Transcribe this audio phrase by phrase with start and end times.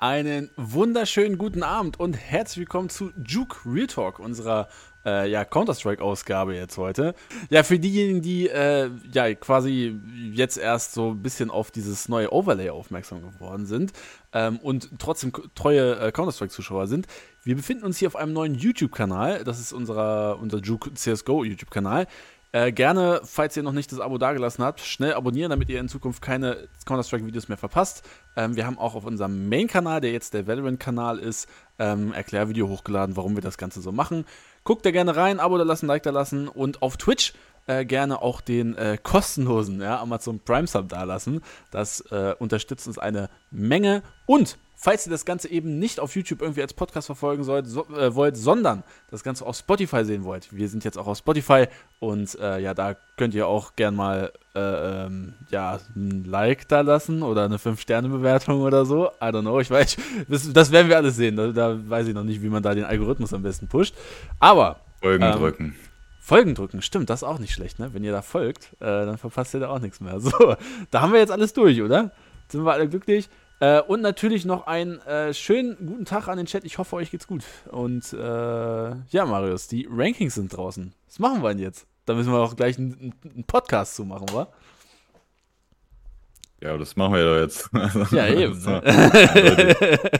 [0.00, 4.68] Einen wunderschönen guten Abend und herzlich willkommen zu Juke Real Talk, unserer
[5.04, 7.16] äh, ja, Counter-Strike-Ausgabe jetzt heute.
[7.50, 9.98] Ja, für diejenigen, die äh, ja quasi
[10.32, 13.92] jetzt erst so ein bisschen auf dieses neue Overlay aufmerksam geworden sind
[14.32, 17.08] ähm, und trotzdem treue äh, Counter-Strike-Zuschauer sind,
[17.42, 19.42] wir befinden uns hier auf einem neuen YouTube-Kanal.
[19.42, 22.06] Das ist unserer, unser Juke CSGO YouTube-Kanal.
[22.50, 25.88] Äh, gerne, falls ihr noch nicht das Abo dagelassen habt, schnell abonnieren, damit ihr in
[25.88, 28.08] Zukunft keine Counter-Strike-Videos mehr verpasst.
[28.36, 31.46] Ähm, wir haben auch auf unserem Main-Kanal, der jetzt der Valorant-Kanal ist,
[31.78, 34.24] ähm, Erklärvideo hochgeladen, warum wir das Ganze so machen.
[34.64, 37.34] Guckt da gerne rein, Abo da lassen, Like da lassen und auf Twitch
[37.66, 41.42] äh, gerne auch den äh, kostenlosen ja, Amazon Prime Sub da lassen.
[41.70, 46.40] Das äh, unterstützt uns eine Menge und Falls ihr das Ganze eben nicht auf YouTube
[46.40, 50.54] irgendwie als Podcast verfolgen sollt, so, äh, wollt, sondern das Ganze auf Spotify sehen wollt,
[50.54, 51.66] wir sind jetzt auch auf Spotify
[51.98, 54.60] und äh, ja, da könnt ihr auch gern mal äh,
[55.06, 59.08] ähm, ja, ein Like da lassen oder eine 5-Sterne-Bewertung oder so.
[59.20, 59.96] I don't know, ich weiß,
[60.28, 61.34] das, das werden wir alles sehen.
[61.34, 63.96] Da, da, weiß ich noch nicht, wie man da den Algorithmus am besten pusht.
[64.38, 64.78] Aber.
[65.02, 65.76] Folgen ähm, drücken.
[66.20, 67.94] Folgen drücken, stimmt, das ist auch nicht schlecht, ne?
[67.94, 70.20] Wenn ihr da folgt, äh, dann verpasst ihr da auch nichts mehr.
[70.20, 70.54] So,
[70.92, 72.12] da haben wir jetzt alles durch, oder?
[72.48, 73.28] Sind wir alle glücklich?
[73.60, 76.64] Äh, und natürlich noch einen äh, schönen guten Tag an den Chat.
[76.64, 77.42] Ich hoffe, euch geht's gut.
[77.70, 80.94] Und äh, ja, Marius, die Rankings sind draußen.
[81.06, 81.86] Was machen wir denn jetzt?
[82.06, 84.48] Da müssen wir auch gleich einen, einen Podcast zu machen, wa?
[86.60, 87.70] Ja, das machen wir ja jetzt.
[88.10, 88.60] ja, eben.
[88.64, 88.82] Ne?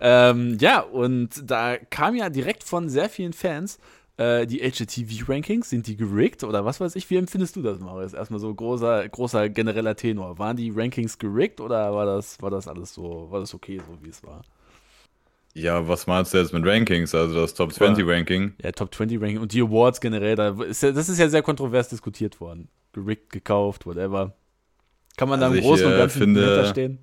[0.00, 3.78] ähm, ja, und da kam ja direkt von sehr vielen Fans
[4.20, 7.08] äh, die HGTV-Rankings, sind die gerickt oder was weiß ich?
[7.08, 8.12] Wie empfindest du das, Marius?
[8.12, 10.38] Erstmal so großer, großer genereller Tenor.
[10.38, 14.04] Waren die Rankings gerickt oder war das, war das alles so, war das okay, so
[14.04, 14.42] wie es war?
[15.54, 17.14] Ja, was meinst du jetzt mit Rankings?
[17.14, 18.52] Also das Top 20 Ranking?
[18.62, 21.42] Ja, Top 20 Ranking und die Awards generell, da ist ja, das ist ja sehr
[21.42, 22.68] kontrovers diskutiert worden.
[22.92, 24.34] Gerickt, gekauft, whatever.
[25.16, 26.98] Kann man also da im Großen und äh, Ganzen finde, hinterstehen?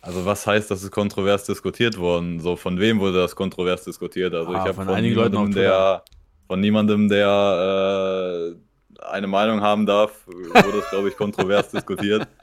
[0.00, 2.38] Also was heißt, das ist kontrovers diskutiert worden?
[2.38, 4.32] So von wem wurde das kontrovers diskutiert?
[4.32, 6.04] Also ah, ich habe von, von einigen Leuten, der
[6.46, 12.28] von niemandem, der äh, eine Meinung haben darf, wurde es, glaube ich, kontrovers diskutiert.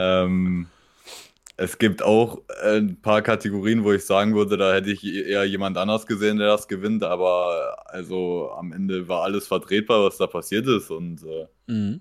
[0.00, 0.68] Ähm,
[1.56, 5.76] es gibt auch ein paar Kategorien, wo ich sagen würde, da hätte ich eher jemand
[5.76, 10.68] anders gesehen, der das gewinnt, aber also am Ende war alles vertretbar, was da passiert
[10.68, 12.00] ist und äh, mhm.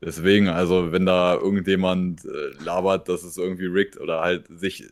[0.00, 4.84] deswegen, also wenn da irgendjemand äh, labert, dass es irgendwie rigged oder halt sich,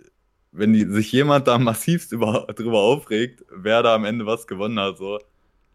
[0.50, 4.80] wenn die, sich jemand da massivst über, drüber aufregt, wer da am Ende was gewonnen
[4.80, 5.20] hat, so,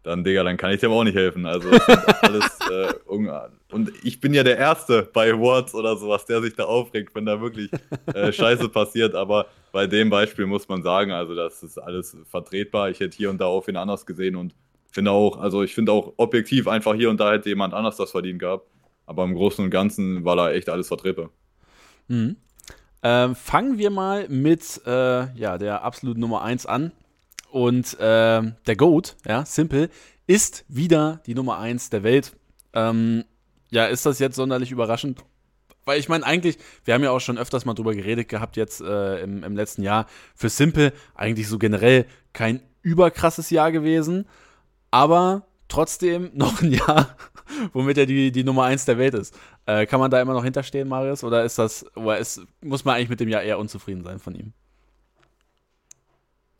[0.02, 1.44] dann, Digga, dann kann ich dem auch nicht helfen.
[1.46, 1.68] Also,
[2.22, 6.64] alles äh, Und ich bin ja der Erste bei Awards oder sowas, der sich da
[6.64, 7.70] aufregt, wenn da wirklich
[8.14, 9.14] äh, Scheiße passiert.
[9.14, 12.90] Aber bei dem Beispiel muss man sagen, also, das ist alles vertretbar.
[12.90, 14.54] Ich hätte hier und da auf ihn anders gesehen und
[14.90, 18.10] finde auch, also, ich finde auch objektiv einfach hier und da hätte jemand anders das
[18.10, 18.66] verdient gehabt.
[19.04, 21.30] Aber im Großen und Ganzen war da echt alles vertretbar.
[22.08, 22.36] Mhm.
[23.02, 26.92] Ähm, fangen wir mal mit äh, ja, der absoluten Nummer 1 an.
[27.50, 29.90] Und äh, der Goat, ja, Simple,
[30.26, 32.36] ist wieder die Nummer 1 der Welt.
[32.72, 33.24] Ähm,
[33.70, 35.24] ja, ist das jetzt sonderlich überraschend?
[35.84, 38.80] Weil ich meine, eigentlich, wir haben ja auch schon öfters mal drüber geredet gehabt, jetzt
[38.80, 40.06] äh, im, im letzten Jahr.
[40.36, 44.26] Für Simple eigentlich so generell kein überkrasses Jahr gewesen,
[44.90, 47.16] aber trotzdem noch ein Jahr,
[47.72, 49.36] womit er die, die Nummer 1 der Welt ist.
[49.66, 51.24] Äh, kann man da immer noch hinterstehen, Marius?
[51.24, 54.34] Oder ist das, oder ist, muss man eigentlich mit dem Jahr eher unzufrieden sein von
[54.34, 54.52] ihm?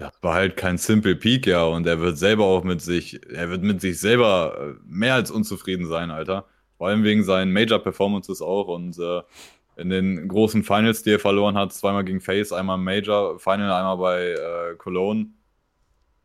[0.00, 3.50] Das war halt kein Simple Peak, ja, und er wird selber auch mit sich, er
[3.50, 6.46] wird mit sich selber äh, mehr als unzufrieden sein, Alter.
[6.78, 9.20] Vor allem wegen seinen Major-Performances auch und äh,
[9.76, 13.70] in den großen Finals, die er verloren hat, zweimal gegen Face, einmal im Major, Final,
[13.70, 15.34] einmal bei äh, Cologne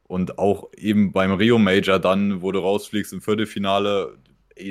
[0.03, 4.17] und auch eben beim Rio Major dann, wo du rausfliegst im Viertelfinale,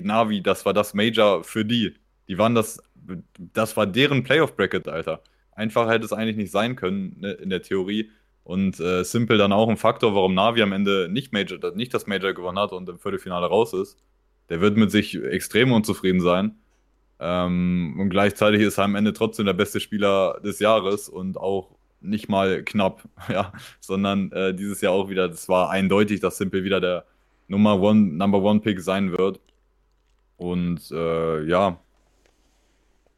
[0.03, 1.95] Navi, das war das Major für die.
[2.27, 2.83] Die waren das,
[3.37, 5.23] das war deren Playoff-Bracket, Alter.
[5.53, 8.11] Einfacher hätte es eigentlich nicht sein können, ne, in der Theorie
[8.45, 12.07] und äh, Simple dann auch ein Faktor, warum Navi am Ende nicht, Major, nicht das
[12.07, 13.99] Major gewonnen hat und im Viertelfinale raus ist.
[14.51, 16.57] Der wird mit sich extrem unzufrieden sein.
[17.19, 21.71] Ähm, und gleichzeitig ist er am Ende trotzdem der beste Spieler des Jahres und auch
[22.03, 26.65] nicht mal knapp, ja, sondern äh, dieses Jahr auch wieder, das war eindeutig, dass Simple
[26.65, 27.07] wieder der
[27.49, 29.41] Nummer One, Number One Pick sein wird.
[30.37, 31.81] Und äh, ja,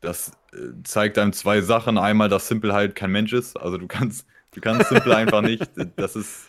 [0.01, 1.99] das äh, zeigt einem zwei Sachen.
[1.99, 3.57] Einmal, dass Simple halt kein Mensch ist.
[3.57, 5.71] Also du kannst Du kannst Simple einfach nicht.
[5.97, 6.47] Das ist.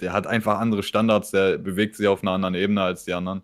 [0.00, 3.42] Der hat einfach andere Standards, der bewegt sich auf einer anderen Ebene als die anderen.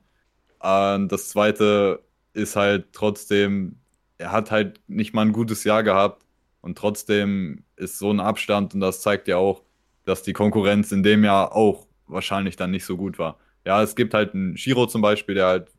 [0.58, 2.02] Und das zweite
[2.32, 3.76] ist halt trotzdem,
[4.18, 6.24] er hat halt nicht mal ein gutes Jahr gehabt
[6.60, 9.62] und trotzdem ist so ein Abstand und das zeigt ja auch,
[10.04, 13.38] dass die Konkurrenz in dem Jahr auch wahrscheinlich dann nicht so gut war.
[13.64, 15.70] Ja, es gibt halt einen Shiro zum Beispiel, der halt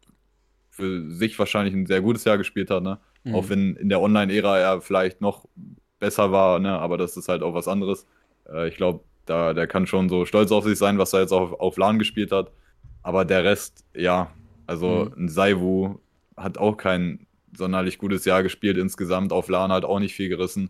[0.69, 3.00] für sich wahrscheinlich ein sehr gutes Jahr gespielt hat, ne?
[3.24, 3.36] Mhm.
[3.36, 5.48] Auch wenn in der Online-Ära er vielleicht noch
[6.00, 6.77] besser war, ne?
[6.80, 8.06] aber das ist halt auch was anderes.
[8.50, 11.31] Äh, ich glaube, da, der kann schon so stolz auf sich sein, was er jetzt
[11.31, 12.51] auf, auf LAN gespielt hat.
[13.01, 14.31] Aber der Rest, ja,
[14.68, 15.25] also mhm.
[15.25, 15.95] ein Saiwu
[16.38, 20.69] hat auch kein sonderlich gutes Jahr gespielt insgesamt, auf LAN halt auch nicht viel gerissen.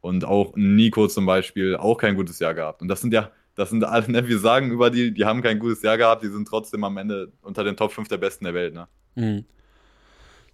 [0.00, 2.80] Und auch Nico zum Beispiel auch kein gutes Jahr gehabt.
[2.82, 5.58] Und das sind ja, das sind alle, ne, wir sagen über die, die haben kein
[5.58, 8.54] gutes Jahr gehabt, die sind trotzdem am Ende unter den Top 5 der Besten der
[8.54, 8.86] Welt, ne?
[9.16, 9.44] Mhm.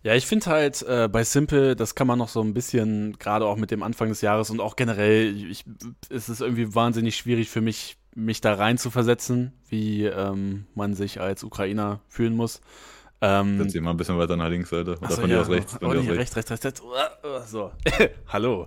[0.05, 3.47] Ja, ich finde halt äh, bei Simple, das kann man noch so ein bisschen, gerade
[3.47, 5.65] auch mit dem Anfang des Jahres und auch generell, ich,
[6.11, 10.95] es ist irgendwie wahnsinnig schwierig für mich, mich da rein zu versetzen, wie ähm, man
[10.95, 12.61] sich als Ukrainer fühlen muss.
[13.25, 14.99] Ähm, Setz dich mal ein bisschen weiter nach links, Alter.
[15.01, 15.37] Oder so, von ja.
[15.37, 15.75] dir aus rechts.
[15.75, 16.83] Von oh, nee, rechts, rechts, rechts, rechts.
[17.47, 17.71] So.
[18.27, 18.67] Hallo.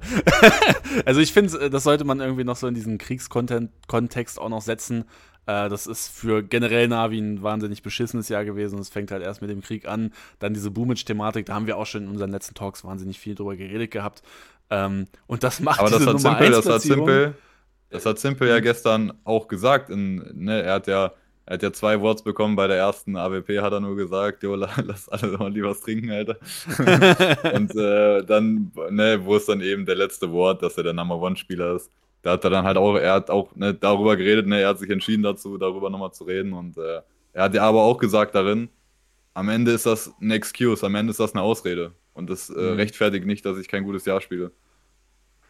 [1.06, 5.04] also ich finde, das sollte man irgendwie noch so in diesen Kriegskontext auch noch setzen.
[5.48, 8.80] Äh, das ist für generell Navi ein wahnsinnig beschissenes Jahr gewesen.
[8.80, 10.14] Es fängt halt erst mit dem Krieg an.
[10.40, 13.56] Dann diese Boomage-Thematik, da haben wir auch schon in unseren letzten Talks wahnsinnig viel drüber
[13.56, 14.24] geredet gehabt.
[14.70, 17.36] Ähm, und das macht Aber das hat Simple, das hat Simple,
[17.90, 19.90] das hat Simple ja gestern auch gesagt.
[19.90, 21.14] In, ne, er hat ja
[21.48, 24.56] er hat ja zwei Worts bekommen bei der ersten AWP, hat er nur gesagt, jo,
[24.56, 26.38] lass alle mal lieber was trinken, Alter.
[27.54, 31.22] und äh, dann, ne, wo ist dann eben der letzte Wort, dass er der Number
[31.22, 31.92] One-Spieler ist
[32.26, 34.80] da hat er dann halt auch, er hat auch ne, darüber geredet, ne, er hat
[34.80, 37.02] sich entschieden dazu, darüber nochmal zu reden und äh,
[37.34, 38.70] er hat ja aber auch gesagt darin,
[39.36, 42.54] am Ende ist das ein Excuse, am Ende ist das eine Ausrede und das äh,
[42.54, 42.78] mhm.
[42.78, 44.52] rechtfertigt nicht, dass ich kein gutes Jahr spiele.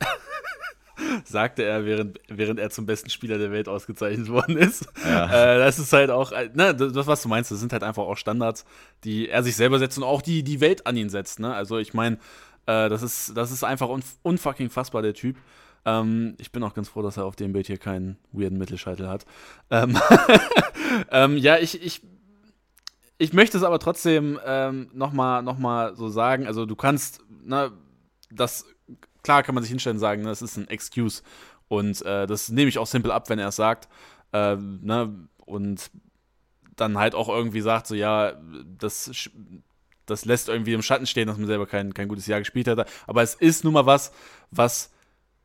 [1.24, 4.86] Sagte er, während, während er zum besten Spieler der Welt ausgezeichnet worden ist.
[5.06, 5.28] Ja.
[5.56, 8.04] Äh, das ist halt auch, äh, ne, das, was du meinst, das sind halt einfach
[8.04, 8.66] auch Standards,
[9.06, 11.40] die er sich selber setzt und auch die, die Welt an ihn setzt.
[11.40, 11.56] Ne?
[11.56, 12.18] Also ich meine,
[12.66, 13.88] äh, das, ist, das ist einfach
[14.24, 15.38] unfucking fassbar, der Typ.
[15.86, 19.08] Ähm, ich bin auch ganz froh, dass er auf dem Bild hier keinen weirden Mittelscheitel
[19.08, 19.26] hat.
[19.70, 19.98] Ähm,
[21.12, 22.02] ähm, ja, ich, ich,
[23.18, 26.48] ich möchte es aber trotzdem ähm, nochmal noch mal so sagen.
[26.48, 27.72] Also, du kannst, ne,
[28.32, 28.66] das,
[29.24, 31.22] klar kann man sich hinstellen und sagen, ne, das ist ein Excuse.
[31.68, 33.88] Und äh, das nehme ich auch simpel ab, wenn er es sagt.
[34.34, 35.92] Äh, ne, und
[36.76, 38.34] dann halt auch irgendwie sagt, so, ja,
[38.78, 39.30] das
[40.06, 42.88] das lässt irgendwie im Schatten stehen, dass man selber kein, kein gutes Jahr gespielt hat.
[43.08, 44.12] Aber es ist nun mal was,
[44.52, 44.92] was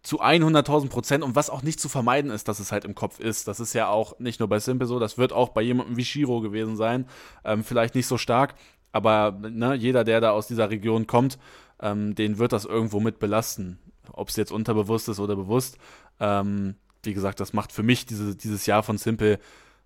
[0.02, 3.20] zu 100.000 Prozent und was auch nicht zu vermeiden ist, dass es halt im Kopf
[3.20, 3.48] ist.
[3.48, 6.04] Das ist ja auch nicht nur bei Simple so, das wird auch bei jemandem wie
[6.04, 7.06] Shiro gewesen sein.
[7.44, 8.54] Ähm, vielleicht nicht so stark,
[8.92, 11.38] aber ne, jeder, der da aus dieser Region kommt,
[11.80, 13.78] ähm, den wird das irgendwo mit belasten.
[14.12, 15.76] Ob es jetzt unterbewusst ist oder bewusst.
[16.18, 19.38] Ähm, wie gesagt, das macht für mich diese, dieses Jahr von Simple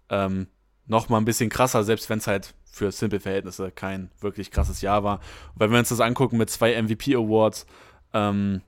[0.09, 0.47] ähm,
[0.87, 5.05] noch mal ein bisschen krasser, selbst wenn es halt für Simple-Verhältnisse kein wirklich krasses Jahr
[5.05, 5.21] war.
[5.55, 7.67] Weil wenn wir uns das angucken mit zwei MVP-Awards,
[8.13, 8.63] ähm,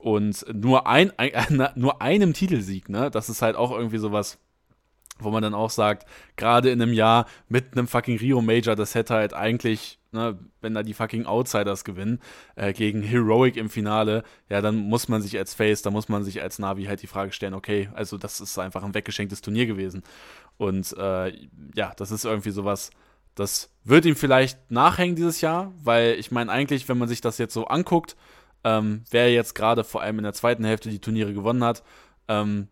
[0.00, 3.10] und nur, ein, ein, nur einem Titelsieg, ne?
[3.10, 4.38] Das ist halt auch irgendwie sowas,
[5.18, 6.06] wo man dann auch sagt,
[6.36, 10.72] gerade in einem Jahr mit einem fucking Rio Major, das hätte halt eigentlich, ne, wenn
[10.72, 12.20] da die fucking Outsiders gewinnen,
[12.56, 16.24] äh, gegen Heroic im Finale, ja, dann muss man sich als Face, da muss man
[16.24, 19.66] sich als Navi halt die Frage stellen, okay, also das ist einfach ein weggeschenktes Turnier
[19.66, 20.02] gewesen.
[20.56, 21.32] Und äh,
[21.74, 22.90] ja, das ist irgendwie sowas,
[23.34, 27.38] das wird ihm vielleicht nachhängen dieses Jahr, weil ich meine eigentlich, wenn man sich das
[27.38, 28.16] jetzt so anguckt,
[28.64, 31.82] ähm, wer jetzt gerade vor allem in der zweiten Hälfte die Turniere gewonnen hat,
[32.28, 32.68] ähm,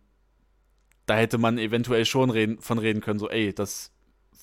[1.06, 3.92] da hätte man eventuell schon reden, von reden können, so, ey, das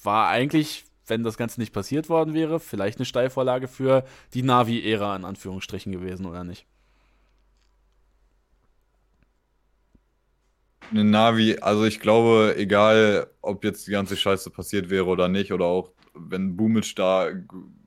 [0.03, 5.15] war eigentlich, wenn das Ganze nicht passiert worden wäre, vielleicht eine Steilvorlage für die Navi-Ära
[5.15, 6.65] in Anführungsstrichen gewesen, oder nicht?
[10.91, 15.51] Eine Navi, also ich glaube, egal, ob jetzt die ganze Scheiße passiert wäre oder nicht,
[15.51, 17.29] oder auch wenn Boomic da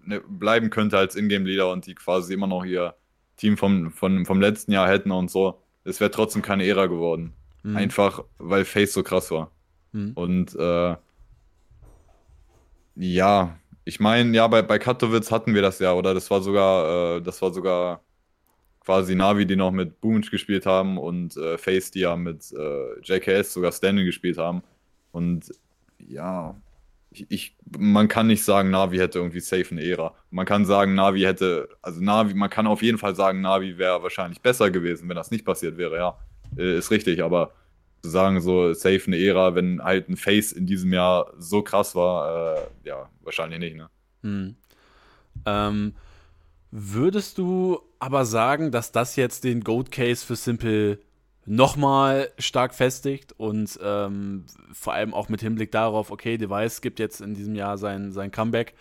[0.04, 2.94] ne, bleiben könnte als Ingame-Leader und die quasi immer noch hier
[3.38, 7.32] Team vom, vom, vom letzten Jahr hätten und so, es wäre trotzdem keine Ära geworden.
[7.62, 7.76] Mhm.
[7.76, 9.50] Einfach, weil Face so krass war.
[9.92, 10.12] Mhm.
[10.14, 10.96] Und äh,
[12.96, 17.16] ja, ich meine, ja, bei, bei Katowice hatten wir das ja, oder das war sogar,
[17.16, 18.02] äh, das war sogar
[18.80, 23.00] quasi Navi, die noch mit Boomage gespielt haben und äh, Face, die ja mit äh,
[23.02, 24.62] JKS sogar Standing gespielt haben.
[25.12, 25.52] Und
[25.98, 26.54] ja,
[27.10, 30.14] ich, ich, man kann nicht sagen, Navi hätte irgendwie safe eine Ära.
[30.30, 34.02] Man kann sagen, Navi hätte, also Navi, man kann auf jeden Fall sagen, Navi wäre
[34.02, 36.18] wahrscheinlich besser gewesen, wenn das nicht passiert wäre, ja.
[36.56, 37.52] Äh, ist richtig, aber
[38.02, 41.94] zu sagen, so safe eine Ära, wenn halt ein Face in diesem Jahr so krass
[41.94, 43.88] war, äh, ja, wahrscheinlich nicht, ne?
[44.22, 44.56] Hm.
[45.46, 45.94] Ähm,
[46.70, 50.98] würdest du aber sagen, dass das jetzt den Goat Case für Simple
[51.48, 57.20] nochmal stark festigt und ähm, vor allem auch mit Hinblick darauf, okay, Device gibt jetzt
[57.20, 58.74] in diesem Jahr sein, sein Comeback.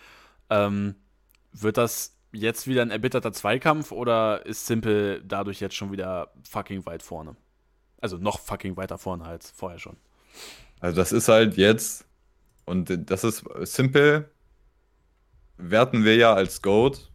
[0.50, 0.94] Ähm,
[1.52, 6.84] wird das jetzt wieder ein erbitterter Zweikampf oder ist Simple dadurch jetzt schon wieder fucking
[6.84, 7.36] weit vorne?
[8.00, 9.96] Also noch fucking weiter vorne als vorher schon.
[10.80, 12.04] Also das ist halt jetzt
[12.66, 14.30] und das ist Simple
[15.56, 17.10] werten wir ja als Goat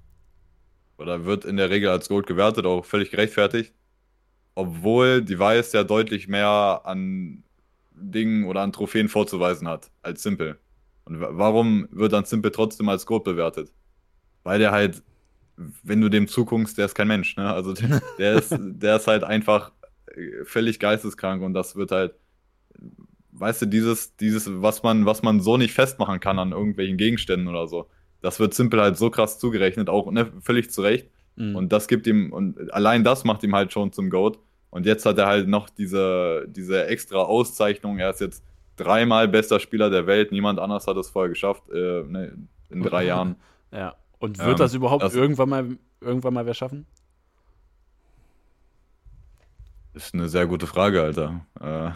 [0.98, 3.74] oder wird in der Regel als Goat gewertet, auch völlig gerechtfertigt.
[4.56, 7.44] Obwohl Device ja deutlich mehr an
[7.96, 10.58] Dingen oder an Trophäen vorzuweisen hat als Simple.
[11.06, 13.72] Und warum wird dann Simple trotzdem als Goat bewertet?
[14.44, 15.04] Weil der halt,
[15.58, 17.54] wenn du dem zuguckst, der ist kein Mensch, ne?
[17.54, 19.72] Also der, der ist, der ist halt einfach
[20.08, 22.14] äh, völlig geisteskrank und das wird halt,
[23.32, 27.48] weißt du, dieses, dieses, was man, was man so nicht festmachen kann an irgendwelchen Gegenständen
[27.48, 27.90] oder so,
[28.22, 31.10] das wird Simple halt so krass zugerechnet, auch ne, völlig zu Recht.
[31.36, 31.56] Mhm.
[31.56, 34.40] Und das gibt ihm, und allein das macht ihm halt schon zum Goat.
[34.70, 38.00] Und jetzt hat er halt noch diese, diese extra Auszeichnung.
[38.00, 38.44] Er ist jetzt
[38.76, 40.32] dreimal bester Spieler der Welt.
[40.32, 43.36] Niemand anders hat es vorher geschafft äh, ne, in drei Jahren.
[43.72, 43.96] Ja.
[44.20, 46.86] Und wird ähm, das überhaupt das irgendwann mal irgendwann mal wer schaffen?
[49.94, 51.46] Ist eine sehr gute Frage, Alter.
[51.60, 51.92] Äh,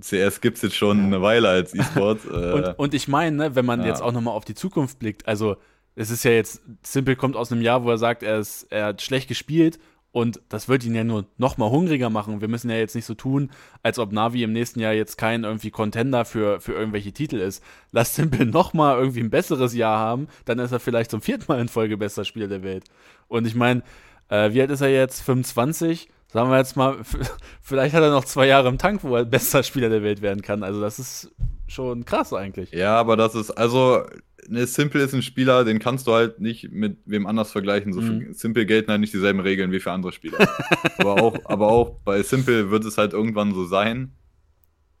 [0.00, 1.04] CS gibt es jetzt schon ja.
[1.04, 2.20] eine Weile als E-Sport.
[2.32, 3.86] Äh, und, und, ich meine, ne, wenn man ja.
[3.88, 5.56] jetzt auch nochmal auf die Zukunft blickt, also
[5.94, 8.86] es ist ja jetzt, Simple kommt aus einem Jahr, wo er sagt, er, ist, er
[8.86, 9.78] hat schlecht gespielt
[10.12, 12.42] und das wird ihn ja nur noch mal hungriger machen.
[12.42, 13.50] Wir müssen ja jetzt nicht so tun,
[13.82, 17.64] als ob Navi im nächsten Jahr jetzt kein irgendwie Contender für, für irgendwelche Titel ist.
[17.92, 21.44] Lass Simple noch mal irgendwie ein besseres Jahr haben, dann ist er vielleicht zum vierten
[21.48, 22.84] Mal in Folge bester Spieler der Welt.
[23.28, 23.82] Und ich meine,
[24.28, 25.22] äh, wie alt ist er jetzt?
[25.22, 26.08] 25?
[26.32, 26.96] Sagen wir jetzt mal,
[27.60, 30.40] vielleicht hat er noch zwei Jahre im Tank, wo er bester Spieler der Welt werden
[30.40, 30.62] kann.
[30.62, 31.30] Also das ist
[31.68, 32.72] schon krass eigentlich.
[32.72, 34.02] Ja, aber das ist, also
[34.48, 37.92] ne, Simple ist ein Spieler, den kannst du halt nicht mit wem anders vergleichen.
[37.92, 38.32] So mhm.
[38.32, 40.38] Simple gelten halt nicht dieselben Regeln wie für andere Spieler.
[40.98, 44.12] aber, auch, aber auch bei Simple wird es halt irgendwann so sein.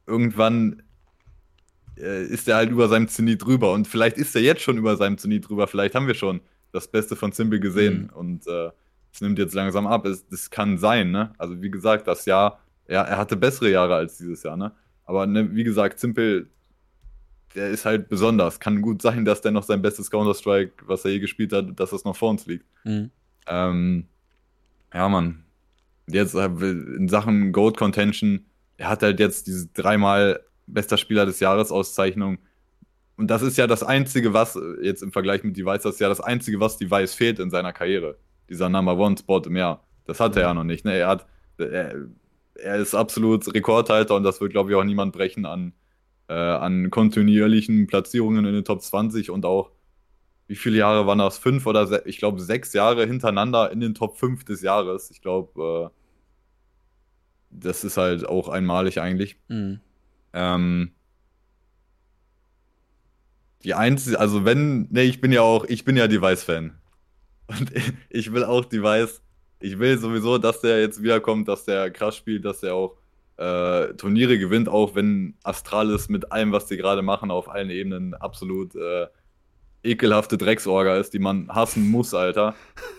[0.06, 0.82] Irgendwann
[1.96, 3.72] äh, ist er halt über seinem Zenit drüber.
[3.72, 5.66] Und vielleicht ist er jetzt schon über seinem Zenit drüber.
[5.66, 8.10] Vielleicht haben wir schon das Beste von Simple gesehen.
[8.12, 8.18] Mhm.
[8.18, 8.70] Und äh,
[9.12, 10.06] es nimmt jetzt langsam ab.
[10.06, 11.32] Es, das kann sein, ne?
[11.38, 14.72] Also wie gesagt, das Jahr, ja, er hatte bessere Jahre als dieses Jahr, ne?
[15.04, 16.46] Aber ne, wie gesagt, Simple
[17.54, 18.60] der ist halt besonders.
[18.60, 21.90] Kann gut sein, dass der noch sein bestes Counter-Strike, was er je gespielt hat, dass
[21.90, 22.64] das noch vor uns liegt.
[22.84, 23.10] Mhm.
[23.46, 24.06] Ähm,
[24.92, 25.44] ja, Mann.
[26.08, 31.40] Jetzt äh, in Sachen Gold Contention, er hat halt jetzt diese dreimal bester Spieler des
[31.40, 32.38] Jahres Auszeichnung.
[33.16, 36.08] Und das ist ja das Einzige, was jetzt im Vergleich mit Device, das ist ja
[36.08, 38.16] das Einzige, was Device fehlt in seiner Karriere.
[38.48, 39.84] Dieser Number One Spot im Jahr.
[40.04, 40.38] Das hat mhm.
[40.38, 40.84] er ja noch nicht.
[40.84, 40.94] Ne?
[40.96, 41.26] Er hat,
[41.58, 41.94] er,
[42.54, 45.72] er ist absolut Rekordhalter und das wird, glaube ich, auch niemand brechen an
[46.28, 49.70] äh, an kontinuierlichen Platzierungen in den Top 20 und auch,
[50.46, 51.38] wie viele Jahre waren das?
[51.38, 55.10] Fünf oder ich glaube sechs Jahre hintereinander in den Top 5 des Jahres.
[55.10, 55.96] Ich glaube, äh,
[57.50, 59.36] das ist halt auch einmalig eigentlich.
[59.48, 59.80] Mhm.
[60.32, 60.92] Ähm,
[63.64, 66.78] die einzige, also wenn, ne, ich bin ja auch, ich bin ja Device-Fan.
[67.46, 67.72] Und
[68.10, 69.22] ich will auch Device,
[69.60, 72.96] ich will sowieso, dass der jetzt wiederkommt, dass der krass spielt, dass der auch
[73.36, 78.14] äh, Turniere gewinnt, auch wenn Astralis mit allem, was sie gerade machen, auf allen Ebenen
[78.14, 79.06] absolut äh,
[79.84, 82.54] ekelhafte Drecksorga ist, die man hassen muss, Alter.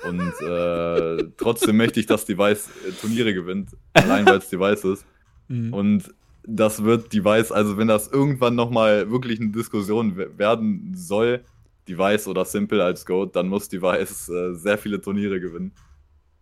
[0.08, 5.06] Und äh, trotzdem möchte ich, dass Device äh, Turniere gewinnt, allein weil es Device ist.
[5.50, 5.74] Mhm.
[5.74, 6.16] Und
[6.48, 11.44] das wird Device, also wenn das irgendwann nochmal wirklich eine Diskussion werden soll,
[11.88, 15.74] Device oder Simple als Goat, dann muss Device äh, sehr viele Turniere gewinnen.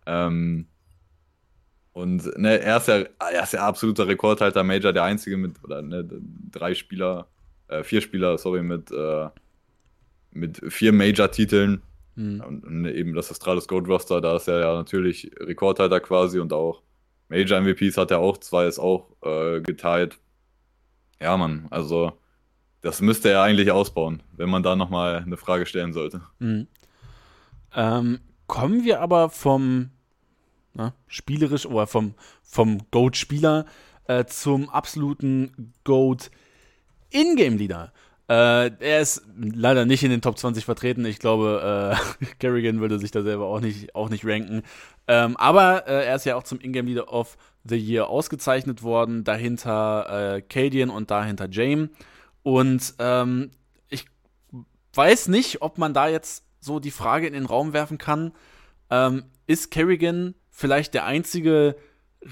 [0.06, 0.66] Ähm,
[1.92, 5.82] und ne, er, ist ja, er ist ja absoluter Rekordhalter, Major, der einzige mit, oder
[5.82, 6.08] ne,
[6.50, 7.28] drei Spieler,
[7.68, 9.28] äh, vier Spieler, sorry, mit, äh,
[10.30, 11.82] mit vier Major-Titeln.
[12.14, 12.40] Mhm.
[12.40, 16.52] Und, und, eben das Astralis Gold Roster, da ist er ja natürlich Rekordhalter quasi und
[16.52, 16.82] auch
[17.28, 20.18] Major-MVPs hat er auch, zwei ist auch äh, geteilt.
[21.20, 22.12] Ja, Mann, also
[22.82, 26.22] das müsste er eigentlich ausbauen, wenn man da nochmal eine Frage stellen sollte.
[26.38, 26.66] Mhm.
[27.74, 29.90] Ähm, kommen wir aber vom
[30.74, 33.66] ne, spielerisch oder vom, vom Goat-Spieler
[34.06, 37.92] äh, zum absoluten Goat-Ingame-Leader.
[38.28, 41.04] Äh, er ist leider nicht in den Top 20 vertreten.
[41.04, 44.62] Ich glaube, äh, Kerrigan würde sich da selber auch nicht, auch nicht ranken.
[45.06, 49.24] Ähm, aber äh, er ist ja auch zum Ingame Leader of the Year ausgezeichnet worden.
[49.24, 51.90] Dahinter äh, Cadian und dahinter Jame.
[52.42, 53.50] Und ähm,
[53.88, 54.06] ich
[54.94, 58.32] weiß nicht, ob man da jetzt so die Frage in den Raum werfen kann.
[58.90, 61.76] Ähm, ist Kerrigan vielleicht der einzige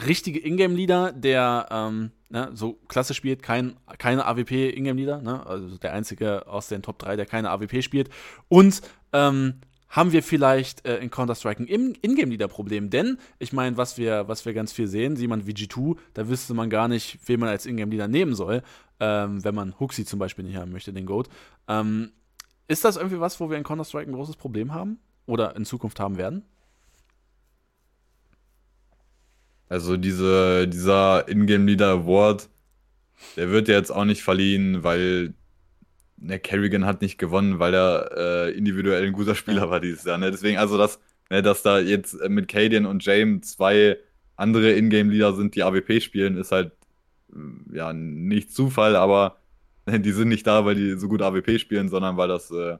[0.06, 5.44] richtige Ingame-Leader, der ähm, ne, so klasse spielt, kein, keine AWP-Ingame-Leader, ne?
[5.46, 8.08] also der einzige aus den Top 3, der keine AWP spielt.
[8.48, 12.90] Und ähm, haben wir vielleicht äh, in Counter-Strike ein Ingame-Leader-Problem?
[12.90, 16.54] Denn, ich meine, was wir, was wir ganz viel sehen, jemand wie G2, da wüsste
[16.54, 18.62] man gar nicht, wen man als Ingame-Leader nehmen soll,
[19.00, 21.28] ähm, wenn man Huxi zum Beispiel nicht haben möchte, den Goat.
[21.66, 22.12] Ähm,
[22.68, 25.00] ist das irgendwie was, wo wir in Counter-Strike ein großes Problem haben?
[25.26, 26.44] Oder in Zukunft haben werden?
[29.68, 32.48] Also diese, dieser Ingame Leader Award,
[33.36, 35.34] der wird ja jetzt auch nicht verliehen, weil
[36.20, 40.18] der Kerrigan hat nicht gewonnen, weil er äh, individuell ein guter Spieler war dieses Jahr.
[40.18, 40.30] Ne?
[40.30, 41.00] Deswegen, also das,
[41.30, 43.96] Ne, dass da jetzt mit Cadian und James zwei
[44.36, 46.72] andere Ingame-Leader sind, die AWP spielen, ist halt
[47.32, 49.36] äh, ja nicht Zufall, aber
[49.86, 52.78] die sind nicht da, weil die so gut AWP spielen, sondern weil das äh,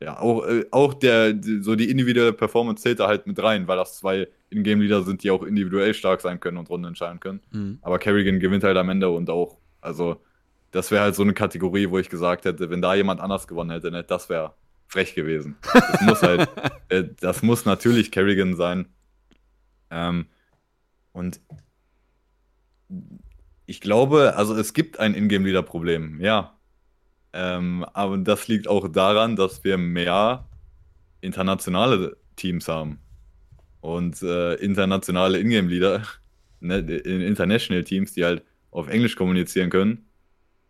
[0.00, 3.76] ja auch, äh, auch der, so die individuelle Performance zählt da halt mit rein, weil
[3.76, 7.40] das zwei Ingame-Leader sind, die auch individuell stark sein können und Runden entscheiden können.
[7.50, 7.78] Mhm.
[7.82, 10.20] Aber Kerrigan gewinnt halt am Ende und auch, also
[10.70, 13.70] das wäre halt so eine Kategorie, wo ich gesagt hätte, wenn da jemand anders gewonnen
[13.70, 14.54] hätte, ne, das wäre
[14.86, 15.56] frech gewesen.
[15.72, 16.48] Das muss halt,
[16.88, 18.86] äh, das muss natürlich Kerrigan sein.
[19.90, 20.26] Ähm,
[21.12, 21.40] und
[23.66, 26.56] ich glaube, also es gibt ein Ingame-Leader-Problem, ja.
[27.32, 30.48] Ähm, aber das liegt auch daran, dass wir mehr
[31.20, 32.98] internationale Teams haben.
[33.80, 36.02] Und äh, internationale Ingame-Leader,
[36.60, 40.09] ne, in International Teams, die halt auf Englisch kommunizieren können,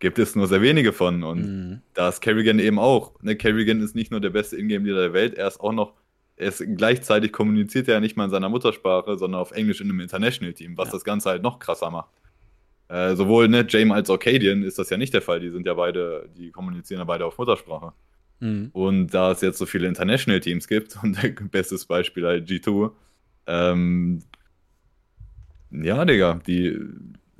[0.01, 1.23] gibt es nur sehr wenige von.
[1.23, 1.81] Und mhm.
[1.93, 3.13] da ist Kerrigan eben auch.
[3.21, 5.93] Ne, Kerrigan ist nicht nur der beste Ingame-Leader der Welt, er ist auch noch,
[6.35, 9.89] er ist gleichzeitig kommuniziert er ja nicht mal in seiner Muttersprache, sondern auf Englisch in
[9.89, 10.93] einem International-Team, was ja.
[10.93, 12.09] das Ganze halt noch krasser macht.
[12.89, 15.39] Äh, sowohl ne, Jame als auch Cadian ist das ja nicht der Fall.
[15.39, 17.93] Die sind ja beide, die kommunizieren ja beide auf Muttersprache.
[18.41, 18.71] Mhm.
[18.73, 21.17] Und da es jetzt so viele International-Teams gibt, und
[21.51, 22.91] bestes Beispiel halt G2,
[23.47, 24.23] ähm,
[25.71, 26.77] ja, Digga, die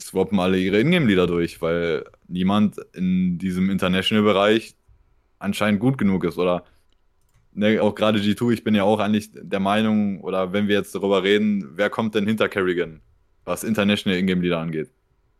[0.01, 4.75] swappen alle ihre Ingame-Lieder durch, weil niemand in diesem International-Bereich
[5.39, 6.37] anscheinend gut genug ist.
[6.37, 6.63] Oder
[7.53, 10.95] ne, auch gerade G2, ich bin ja auch eigentlich der Meinung, oder wenn wir jetzt
[10.95, 13.01] darüber reden, wer kommt denn hinter Kerrigan,
[13.45, 14.89] was International Ingame-Lieder angeht?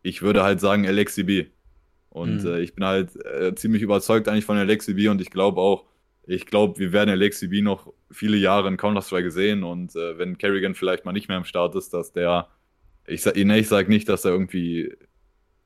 [0.02, 1.50] ich würde halt sagen LXCB.
[2.10, 2.46] Und mhm.
[2.46, 5.86] äh, ich bin halt äh, ziemlich überzeugt eigentlich von LXCB und ich glaube auch,
[6.24, 10.74] ich glaube, wir werden LXCB noch viele Jahre in Counter-Strike sehen und äh, wenn Kerrigan
[10.74, 12.48] vielleicht mal nicht mehr im Start ist, dass der,
[13.06, 14.94] ich, ne, ich sage nicht, dass er irgendwie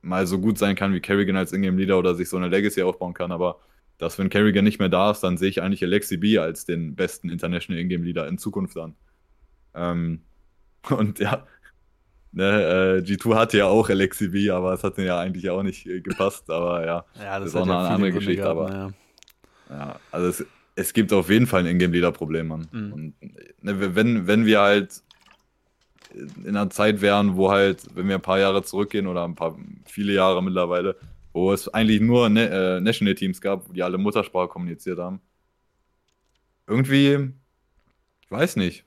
[0.01, 3.13] mal so gut sein kann wie Kerrigan als Ingame-Leader oder sich so eine Legacy aufbauen
[3.13, 3.59] kann, aber
[3.97, 7.29] dass wenn Kerrigan nicht mehr da ist, dann sehe ich eigentlich LXCB als den besten
[7.29, 8.95] International Ingame-Leader in Zukunft an.
[9.73, 10.21] Ähm,
[10.89, 11.45] und ja,
[12.37, 15.87] Ne, äh, G2 hatte ja auch LXCB, aber es hat mir ja eigentlich auch nicht
[15.87, 16.49] äh, gepasst.
[16.51, 18.43] Aber ja, ja das, das ist auch noch eine andere Geschichte.
[18.43, 18.93] Gehabt, aber ja.
[19.69, 19.99] ja.
[20.11, 20.45] also es,
[20.75, 22.67] es gibt auf jeden Fall ein Ingame-Leader-Problem, Mann.
[22.71, 22.93] Mhm.
[22.93, 23.13] Und
[23.63, 25.01] ne, wenn, wenn wir halt
[26.43, 29.57] in einer Zeit wären, wo halt, wenn wir ein paar Jahre zurückgehen oder ein paar,
[29.85, 30.97] viele Jahre mittlerweile,
[31.33, 35.21] wo es eigentlich nur ne, äh, National Teams gab, die alle Muttersprache kommuniziert haben.
[36.65, 37.31] Irgendwie,
[38.21, 38.83] ich weiß nicht,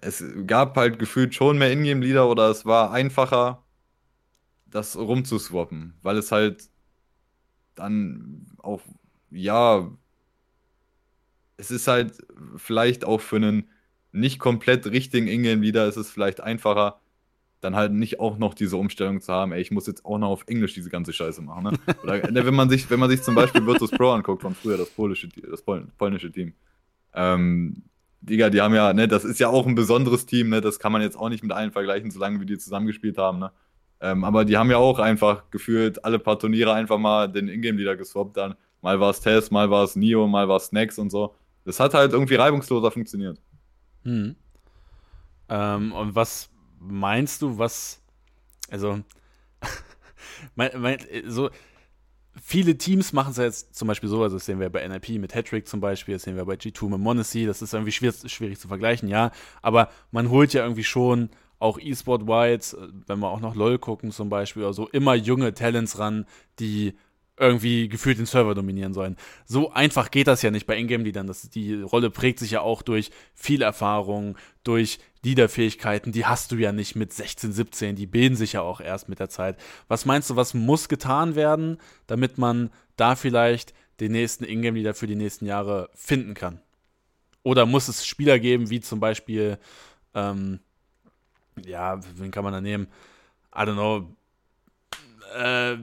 [0.00, 3.64] es gab halt gefühlt schon mehr Ingame-Lieder oder es war einfacher,
[4.66, 6.68] das rumzuswappen, weil es halt
[7.74, 8.80] dann auch,
[9.30, 9.90] ja,
[11.56, 12.18] es ist halt
[12.56, 13.70] vielleicht auch für einen
[14.16, 17.00] nicht komplett richtigen Ingame-Leader ist es vielleicht einfacher,
[17.60, 20.28] dann halt nicht auch noch diese Umstellung zu haben, ey, ich muss jetzt auch noch
[20.28, 21.64] auf Englisch diese ganze Scheiße machen.
[21.64, 21.94] Ne?
[22.02, 24.76] Oder ne, wenn man sich, wenn man sich zum Beispiel Virtus Pro anguckt von früher,
[24.76, 26.52] das polische, das polnische Team,
[27.14, 27.82] ähm,
[28.20, 30.92] Digga, die haben ja, ne, das ist ja auch ein besonderes Team, ne, das kann
[30.92, 33.52] man jetzt auch nicht mit allen vergleichen, solange wir die zusammengespielt haben, ne.
[34.00, 37.96] Ähm, aber die haben ja auch einfach gefühlt alle paar Turniere einfach mal den Ingame-Leader
[37.96, 38.36] geswappt.
[38.36, 41.34] Dann mal war es Tess, mal war es Neo, mal war es Snacks und so.
[41.64, 43.40] Das hat halt irgendwie reibungsloser funktioniert.
[44.06, 44.36] Hm.
[45.48, 48.00] Ähm, und was meinst du, was,
[48.70, 49.00] also,
[50.54, 51.50] mein, mein, so,
[52.40, 55.20] viele Teams machen es ja jetzt zum Beispiel so, also das sehen wir bei NIP
[55.20, 58.30] mit Hattrick zum Beispiel, das sehen wir bei G2 mit Monacy, das ist irgendwie schwierig,
[58.32, 63.40] schwierig zu vergleichen, ja, aber man holt ja irgendwie schon auch E-Sport-Wide, wenn wir auch
[63.40, 66.26] noch LOL gucken zum Beispiel, also immer junge Talents ran,
[66.60, 66.96] die
[67.38, 69.16] irgendwie gefühlt den Server dominieren sollen.
[69.44, 71.30] So einfach geht das ja nicht bei Ingame-Leadern.
[71.54, 76.12] Die Rolle prägt sich ja auch durch viel Erfahrung, durch Leaderfähigkeiten.
[76.12, 77.96] Die hast du ja nicht mit 16, 17.
[77.96, 79.58] Die bilden sich ja auch erst mit der Zeit.
[79.88, 85.06] Was meinst du, was muss getan werden, damit man da vielleicht den nächsten Ingame-Leader für
[85.06, 86.60] die nächsten Jahre finden kann?
[87.42, 89.58] Oder muss es Spieler geben, wie zum Beispiel,
[90.14, 90.60] ähm,
[91.64, 92.88] ja, wen kann man da nehmen?
[93.54, 94.16] I don't know.
[95.36, 95.76] Äh,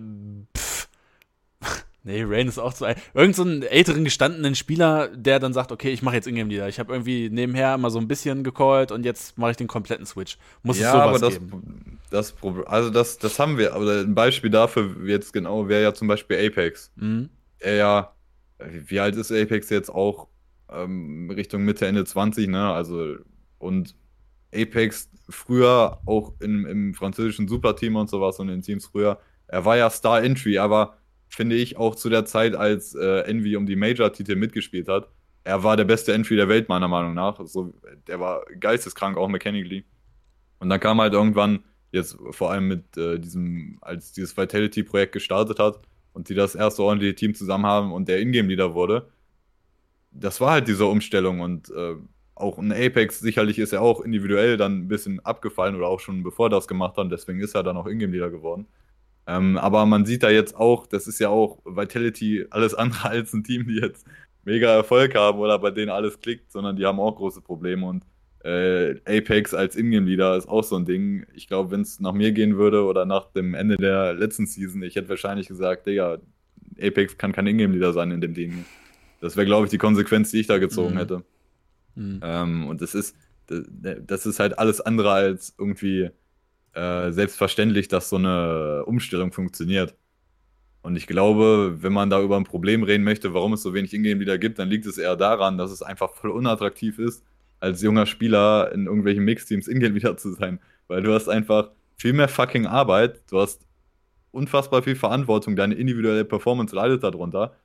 [2.05, 2.97] Nee, Rain ist auch zu alt.
[3.13, 6.67] Irgend so einen älteren, gestandenen Spieler, der dann sagt, okay, ich mache jetzt Ingame-Leader.
[6.67, 10.05] Ich habe irgendwie nebenher immer so ein bisschen gecallt und jetzt mache ich den kompletten
[10.05, 10.37] Switch.
[10.63, 11.99] Muss ja, es sowas aber das, geben?
[12.09, 12.35] Das
[12.65, 13.73] also das, das haben wir.
[13.73, 16.91] Aber ein Beispiel dafür jetzt genau wäre ja zum Beispiel Apex.
[16.97, 17.29] Mhm.
[17.59, 18.15] Er ja,
[18.59, 20.27] wie alt ist Apex jetzt auch?
[20.69, 22.73] Ähm, Richtung Mitte, Ende 20, ne?
[22.73, 23.15] Also,
[23.59, 23.95] und
[24.53, 29.77] Apex früher auch im, im französischen Superteam und sowas und in Teams früher, er war
[29.77, 30.97] ja Star Entry, aber
[31.35, 35.09] finde ich, auch zu der Zeit, als äh, Envy um die Major-Titel mitgespielt hat.
[35.43, 37.39] Er war der beste Entry der Welt, meiner Meinung nach.
[37.45, 37.73] So,
[38.07, 39.83] der war geisteskrank, auch mechanically.
[40.59, 45.59] Und dann kam halt irgendwann, jetzt vor allem mit äh, diesem, als dieses Vitality-Projekt gestartet
[45.59, 45.79] hat
[46.13, 49.09] und die das erste ordentliche Team zusammen haben und der Ingame-Leader wurde,
[50.11, 51.95] das war halt diese Umstellung und äh,
[52.35, 56.23] auch ein Apex sicherlich ist er auch individuell dann ein bisschen abgefallen oder auch schon
[56.23, 58.67] bevor das gemacht haben, deswegen ist er dann auch Ingame-Leader geworden.
[59.25, 63.33] Ähm, aber man sieht da jetzt auch, das ist ja auch Vitality alles andere als
[63.33, 64.05] ein Team, die jetzt
[64.43, 68.03] mega Erfolg haben oder bei denen alles klickt, sondern die haben auch große Probleme und
[68.43, 71.25] äh, Apex als Ingame-Leader ist auch so ein Ding.
[71.33, 74.83] Ich glaube, wenn es nach mir gehen würde oder nach dem Ende der letzten Season,
[74.83, 76.19] ich hätte wahrscheinlich gesagt, Digga,
[76.77, 78.65] Apex kann kein Ingame-Leader sein in dem Ding.
[79.21, 80.97] Das wäre, glaube ich, die Konsequenz, die ich da gezogen mhm.
[80.97, 81.23] hätte.
[81.95, 82.19] Mhm.
[82.21, 83.15] Ähm, und das ist,
[83.47, 86.09] das ist halt alles andere als irgendwie
[86.73, 89.95] äh, selbstverständlich, dass so eine Umstellung funktioniert.
[90.81, 93.93] Und ich glaube, wenn man da über ein Problem reden möchte, warum es so wenig
[93.93, 97.23] Ingame wieder gibt, dann liegt es eher daran, dass es einfach voll unattraktiv ist,
[97.61, 100.59] als junger Spieler in irgendwelchen Mixteams Ingame wieder zu sein.
[100.87, 103.65] Weil du hast einfach viel mehr fucking Arbeit, du hast
[104.31, 107.55] unfassbar viel Verantwortung, deine individuelle Performance leidet darunter.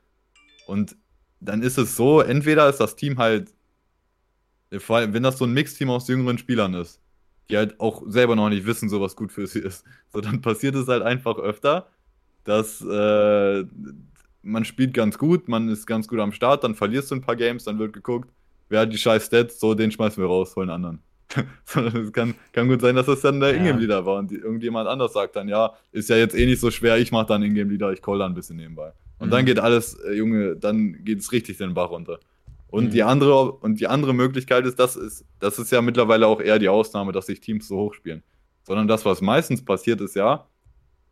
[0.67, 0.97] Und
[1.41, 3.53] dann ist es so, entweder ist das Team halt,
[4.79, 7.01] vor allem, wenn das so ein Mixteam aus jüngeren Spielern ist,
[7.51, 10.41] die halt auch selber noch nicht wissen, so was gut für sie ist, so dann
[10.41, 11.89] passiert es halt einfach öfter,
[12.45, 13.65] dass äh,
[14.43, 17.37] man spielt ganz gut, man ist ganz gut am Start, dann verlierst du ein paar
[17.37, 18.31] Games, dann wird geguckt,
[18.69, 21.01] wer hat die scheiß Stats, so den schmeißen wir raus, holen anderen.
[21.67, 23.57] Sondern es kann, kann gut sein, dass das dann der ja.
[23.57, 26.71] Ingame-Leader war und die, irgendjemand anders sagt dann, ja, ist ja jetzt eh nicht so
[26.71, 28.93] schwer, ich mach dann Ingame-Leader, ich call da ein bisschen nebenbei.
[29.19, 29.33] Und mhm.
[29.33, 32.19] dann geht alles, äh, Junge, dann geht es richtig den Bach runter.
[32.71, 32.91] Und mhm.
[32.91, 36.59] die andere, und die andere Möglichkeit ist, das ist, das ist ja mittlerweile auch eher
[36.59, 38.23] die Ausnahme, dass sich Teams so hoch spielen.
[38.65, 40.47] Sondern das, was meistens passiert, ist ja,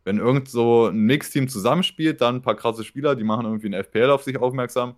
[0.03, 3.73] wenn irgend so ein Mix-Team zusammenspielt, dann ein paar krasse Spieler, die machen irgendwie ein
[3.73, 4.95] FPL auf sich aufmerksam.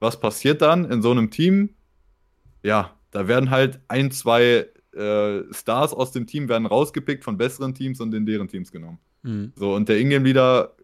[0.00, 1.70] Was passiert dann in so einem Team?
[2.62, 7.74] Ja, da werden halt ein, zwei äh, Stars aus dem Team werden rausgepickt von besseren
[7.74, 8.98] Teams und in deren Teams genommen.
[9.22, 9.52] Mhm.
[9.54, 10.74] So, und der Ingame-Leader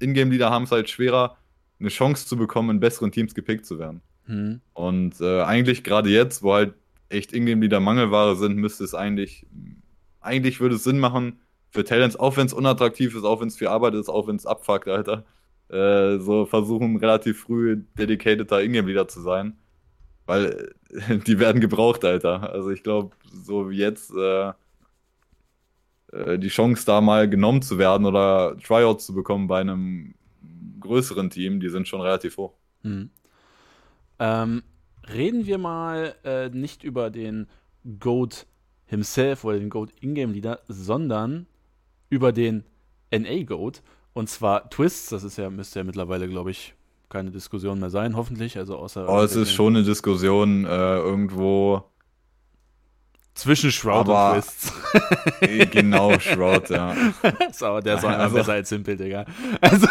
[0.00, 1.36] Ingame haben es halt schwerer,
[1.78, 4.00] eine Chance zu bekommen, in besseren Teams gepickt zu werden.
[4.26, 4.60] Mhm.
[4.74, 6.74] Und äh, eigentlich gerade jetzt, wo halt
[7.08, 9.46] echt Ingame-Leader Mangelware sind, müsste es eigentlich,
[10.20, 13.56] eigentlich würde es Sinn machen, für Talents, auch wenn es unattraktiv ist, auch wenn es
[13.56, 15.24] viel Arbeit ist, auch wenn es abfuckt, Alter,
[15.68, 19.56] äh, so versuchen relativ früh dedicateder Ingame-Leader zu sein.
[20.26, 22.52] Weil äh, die werden gebraucht, Alter.
[22.52, 24.52] Also ich glaube, so wie jetzt äh,
[26.12, 30.14] äh, die Chance, da mal genommen zu werden oder Tryouts zu bekommen bei einem
[30.80, 32.52] größeren Team, die sind schon relativ hoch.
[32.82, 33.10] Hm.
[34.24, 34.62] Ähm,
[35.12, 37.48] reden wir mal äh, nicht über den
[37.98, 38.46] Goat
[38.86, 41.46] himself oder den Goat Ingame Leader, sondern
[42.08, 42.62] über den
[43.10, 43.82] NA Goat
[44.12, 45.08] und zwar Twists.
[45.08, 46.74] Das ist ja müsste ja mittlerweile, glaube ich,
[47.08, 48.56] keine Diskussion mehr sein, hoffentlich.
[48.58, 49.08] Also außer.
[49.08, 51.82] Oh, es ist schon eine Diskussion äh, irgendwo
[53.34, 54.72] zwischen Shroud aber, und Twists.
[55.40, 56.94] Eh, genau, Shroud, ja.
[57.52, 59.24] so, der auch also, besser als Simple, Digga.
[59.60, 59.88] Also,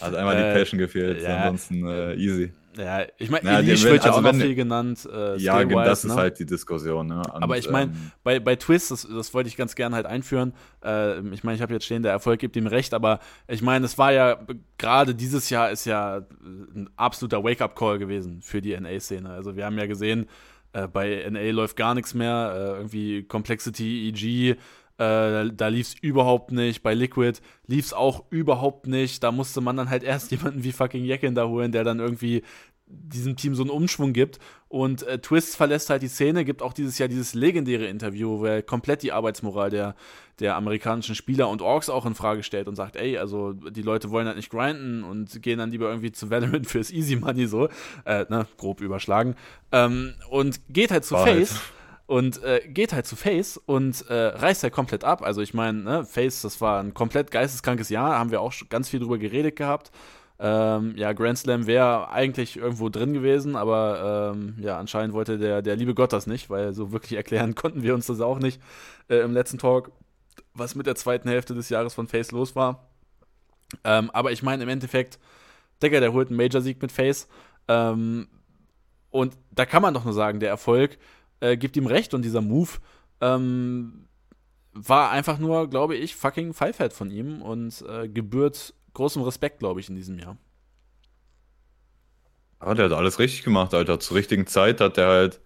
[0.00, 2.52] hat einmal äh, die Passion gefehlt, ja, ansonsten äh, easy.
[2.78, 5.08] Ja, ich meine, naja, Elish wird ja also auch noch viel genannt.
[5.12, 6.12] Äh, ja, genau, das ne?
[6.12, 7.08] ist halt die Diskussion.
[7.08, 7.16] Ne?
[7.18, 10.06] Und, Aber ich meine, ähm, bei, bei Twist, das, das wollte ich ganz gerne halt
[10.06, 10.52] einführen.
[10.84, 13.84] Äh, ich meine, ich habe jetzt stehen, der Erfolg gibt ihm recht, aber ich meine,
[13.84, 14.38] es war ja,
[14.78, 19.28] gerade dieses Jahr ist ja ein absoluter Wake-up-Call gewesen für die NA-Szene.
[19.28, 20.26] Also wir haben ja gesehen,
[20.72, 22.52] äh, bei NA läuft gar nichts mehr.
[22.54, 24.56] Äh, irgendwie Complexity, EG,
[24.98, 26.82] äh, da lief es überhaupt nicht.
[26.82, 29.22] Bei Liquid lief es auch überhaupt nicht.
[29.22, 32.42] Da musste man dann halt erst jemanden wie fucking Jekin da holen, der dann irgendwie
[32.88, 34.38] diesem Team so einen Umschwung gibt.
[34.68, 38.44] Und äh, Twist verlässt halt die Szene, gibt auch dieses Jahr dieses legendäre Interview, wo
[38.44, 39.94] er komplett die Arbeitsmoral der,
[40.40, 44.10] der amerikanischen Spieler und Orks auch in Frage stellt und sagt, ey, also die Leute
[44.10, 47.68] wollen halt nicht grinden und gehen dann lieber irgendwie zu Valorant fürs Easy Money so,
[48.04, 49.36] äh, ne, grob überschlagen.
[49.72, 51.48] Ähm, und geht halt zu Wahrheit.
[51.48, 51.60] Face
[52.08, 55.22] und äh, geht halt zu Face und äh, reißt halt komplett ab.
[55.22, 58.70] Also ich meine, ne, Face, das war ein komplett geisteskrankes Jahr, haben wir auch schon
[58.70, 59.92] ganz viel drüber geredet gehabt.
[60.40, 65.62] Ähm, ja, Grand Slam wäre eigentlich irgendwo drin gewesen, aber ähm, ja, anscheinend wollte der,
[65.62, 68.60] der liebe Gott das nicht, weil so wirklich erklären konnten wir uns das auch nicht
[69.08, 69.90] äh, im letzten Talk,
[70.54, 72.88] was mit der zweiten Hälfte des Jahres von Face los war.
[73.84, 75.18] Ähm, aber ich meine, im Endeffekt,
[75.82, 77.28] Digga, der holt einen Major-Sieg mit Face.
[77.66, 78.28] Ähm,
[79.10, 80.98] und da kann man doch nur sagen, der Erfolg
[81.40, 82.70] äh, gibt ihm recht und dieser Move
[83.20, 84.06] ähm,
[84.72, 89.80] war einfach nur, glaube ich, fucking Pfeifert von ihm und äh, gebührt großem Respekt, glaube
[89.80, 90.36] ich, in diesem Jahr.
[92.60, 94.00] Ja, der hat alles richtig gemacht, Alter.
[94.00, 95.40] Zur richtigen Zeit hat der halt,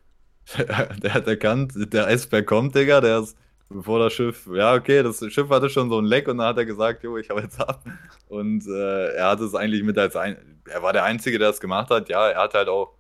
[1.03, 3.37] der hat erkannt, der Eisberg kommt, Digga, der ist,
[3.69, 6.59] bevor das Schiff, ja, okay, das Schiff hatte schon so ein Leck und dann hat
[6.59, 7.85] er gesagt, jo, ich hau jetzt ab.
[8.29, 10.37] Und äh, er hat es eigentlich mit als ein,
[10.69, 12.09] er war der Einzige, der es gemacht hat.
[12.09, 12.95] Ja, er hat halt auch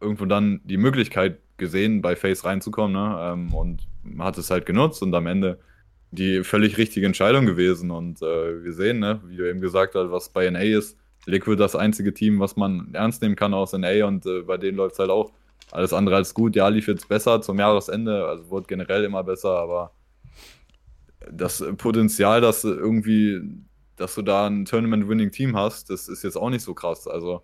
[0.00, 3.18] irgendwo dann die Möglichkeit gesehen, bei Face reinzukommen, ne?
[3.20, 5.58] Ähm, und hat es halt genutzt und am Ende
[6.10, 7.90] die völlig richtige Entscheidung gewesen.
[7.90, 10.98] Und äh, wir sehen, ne, wie du eben gesagt hast, was bei NA ist.
[11.26, 14.78] Liquid das einzige Team, was man ernst nehmen kann aus NA und äh, bei denen
[14.78, 15.32] läuft es halt auch
[15.70, 16.56] alles andere als gut.
[16.56, 19.92] Ja, lief jetzt besser zum Jahresende, also wurde generell immer besser, aber
[21.30, 23.40] das Potenzial, dass irgendwie,
[23.96, 27.06] dass du da ein Tournament-Winning-Team hast, das ist jetzt auch nicht so krass.
[27.06, 27.42] Also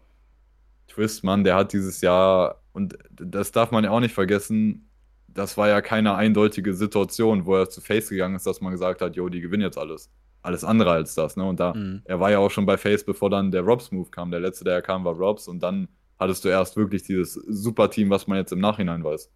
[0.89, 4.89] Twist, Mann, der hat dieses Jahr, und das darf man ja auch nicht vergessen,
[5.35, 9.03] das war ja keine eindeutige Situation, wo er zu Face gegangen ist, dass man gesagt
[9.03, 10.11] hat, jo, die gewinnen jetzt alles.
[10.43, 11.45] Alles andere als das, ne?
[11.45, 12.03] Und da, mhm.
[12.05, 14.31] er war ja auch schon bei Face, bevor dann der Robs-Move kam.
[14.31, 18.27] Der letzte, der kam, war Robs und dann hattest du erst wirklich dieses Super-Team, was
[18.27, 19.31] man jetzt im Nachhinein weiß.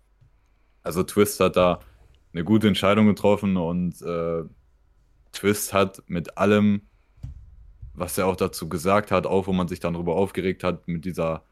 [0.82, 1.80] Also Twist hat da
[2.32, 4.44] eine gute Entscheidung getroffen und äh,
[5.32, 6.82] Twist hat mit allem,
[7.94, 11.04] was er auch dazu gesagt hat, auch wo man sich dann darüber aufgeregt hat, mit
[11.04, 11.42] dieser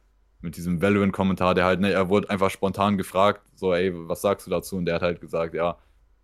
[0.47, 4.47] mit diesem Valorant-Kommentar, der halt, ne, er wurde einfach spontan gefragt, so, ey, was sagst
[4.47, 4.77] du dazu?
[4.77, 5.77] Und der hat halt gesagt, ja,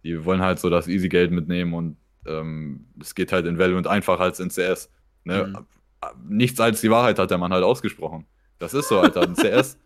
[0.05, 4.23] die wollen halt so das Easy-Geld mitnehmen und ähm, es geht halt in Valorant einfacher
[4.23, 4.91] als in CS.
[5.25, 5.49] Ne?
[5.49, 6.39] Mhm.
[6.39, 8.25] Nichts als die Wahrheit hat der Mann halt ausgesprochen.
[8.61, 9.25] Das ist so, Alter.
[9.25, 9.77] In CS,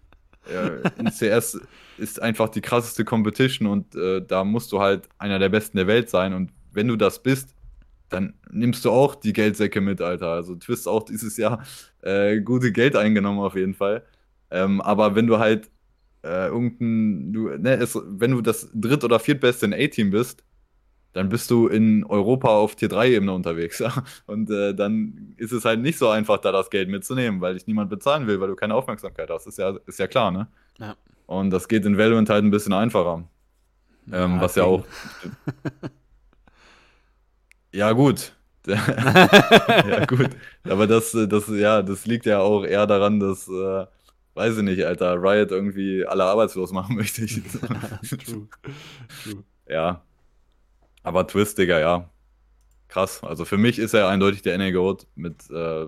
[0.50, 1.58] äh, in CS
[1.96, 5.86] ist einfach die krasseste Competition und äh, da musst du halt einer der Besten der
[5.86, 6.34] Welt sein.
[6.34, 7.54] Und wenn du das bist,
[8.10, 10.28] dann nimmst du auch die Geldsäcke mit, Alter.
[10.28, 11.64] Also Twist auch dieses Jahr
[12.02, 14.02] äh, gute Geld eingenommen auf jeden Fall.
[14.50, 15.70] Ähm, aber wenn du halt
[16.22, 20.44] äh, irgendein, du, ne, es, wenn du das dritt- oder viertbeste in A-Team bist,
[21.12, 23.78] dann bist du in Europa auf Tier 3-Ebene unterwegs.
[23.86, 24.04] Ja?
[24.26, 27.66] Und äh, dann ist es halt nicht so einfach, da das Geld mitzunehmen, weil dich
[27.66, 29.46] niemand bezahlen will, weil du keine Aufmerksamkeit hast.
[29.46, 30.48] Ist ja, ist ja klar, ne?
[30.78, 30.94] Ja.
[31.26, 33.24] Und das geht in Valorant halt ein bisschen einfacher.
[34.12, 34.84] Ähm, ja, was ja auch.
[37.72, 38.32] ja, gut.
[38.66, 40.30] ja, gut.
[40.64, 43.86] Aber das, das, ja, das liegt ja auch eher daran, dass äh,
[44.36, 47.22] weiß ich nicht, Alter, Riot irgendwie alle arbeitslos machen möchte.
[47.24, 47.42] Ich.
[47.42, 48.48] True.
[49.22, 49.44] True.
[49.68, 50.02] Ja.
[51.02, 52.10] Aber Twist, Digga, ja.
[52.88, 53.22] Krass.
[53.24, 55.86] Also für mich ist er eindeutig der NA Goat mit, äh,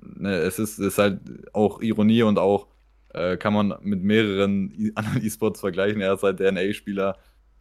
[0.00, 1.20] ne, es ist, ist halt
[1.52, 2.68] auch Ironie und auch
[3.12, 6.00] äh, kann man mit mehreren anderen E-Sports vergleichen.
[6.00, 7.18] Er ist halt der NA-Spieler,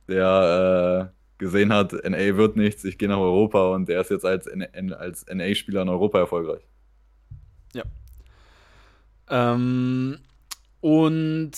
[0.07, 4.25] der äh, gesehen hat, NA wird nichts, ich gehe nach Europa und der ist jetzt
[4.25, 6.61] als, als NA-Spieler in Europa erfolgreich.
[7.73, 7.83] Ja,
[9.29, 10.19] ähm,
[10.81, 11.51] und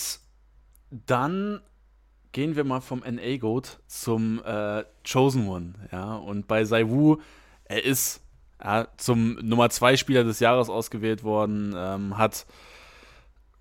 [0.92, 1.62] dann
[2.32, 5.74] gehen wir mal vom NA-Goat zum äh, Chosen One.
[5.92, 6.16] Ja?
[6.16, 7.18] Und bei Saiwu,
[7.64, 8.22] er ist
[8.62, 12.46] ja, zum Nummer 2 Spieler des Jahres ausgewählt worden, ähm, hat.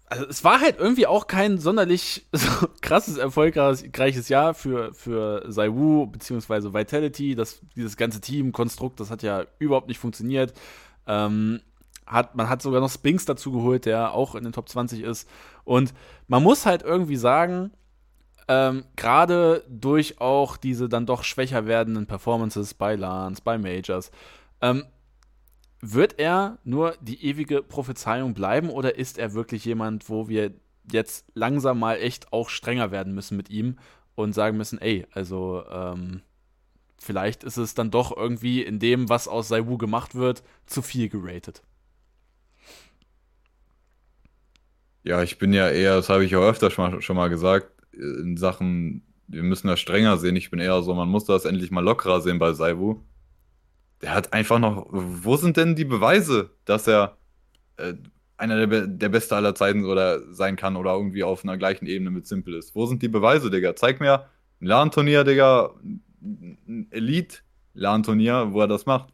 [0.06, 6.06] Also es war halt irgendwie auch kein sonderlich so krasses, erfolgreiches Jahr für, für Saiwu
[6.06, 6.74] bzw.
[6.74, 7.34] Vitality.
[7.34, 10.52] Das, dieses ganze Team-Konstrukt, das hat ja überhaupt nicht funktioniert.
[11.06, 11.60] Ähm,
[12.06, 15.28] hat, man hat sogar noch Spinks dazu geholt, der auch in den Top 20 ist.
[15.64, 15.94] Und
[16.26, 17.72] man muss halt irgendwie sagen,
[18.48, 24.10] ähm, gerade durch auch diese dann doch schwächer werdenden Performances bei LANs, bei Majors,
[24.60, 24.84] ähm,
[25.80, 30.52] wird er nur die ewige Prophezeiung bleiben oder ist er wirklich jemand, wo wir
[30.90, 33.76] jetzt langsam mal echt auch strenger werden müssen mit ihm
[34.14, 36.22] und sagen müssen, ey, also ähm,
[36.98, 41.08] vielleicht ist es dann doch irgendwie in dem, was aus Saiwu gemacht wird, zu viel
[41.08, 41.62] geratet.
[45.04, 49.02] Ja, ich bin ja eher, das habe ich auch öfter schon mal, gesagt, in Sachen,
[49.28, 50.34] wir müssen das strenger sehen.
[50.34, 52.96] Ich bin eher so, man muss das endlich mal lockerer sehen bei Saibu.
[54.00, 57.18] Der hat einfach noch, wo sind denn die Beweise, dass er
[57.76, 57.94] äh,
[58.38, 62.10] einer der, der Beste aller Zeiten oder sein kann oder irgendwie auf einer gleichen Ebene
[62.10, 62.74] mit Simple ist?
[62.74, 63.76] Wo sind die Beweise, Digga?
[63.76, 64.26] Zeig mir
[64.60, 65.74] ein LAN-Turnier, Digga,
[66.22, 69.12] ein Elite-LAN-Turnier, wo er das macht.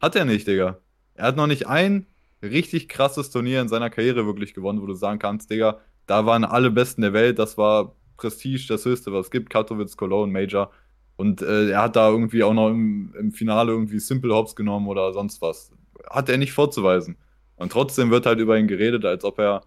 [0.00, 0.78] Hat er nicht, Digga.
[1.14, 2.06] Er hat noch nicht ein
[2.42, 6.44] richtig krasses Turnier in seiner Karriere wirklich gewonnen, wo du sagen kannst, Digga, da waren
[6.44, 10.70] alle Besten der Welt, das war Prestige, das höchste, was es gibt, Katowice, Cologne, Major.
[11.16, 14.86] Und äh, er hat da irgendwie auch noch im, im Finale irgendwie Simple Hops genommen
[14.86, 15.72] oder sonst was.
[16.10, 17.16] Hat er nicht vorzuweisen.
[17.56, 19.62] Und trotzdem wird halt über ihn geredet, als ob er,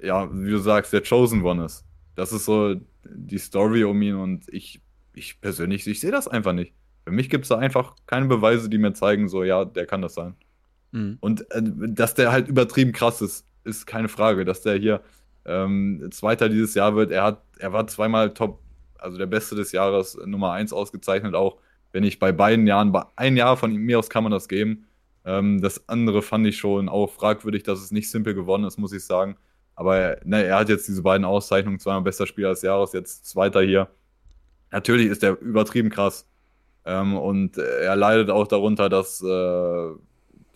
[0.00, 1.84] ja, wie du sagst, der Chosen One ist.
[2.14, 4.80] Das ist so die Story um ihn und ich,
[5.14, 6.74] ich persönlich, ich sehe das einfach nicht.
[7.04, 10.02] Für mich gibt es da einfach keine Beweise, die mir zeigen, so, ja, der kann
[10.02, 10.36] das sein.
[10.92, 11.18] Mhm.
[11.20, 14.44] Und äh, dass der halt übertrieben krass ist, ist keine Frage.
[14.44, 15.00] Dass der hier
[15.44, 18.60] ähm, Zweiter dieses Jahr wird, er hat, er war zweimal Top,
[18.98, 21.58] also der Beste des Jahres, Nummer 1 ausgezeichnet, auch
[21.92, 24.86] wenn ich bei beiden Jahren, bei ein Jahr von mir aus kann man das geben.
[25.24, 28.92] Ähm, das andere fand ich schon auch fragwürdig, dass es nicht simpel gewonnen ist, muss
[28.92, 29.36] ich sagen.
[29.74, 33.62] Aber ne, er hat jetzt diese beiden Auszeichnungen, zweimal bester Spieler des Jahres, jetzt Zweiter
[33.62, 33.88] hier.
[34.70, 36.26] Natürlich ist er übertrieben krass.
[36.84, 39.90] Ähm, und er leidet auch darunter, dass äh,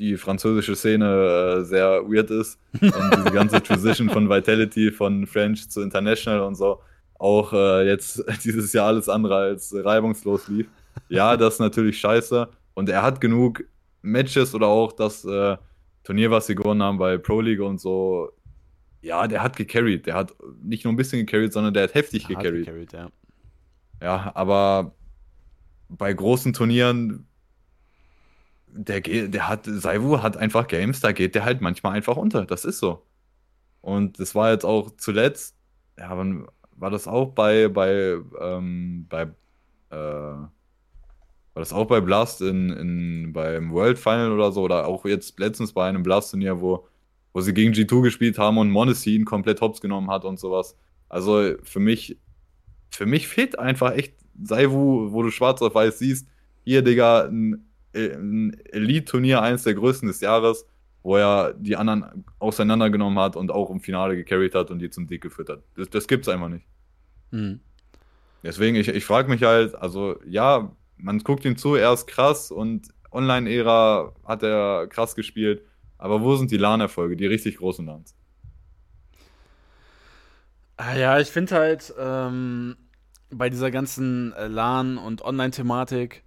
[0.02, 5.70] die französische Szene äh, sehr weird ist und diese ganze Transition von Vitality von French
[5.70, 6.80] zu International und so
[7.18, 10.66] auch äh, jetzt dieses Jahr alles andere als reibungslos lief.
[11.08, 13.64] Ja, das ist natürlich scheiße und er hat genug
[14.02, 15.56] Matches oder auch das, äh,
[16.04, 18.32] Turnier, was sie gewonnen haben bei Pro League und so,
[19.00, 20.06] ja, der hat gecarried.
[20.06, 22.66] Der hat nicht nur ein bisschen gecarried, sondern der hat heftig der gecarried.
[22.66, 23.10] Hat gecarried ja.
[24.00, 24.94] ja, aber
[25.88, 27.26] bei großen Turnieren,
[28.74, 32.44] der, der hat, Saivu hat einfach Games, da geht der halt manchmal einfach unter.
[32.46, 33.04] Das ist so.
[33.80, 35.56] Und das war jetzt auch zuletzt,
[35.98, 39.22] ja, wann war das auch bei, bei, ähm, bei,
[39.90, 40.50] äh, war
[41.54, 44.62] das auch bei Blast in, in, beim World Final oder so?
[44.62, 46.88] Oder auch jetzt letztens bei einem Blast-Turnier, wo,
[47.32, 50.76] wo sie gegen G2 gespielt haben und Monacy ihn komplett hops genommen hat und sowas.
[51.08, 52.18] Also für mich,
[52.90, 56.26] für mich fehlt einfach echt Saivu, wo du schwarz auf weiß siehst,
[56.64, 60.66] hier, Digga, ein, ein Elite-Turnier, eines der größten des Jahres,
[61.02, 65.08] wo er die anderen auseinandergenommen hat und auch im Finale gecarried hat und die zum
[65.08, 65.62] Sieg geführt hat.
[65.76, 66.66] Das, das gibt's einfach nicht.
[67.30, 67.60] Mhm.
[68.42, 72.50] Deswegen, ich, ich frage mich halt, also ja, man guckt ihm zu, er ist krass
[72.50, 75.62] und Online-Ära hat er krass gespielt.
[75.98, 78.16] Aber wo sind die LAN-Erfolge, die richtig großen LANs?
[80.76, 82.76] Ah ja, ich finde halt ähm,
[83.30, 86.24] bei dieser ganzen äh, LAN- und Online-Thematik,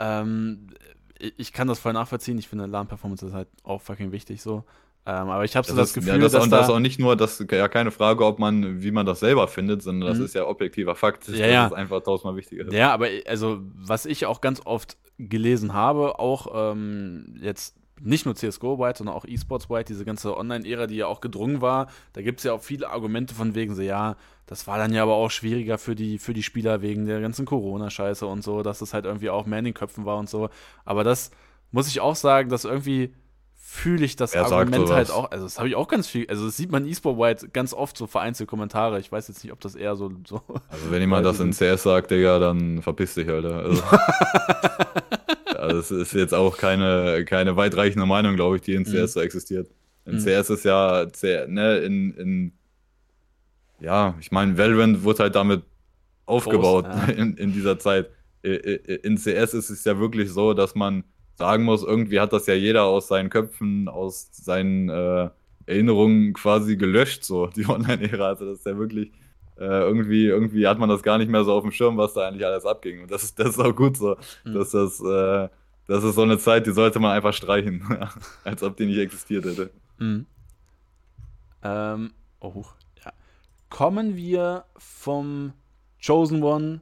[0.00, 0.68] ähm,
[1.18, 2.38] ich kann das voll nachvollziehen.
[2.38, 4.64] Ich finde, LAN-Performance ist halt auch fucking wichtig so.
[5.08, 6.74] Ähm, aber ich habe so das, das Gefühl, ja, das dass auch, da das ist
[6.74, 10.08] auch nicht nur, das ja keine Frage, ob man, wie man das selber findet, sondern
[10.08, 10.24] das mhm.
[10.24, 11.28] ist ja objektiver Fakt.
[11.28, 11.62] Ja, ja.
[11.62, 12.72] Das ist einfach tausendmal wichtiger.
[12.72, 18.34] Ja, aber also was ich auch ganz oft gelesen habe, auch ähm, jetzt nicht nur
[18.34, 22.44] CSGO-wide, sondern auch E-Sports-wide, diese ganze Online-Ära, die ja auch gedrungen war, da gibt es
[22.44, 25.78] ja auch viele Argumente von wegen so, ja, das war dann ja aber auch schwieriger
[25.78, 29.30] für die, für die Spieler wegen der ganzen Corona-Scheiße und so, dass es halt irgendwie
[29.30, 30.50] auch mehr in den Köpfen war und so.
[30.84, 31.30] Aber das
[31.72, 33.12] muss ich auch sagen, dass irgendwie
[33.54, 35.30] fühle ich das er Argument halt auch.
[35.32, 36.26] Also, das habe ich auch ganz viel.
[36.28, 39.00] Also, das sieht man E-Sport White ganz oft so vereinzelte Kommentare.
[39.00, 40.12] Ich weiß jetzt nicht, ob das eher so.
[40.24, 43.56] so also, wenn jemand das in CS sagt, Digga, dann verpiss dich, Alter.
[43.56, 43.82] Also,
[45.66, 49.06] also das ist jetzt auch keine, keine weitreichende Meinung, glaube ich, die in CS mhm.
[49.06, 49.70] so existiert.
[50.04, 50.18] In mhm.
[50.18, 51.06] CS ist ja,
[51.46, 52.52] ne, in, in
[53.80, 55.62] ja, ich meine, Valorant wurde halt damit
[56.24, 57.12] aufgebaut Groß, ja.
[57.16, 58.10] in, in dieser Zeit.
[58.42, 62.54] In CS ist es ja wirklich so, dass man sagen muss, irgendwie hat das ja
[62.54, 65.28] jeder aus seinen Köpfen, aus seinen äh,
[65.66, 68.28] Erinnerungen quasi gelöscht, so die Online-Ära.
[68.28, 69.10] Also das ist ja wirklich,
[69.64, 72.46] irgendwie, irgendwie hat man das gar nicht mehr so auf dem Schirm, was da eigentlich
[72.46, 73.02] alles abging.
[73.02, 74.16] Und das ist, das ist auch gut so.
[74.44, 74.54] Mhm.
[74.54, 75.48] Dass das, äh,
[75.86, 77.82] das ist so eine Zeit, die sollte man einfach streichen,
[78.44, 79.70] als ob die nicht existiert hätte.
[79.98, 80.26] Mhm.
[81.62, 82.64] Ähm, oh,
[83.04, 83.12] ja.
[83.70, 85.52] Kommen wir vom
[86.04, 86.80] Chosen One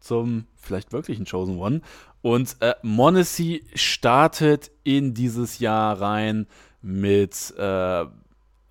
[0.00, 1.80] zum vielleicht wirklichen Chosen One
[2.22, 6.46] und äh, Monacy startet in dieses Jahr rein
[6.82, 8.04] mit äh,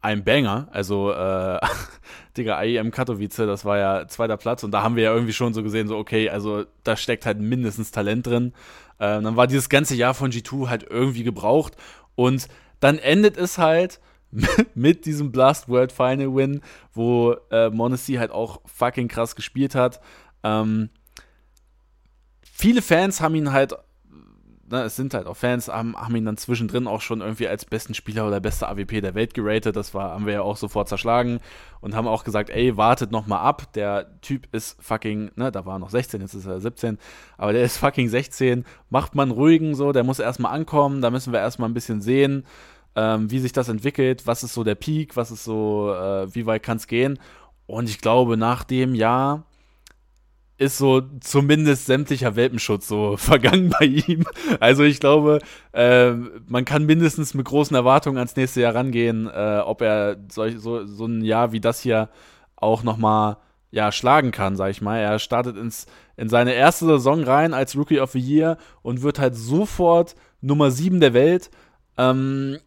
[0.02, 0.68] einem Banger.
[0.72, 1.60] Also, äh,
[2.38, 4.64] Digga, IEM Katowice, das war ja zweiter Platz.
[4.64, 7.40] Und da haben wir ja irgendwie schon so gesehen, so, okay, also da steckt halt
[7.40, 8.54] mindestens Talent drin.
[9.00, 11.76] Äh, dann war dieses ganze Jahr von G2 halt irgendwie gebraucht.
[12.16, 12.48] Und
[12.80, 14.00] dann endet es halt
[14.76, 16.62] mit diesem Blast World Final Win,
[16.94, 20.00] wo äh, Monacy halt auch fucking krass gespielt hat.
[20.44, 20.90] Ähm,
[22.42, 23.74] viele Fans haben ihn halt,
[24.72, 27.66] ne, es sind halt auch Fans, haben, haben ihn dann zwischendrin auch schon irgendwie als
[27.66, 29.76] besten Spieler oder beste AWP der Welt geratet.
[29.76, 31.40] Das war, haben wir ja auch sofort zerschlagen
[31.82, 33.74] und haben auch gesagt, ey, wartet noch mal ab.
[33.74, 36.98] Der Typ ist fucking, ne, da war er noch 16, jetzt ist er 17,
[37.38, 38.66] aber der ist fucking 16.
[38.90, 42.46] Macht man ruhigen so, der muss erstmal ankommen, da müssen wir erstmal ein bisschen sehen.
[42.94, 46.46] Ähm, wie sich das entwickelt, was ist so der Peak, was ist so, äh, wie
[46.46, 47.20] weit kann es gehen.
[47.66, 49.46] Und ich glaube, nach dem Jahr
[50.62, 54.26] ist so zumindest sämtlicher Welpenschutz so vergangen bei ihm.
[54.60, 55.40] Also ich glaube,
[55.74, 60.60] äh, man kann mindestens mit großen Erwartungen ans nächste Jahr rangehen, äh, ob er solch,
[60.60, 62.10] so, so ein Jahr wie das hier
[62.56, 63.38] auch nochmal
[63.72, 65.00] ja, schlagen kann, sag ich mal.
[65.00, 69.18] Er startet ins, in seine erste Saison rein als Rookie of the Year und wird
[69.18, 71.50] halt sofort Nummer 7 der Welt.
[71.98, 72.60] Ähm,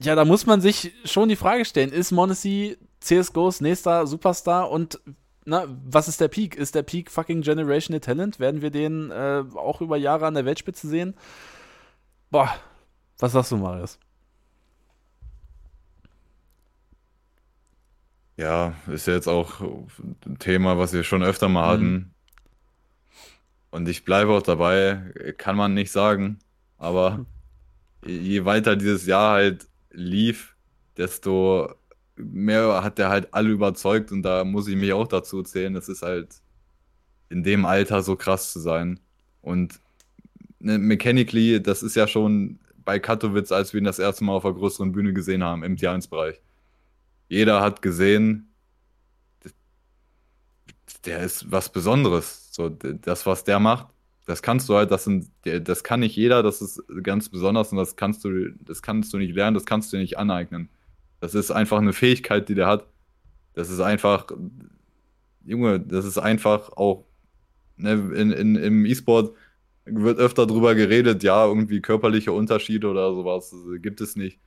[0.00, 5.00] ja, da muss man sich schon die Frage stellen, ist Monacy CSGOs nächster Superstar und
[5.44, 6.56] na, was ist der Peak?
[6.56, 8.38] Ist der Peak fucking Generational Talent?
[8.38, 11.14] Werden wir den äh, auch über Jahre an der Weltspitze sehen?
[12.30, 12.54] Boah,
[13.18, 13.98] was sagst du, Marius?
[18.36, 21.92] Ja, ist ja jetzt auch ein Thema, was wir schon öfter mal hatten.
[21.92, 22.10] Mhm.
[23.70, 26.38] Und ich bleibe auch dabei, kann man nicht sagen.
[26.78, 27.26] Aber
[28.06, 30.56] je weiter dieses Jahr halt lief,
[30.96, 31.74] desto
[32.22, 35.76] mehr hat er halt alle überzeugt und da muss ich mich auch dazu zählen.
[35.76, 36.40] Es ist halt
[37.30, 39.00] in dem Alter so krass zu sein.
[39.42, 39.80] Und
[40.60, 44.42] ne, mechanically, das ist ja schon bei Katowice, als wir ihn das erste Mal auf
[44.44, 46.40] der größeren Bühne gesehen haben, im T1-Bereich.
[47.28, 48.52] Jeder hat gesehen,
[51.04, 52.48] der ist was Besonderes.
[52.52, 53.88] So, das, was der macht,
[54.26, 57.78] Das kannst du halt, das sind, das kann nicht jeder, das ist ganz besonders und
[57.78, 60.70] das kannst du, das kannst du nicht lernen, das kannst du nicht aneignen.
[61.22, 62.84] Das ist einfach eine Fähigkeit, die der hat.
[63.54, 64.26] Das ist einfach,
[65.44, 67.04] Junge, das ist einfach auch,
[67.76, 69.32] ne, in, in, im E-Sport
[69.84, 74.40] wird öfter drüber geredet, ja, irgendwie körperliche Unterschiede oder sowas gibt es nicht.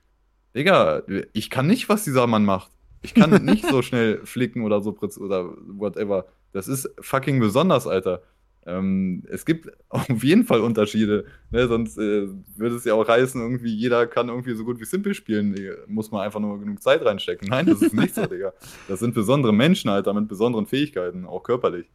[0.54, 1.02] Digga,
[1.32, 2.70] ich kann nicht, was dieser Mann macht.
[3.00, 6.26] Ich kann nicht so schnell flicken oder so oder whatever.
[6.52, 8.22] Das ist fucking besonders, Alter.
[8.66, 11.24] Ähm, es gibt auf jeden Fall Unterschiede.
[11.50, 11.68] Ne?
[11.68, 15.14] Sonst äh, würde es ja auch heißen, irgendwie jeder kann irgendwie so gut wie Simple
[15.14, 15.56] spielen.
[15.86, 17.48] Muss man einfach nur genug Zeit reinstecken.
[17.48, 18.52] Nein, das ist nicht so, Digga.
[18.88, 21.86] Das sind besondere Menschen, Alter, mit besonderen Fähigkeiten, auch körperlich.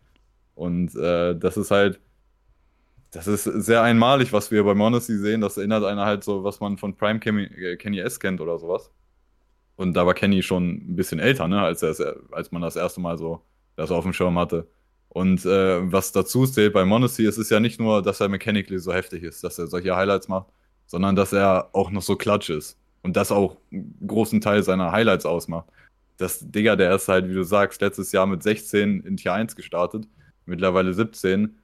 [0.55, 1.99] Und äh, das ist halt,
[3.11, 5.41] das ist sehr einmalig, was wir bei Monacy sehen.
[5.41, 8.57] Das erinnert einer halt so, was man von Prime Kenny, äh, Kenny S kennt oder
[8.57, 8.89] sowas.
[9.76, 13.01] Und da war Kenny schon ein bisschen älter, ne, als, er, als man das erste
[13.01, 13.41] Mal so
[13.76, 14.67] das auf dem Schirm hatte.
[15.14, 18.80] Und äh, was dazu zählt bei Monacy, ist es ja nicht nur, dass er mechanically
[18.80, 20.47] so heftig ist, dass er solche Highlights macht,
[20.88, 22.78] sondern dass er auch noch so klatsch ist.
[23.03, 25.66] Und das auch einen großen Teil seiner Highlights ausmacht.
[26.16, 29.57] Das Digga, der ist halt, wie du sagst, letztes Jahr mit 16 in Tier 1
[29.57, 30.07] gestartet,
[30.45, 31.57] mittlerweile 17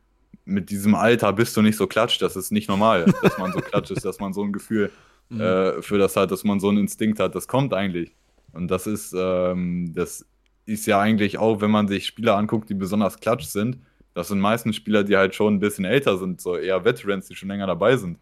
[0.43, 2.22] mit diesem Alter bist du nicht so klatscht.
[2.22, 4.91] Das ist nicht normal, dass man so klatscht ist, dass man so ein Gefühl
[5.30, 5.39] mhm.
[5.39, 7.34] äh, für das hat, dass man so einen Instinkt hat.
[7.34, 8.14] Das kommt eigentlich.
[8.52, 10.26] Und das ist, ähm, das
[10.68, 13.80] ist ja eigentlich auch, wenn man sich Spieler anguckt, die besonders klatsch sind.
[14.13, 17.36] Das sind meistens Spieler, die halt schon ein bisschen älter sind, so eher Veterans, die
[17.36, 18.20] schon länger dabei sind.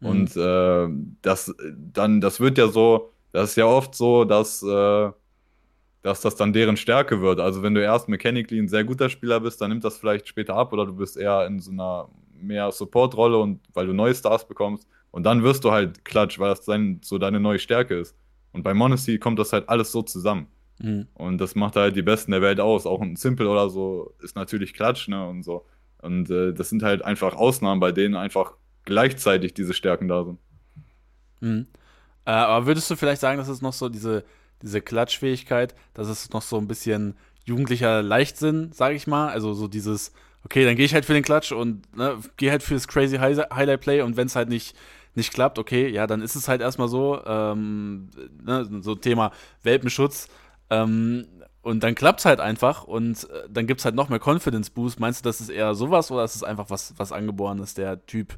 [0.00, 0.08] Mhm.
[0.08, 0.88] Und äh,
[1.22, 1.54] das
[1.92, 5.10] dann, das wird ja so, das ist ja oft so, dass äh,
[6.04, 7.40] dass das dann deren Stärke wird.
[7.40, 10.54] Also wenn du erst mechanically ein sehr guter Spieler bist, dann nimmt das vielleicht später
[10.54, 14.46] ab oder du bist eher in so einer mehr Support-Rolle und weil du neue Stars
[14.46, 18.14] bekommst und dann wirst du halt klatsch, weil das dein, so deine neue Stärke ist.
[18.52, 20.46] Und bei Monacy kommt das halt alles so zusammen.
[20.78, 21.08] Mhm.
[21.14, 22.86] Und das macht halt die Besten der Welt aus.
[22.86, 25.26] Auch ein Simple oder so ist natürlich Klatsch, ne?
[25.26, 25.66] Und so.
[26.02, 28.54] Und äh, das sind halt einfach Ausnahmen, bei denen einfach
[28.84, 30.38] gleichzeitig diese Stärken da sind.
[31.40, 31.66] Mhm.
[32.26, 34.24] Äh, aber würdest du vielleicht sagen, dass es noch so diese
[34.64, 37.14] diese Klatschfähigkeit, das ist noch so ein bisschen
[37.44, 39.28] jugendlicher Leichtsinn, sage ich mal.
[39.28, 40.12] Also so dieses,
[40.42, 43.18] okay, dann gehe ich halt für den Klatsch und ne, gehe halt für das crazy
[43.18, 44.74] Highlight Play und wenn es halt nicht
[45.16, 48.10] nicht klappt, okay, ja, dann ist es halt erstmal so, ähm,
[48.44, 49.30] ne, so Thema
[49.62, 50.26] Welpenschutz.
[50.70, 51.26] Ähm,
[51.62, 54.70] und dann klappt es halt einfach und äh, dann gibt es halt noch mehr Confidence
[54.70, 55.00] Boost.
[55.00, 57.74] Meinst du, das ist eher sowas oder ist es einfach was, was Angeborenes?
[57.74, 58.36] Der Typ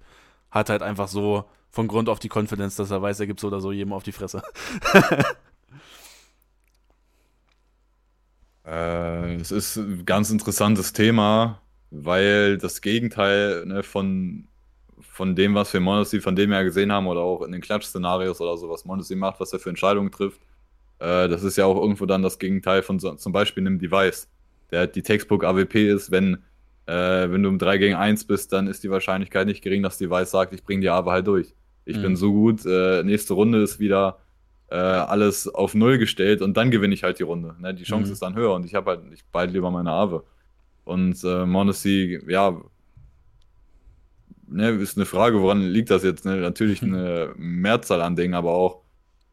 [0.50, 3.48] hat halt einfach so von Grund auf die Confidence, dass er weiß, er gibt so
[3.48, 4.42] oder so jedem auf die Fresse.
[8.66, 14.48] Äh, es ist ein ganz interessantes Thema, weil das Gegenteil ne, von,
[15.00, 18.40] von dem, was wir Monacy, von dem wir gesehen haben, oder auch in den Klatsch-Szenarios
[18.40, 20.40] oder so, was Monacy macht, was er für Entscheidungen trifft,
[20.98, 24.28] äh, das ist ja auch irgendwo dann das Gegenteil von so, zum Beispiel einem Device,
[24.70, 26.38] der halt die Textbook AWP ist, wenn,
[26.86, 29.98] äh, wenn du im 3 gegen 1 bist, dann ist die Wahrscheinlichkeit nicht gering, dass
[29.98, 31.54] Device sagt, ich bringe die AWE halt durch.
[31.84, 32.02] Ich mhm.
[32.02, 34.18] bin so gut, äh, nächste Runde ist wieder
[34.68, 37.54] äh, alles auf Null gestellt und dann gewinne ich halt die Runde.
[37.60, 37.74] Ne?
[37.74, 38.12] Die Chance mhm.
[38.12, 40.24] ist dann höher und ich habe halt, ich beide lieber meine Ave.
[40.84, 42.60] Und äh, Monacy, ja,
[44.48, 46.24] ne, ist eine Frage, woran liegt das jetzt?
[46.24, 46.36] Ne?
[46.36, 48.82] Natürlich eine Mehrzahl an Dingen, aber auch,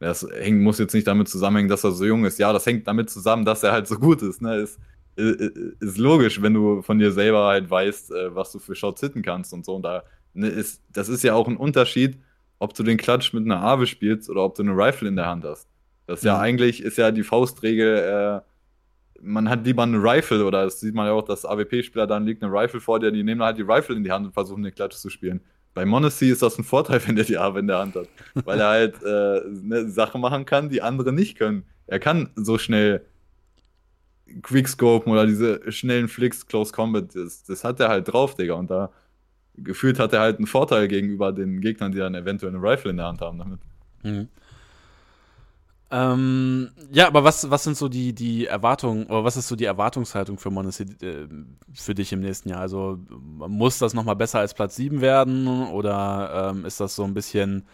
[0.04, 2.38] das hängt, muss jetzt nicht damit zusammenhängen, dass er so jung ist.
[2.38, 4.42] Ja, das hängt damit zusammen, dass er halt so gut ist.
[4.42, 4.56] Ne?
[4.56, 4.78] Ist,
[5.16, 9.22] ist logisch, wenn du von dir selber halt weißt, äh, was du für Shots hitten
[9.22, 9.76] kannst und so.
[9.76, 10.02] Und da
[10.34, 12.18] ne, ist, das ist ja auch ein Unterschied,
[12.58, 15.26] ob du den Klatsch mit einer Ave spielst oder ob du eine Rifle in der
[15.26, 15.68] Hand hast.
[16.06, 16.44] Das ist ja, ja mhm.
[16.44, 18.40] eigentlich, ist ja die Faustregel, äh,
[19.22, 22.42] man hat lieber eine Rifle oder das sieht man ja auch, dass AWP-Spieler dann liegt
[22.42, 24.74] eine Rifle vor dir, die nehmen halt die Rifle in die Hand und versuchen den
[24.74, 25.40] Klatsch zu spielen.
[25.74, 28.08] Bei Monacy ist das ein Vorteil, wenn der die Ave in der Hand hat,
[28.44, 31.64] weil er halt äh, eine Sache machen kann, die andere nicht können.
[31.86, 33.04] Er kann so schnell
[34.42, 38.54] Quickscopen oder diese schnellen Flicks, Close Combat, das, das hat er halt drauf, Digga.
[38.54, 38.90] Und da
[39.56, 42.96] gefühlt hat er halt einen Vorteil gegenüber den Gegnern, die dann eventuell eine Rifle in
[42.96, 43.60] der Hand haben damit.
[44.02, 44.28] Mhm.
[45.90, 49.66] Ähm, ja, aber was, was sind so die, die Erwartungen, oder was ist so die
[49.66, 51.28] Erwartungshaltung für Monacy äh,
[51.72, 52.60] für dich im nächsten Jahr?
[52.60, 57.14] Also muss das nochmal besser als Platz 7 werden oder ähm, ist das so ein
[57.14, 57.64] bisschen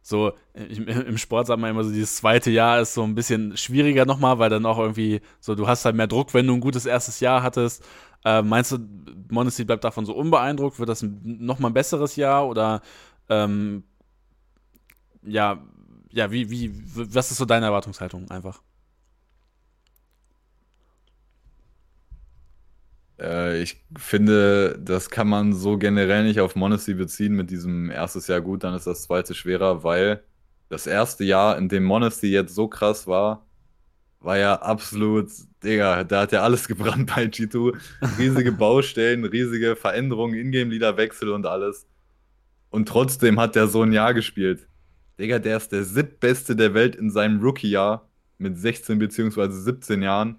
[0.00, 4.06] so, im Sport sagt man immer so, dieses zweite Jahr ist so ein bisschen schwieriger
[4.06, 6.86] nochmal, weil dann auch irgendwie so, du hast halt mehr Druck, wenn du ein gutes
[6.86, 7.84] erstes Jahr hattest.
[8.24, 8.78] Äh, meinst du,
[9.30, 10.78] Monacy bleibt davon so unbeeindruckt?
[10.78, 12.80] Wird das nochmal ein besseres Jahr oder
[13.28, 13.84] ähm,
[15.22, 15.62] ja,
[16.12, 18.62] ja, wie, wie, was ist so deine Erwartungshaltung einfach?
[23.20, 28.26] Äh, ich finde, das kann man so generell nicht auf Monacy beziehen mit diesem erstes
[28.28, 30.22] Jahr gut, dann ist das zweite schwerer, weil
[30.68, 33.46] das erste Jahr, in dem Monacy jetzt so krass war,
[34.20, 35.30] war ja absolut,
[35.64, 37.76] Digga, da hat ja alles gebrannt bei G2.
[38.18, 41.86] Riesige Baustellen, riesige Veränderungen, Ingame-Leader-Wechsel und alles.
[42.70, 44.68] Und trotzdem hat der so ein Jahr gespielt.
[45.18, 48.08] Digga, der ist der siebtbeste der Welt in seinem Rookie-Jahr
[48.38, 49.50] mit 16 bzw.
[49.50, 50.36] 17 Jahren.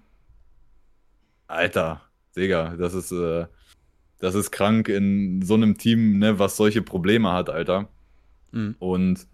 [1.46, 2.02] Alter,
[2.36, 3.46] Digga, das ist, äh,
[4.18, 7.88] das ist krank in so einem Team, ne, was solche Probleme hat, Alter.
[8.52, 8.76] Mhm.
[8.78, 9.26] Und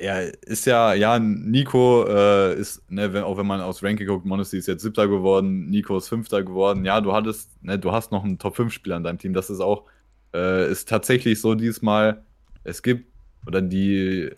[0.00, 4.24] ja, ist ja, ja, Nico äh, ist, ne, wenn, auch wenn man aus Ranking guckt,
[4.24, 6.86] Monacy ist jetzt Siebter geworden, Nico ist Fünfter geworden.
[6.86, 9.34] Ja, du hattest, ne, du hast noch einen Top-5-Spieler in deinem Team.
[9.34, 9.84] Das ist auch,
[10.32, 12.24] äh, ist tatsächlich so diesmal,
[12.64, 13.10] es gibt,
[13.46, 14.30] oder die,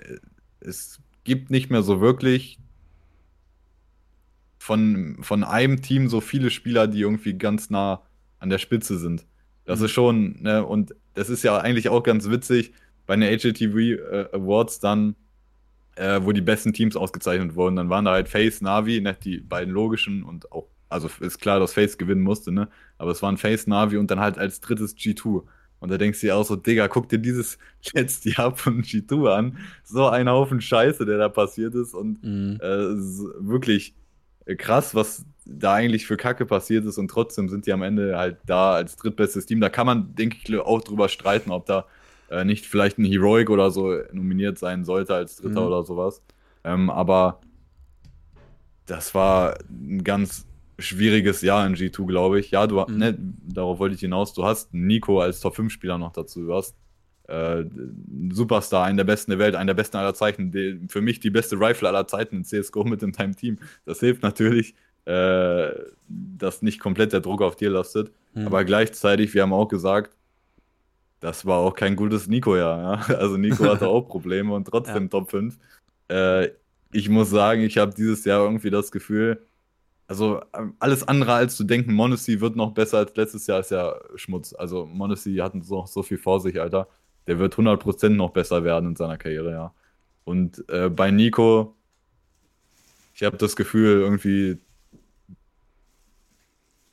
[0.61, 2.59] es gibt nicht mehr so wirklich
[4.59, 8.03] von, von einem Team so viele Spieler, die irgendwie ganz nah
[8.39, 9.27] an der Spitze sind.
[9.65, 9.85] Das mhm.
[9.85, 12.73] ist schon, ne, und das ist ja eigentlich auch ganz witzig,
[13.07, 15.17] bei den HLTV äh, Awards dann
[15.97, 17.77] äh, wo die besten Teams ausgezeichnet wurden.
[17.77, 21.61] Dann waren da halt Face, Navi, ne, die beiden logischen und auch, also ist klar,
[21.61, 22.69] dass Face gewinnen musste, ne?
[22.99, 25.45] Aber es waren Face, Navi und dann halt als drittes G2.
[25.83, 27.59] Und da denkst du dir auch so, Digga, guck dir dieses
[27.93, 29.59] letzte Jahr von G2 an.
[29.83, 31.93] So ein Haufen Scheiße, der da passiert ist.
[31.93, 32.61] Und mhm.
[32.63, 33.93] äh, ist wirklich
[34.59, 36.99] krass, was da eigentlich für Kacke passiert ist.
[36.99, 39.61] Und trotzdem sind die am Ende halt da als drittbestes Team.
[39.61, 41.87] Da kann man, denke ich, auch drüber streiten, ob da
[42.31, 45.67] äh, nicht vielleicht ein Heroic oder so nominiert sein sollte als Dritter mhm.
[45.67, 46.23] oder sowas.
[46.63, 47.41] Ähm, aber
[48.87, 50.47] das war ein ganz
[50.83, 52.51] schwieriges Jahr in G2, glaube ich.
[52.51, 52.97] Ja, du, mhm.
[52.97, 54.35] ne, darauf wollte ich hinaus.
[54.35, 56.45] Du hast Nico als Top-5-Spieler noch dazu.
[56.45, 56.77] Du hast
[57.29, 57.65] äh,
[58.31, 60.51] Superstar, einen der besten der Welt, einen der besten aller Zeiten.
[60.51, 63.59] Die, für mich die beste Rifle aller Zeiten in CSGO mit in deinem Team.
[63.85, 64.75] Das hilft natürlich,
[65.05, 65.71] äh,
[66.09, 68.13] dass nicht komplett der Druck auf dir lastet.
[68.35, 68.47] Mhm.
[68.47, 70.17] Aber gleichzeitig, wir haben auch gesagt,
[71.21, 73.09] das war auch kein gutes Nico-Jahr.
[73.09, 73.15] Ja?
[73.19, 75.09] Also Nico hatte auch Probleme und trotzdem ja.
[75.09, 75.59] Top 5.
[76.09, 76.49] Äh,
[76.93, 79.41] ich muss sagen, ich habe dieses Jahr irgendwie das Gefühl,
[80.13, 83.71] also ähm, alles andere als zu denken, Monacy wird noch besser als letztes Jahr, ist
[83.71, 84.53] ja Schmutz.
[84.53, 86.87] Also Monacy hat noch so viel vor sich, Alter.
[87.27, 89.75] Der wird 100% noch besser werden in seiner Karriere, ja.
[90.25, 91.75] Und äh, bei Nico,
[93.15, 94.59] ich habe das Gefühl, irgendwie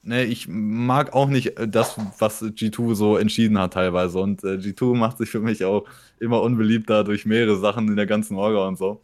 [0.03, 4.19] ne, ich mag auch nicht äh, das, was G2 so entschieden hat teilweise.
[4.19, 5.85] Und äh, G2 macht sich für mich auch
[6.19, 9.03] immer unbeliebter durch mehrere Sachen in der ganzen Orga und so.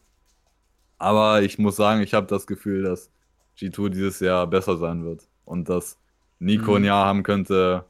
[0.98, 3.10] Aber ich muss sagen, ich habe das Gefühl, dass
[3.58, 5.28] G2 dieses Jahr besser sein wird.
[5.46, 5.98] Und dass
[6.40, 6.78] Nico mhm.
[6.78, 7.86] ein Jahr haben könnte,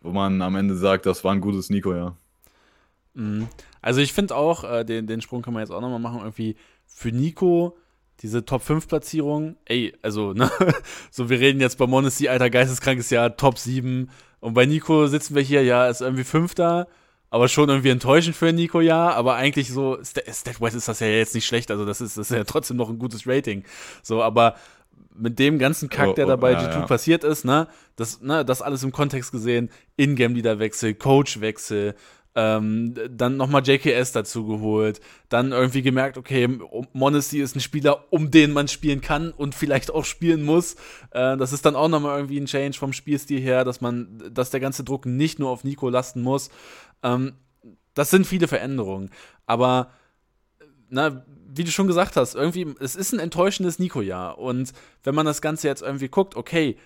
[0.00, 2.16] wo man am Ende sagt, das war ein gutes Nico-Jahr.
[3.14, 3.48] Mhm.
[3.80, 6.56] Also ich finde auch, äh, den, den Sprung kann man jetzt auch nochmal machen, irgendwie
[6.86, 7.76] für Nico
[8.20, 10.50] diese Top 5 Platzierung, ey, also, ne,
[11.10, 14.08] so wir reden jetzt bei Monacy, alter geisteskrankes Jahr, Top 7
[14.40, 16.86] und bei Nico sitzen wir hier, ja, ist irgendwie Fünfter,
[17.34, 21.34] aber schon irgendwie enttäuschend für Nico, ja, aber eigentlich so, Statwise ist das ja jetzt
[21.34, 23.64] nicht schlecht, also das ist, das ist ja trotzdem noch ein gutes Rating,
[24.04, 24.54] so, aber
[25.16, 26.86] mit dem ganzen Kack, oh, der oh, bei oh, ja, G2 ja.
[26.86, 27.66] passiert ist, ne,
[27.96, 31.96] das, ne, das alles im Kontext gesehen, Ingame-Leader-Wechsel, Coach-Wechsel,
[32.34, 35.00] ähm, dann nochmal JKS dazu geholt.
[35.28, 36.48] Dann irgendwie gemerkt, okay,
[36.92, 40.74] Monacy ist ein Spieler, um den man spielen kann und vielleicht auch spielen muss.
[41.10, 44.50] Äh, das ist dann auch nochmal irgendwie ein Change vom Spielstil her, dass man, dass
[44.50, 46.50] der ganze Druck nicht nur auf Nico lasten muss.
[47.02, 47.34] Ähm,
[47.94, 49.10] das sind viele Veränderungen.
[49.46, 49.92] Aber,
[50.88, 54.38] na, wie du schon gesagt hast, irgendwie, es ist ein enttäuschendes Nico-Jahr.
[54.38, 54.72] Und
[55.04, 56.76] wenn man das Ganze jetzt irgendwie guckt, okay,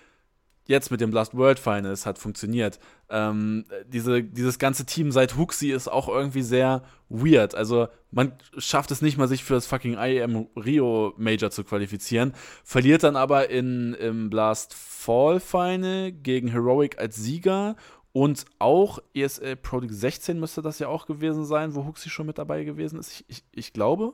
[0.69, 2.79] jetzt mit dem Last World Finals hat funktioniert.
[3.09, 7.55] Ähm, diese, dieses ganze Team seit Huxi ist auch irgendwie sehr weird.
[7.55, 12.33] Also man schafft es nicht mal, sich für das fucking IEM Rio Major zu qualifizieren,
[12.63, 17.75] verliert dann aber in, im Blast Fall Final gegen Heroic als Sieger
[18.11, 22.27] und auch ESL Pro League 16 müsste das ja auch gewesen sein, wo Huxi schon
[22.27, 23.11] mit dabei gewesen ist.
[23.11, 24.13] Ich, ich, ich glaube.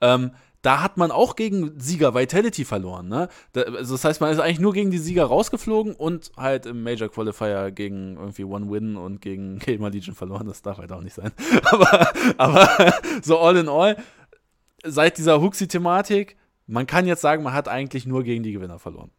[0.00, 0.32] Ähm,
[0.66, 3.06] da hat man auch gegen Sieger Vitality verloren.
[3.06, 3.28] Ne?
[3.52, 6.82] Da, also das heißt, man ist eigentlich nur gegen die Sieger rausgeflogen und halt im
[6.82, 10.48] Major Qualifier gegen irgendwie One Win und gegen Gamer Legion verloren.
[10.48, 11.30] Das darf halt auch nicht sein.
[11.62, 13.96] aber, aber so all in all,
[14.84, 16.36] seit dieser Huxi-Thematik,
[16.66, 19.12] man kann jetzt sagen, man hat eigentlich nur gegen die Gewinner verloren.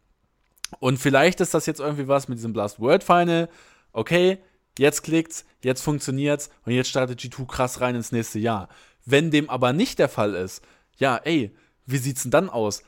[0.80, 3.48] Und vielleicht ist das jetzt irgendwie was mit diesem Blast World Final.
[3.92, 4.36] Okay,
[4.78, 8.68] jetzt klickt's, jetzt funktioniert's und jetzt startet G2 krass rein ins nächste Jahr.
[9.06, 10.62] Wenn dem aber nicht der Fall ist,
[10.98, 11.54] ja, ey,
[11.86, 12.82] wie sieht's denn dann aus?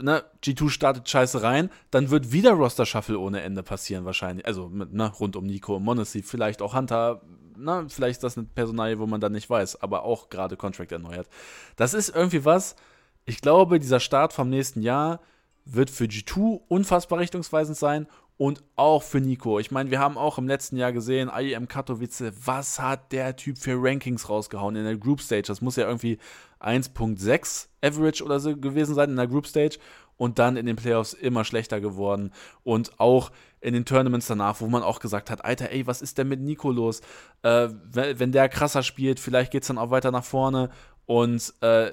[0.00, 4.46] Ne, G2 startet scheiße rein, dann wird wieder Roster-Shuffle ohne Ende passieren wahrscheinlich.
[4.46, 7.20] Also mit, ne, rund um Nico und Monacy, vielleicht auch Hunter,
[7.56, 10.56] na, ne, vielleicht ist das eine Personalie, wo man dann nicht weiß, aber auch gerade
[10.56, 11.28] Contract erneuert.
[11.74, 12.76] Das ist irgendwie was,
[13.24, 15.20] ich glaube, dieser Start vom nächsten Jahr
[15.64, 18.06] wird für G2 unfassbar richtungsweisend sein
[18.38, 19.58] und auch für Nico.
[19.58, 23.58] Ich meine, wir haben auch im letzten Jahr gesehen, IEM Katowice, was hat der Typ
[23.58, 25.48] für Rankings rausgehauen in der Group Stage?
[25.48, 26.18] Das muss ja irgendwie
[26.60, 29.78] 1.6 Average oder so gewesen sein in der Group Stage
[30.16, 32.32] und dann in den Playoffs immer schlechter geworden
[32.62, 36.16] und auch in den Tournaments danach, wo man auch gesagt hat, Alter, ey, was ist
[36.16, 37.00] denn mit Nico los?
[37.42, 40.70] Äh, wenn, der krasser spielt, vielleicht geht es dann auch weiter nach vorne
[41.06, 41.90] und äh,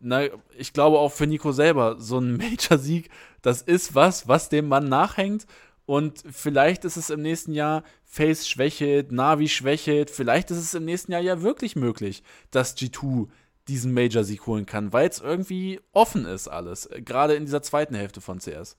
[0.00, 0.22] na,
[0.56, 3.10] ich glaube auch für Nico selber, so ein Major-Sieg,
[3.42, 5.46] das ist was, was dem Mann nachhängt.
[5.86, 10.10] Und vielleicht ist es im nächsten Jahr Face schwächelt, Navi schwächelt.
[10.10, 13.28] Vielleicht ist es im nächsten Jahr ja wirklich möglich, dass G2
[13.68, 16.88] diesen Major-Sieg holen kann, weil es irgendwie offen ist alles.
[17.04, 18.76] Gerade in dieser zweiten Hälfte von CS.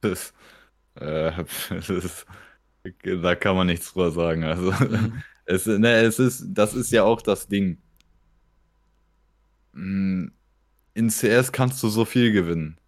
[0.00, 0.32] Das,
[0.94, 1.32] äh,
[1.68, 2.26] das ist,
[3.02, 4.44] da kann man nichts drüber sagen.
[4.44, 4.72] Also.
[4.72, 5.22] Mhm.
[5.52, 7.78] Es, ne, es ist, das ist ja auch das Ding.
[9.72, 10.28] Mm,
[10.94, 12.78] in CS kannst du so viel gewinnen.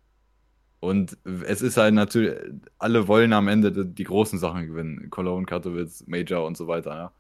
[0.81, 2.35] Und es ist halt natürlich,
[2.79, 5.11] alle wollen am Ende die großen Sachen gewinnen.
[5.11, 7.13] Cologne, Katowice, Major und so weiter, ja.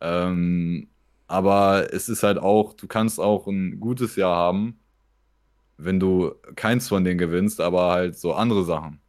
[0.00, 0.88] Ähm,
[1.26, 4.80] aber es ist halt auch, du kannst auch ein gutes Jahr haben,
[5.78, 9.00] wenn du keins von denen gewinnst, aber halt so andere Sachen.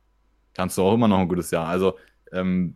[0.54, 1.68] Kannst du auch immer noch ein gutes Jahr.
[1.68, 1.98] Also,
[2.32, 2.76] ähm,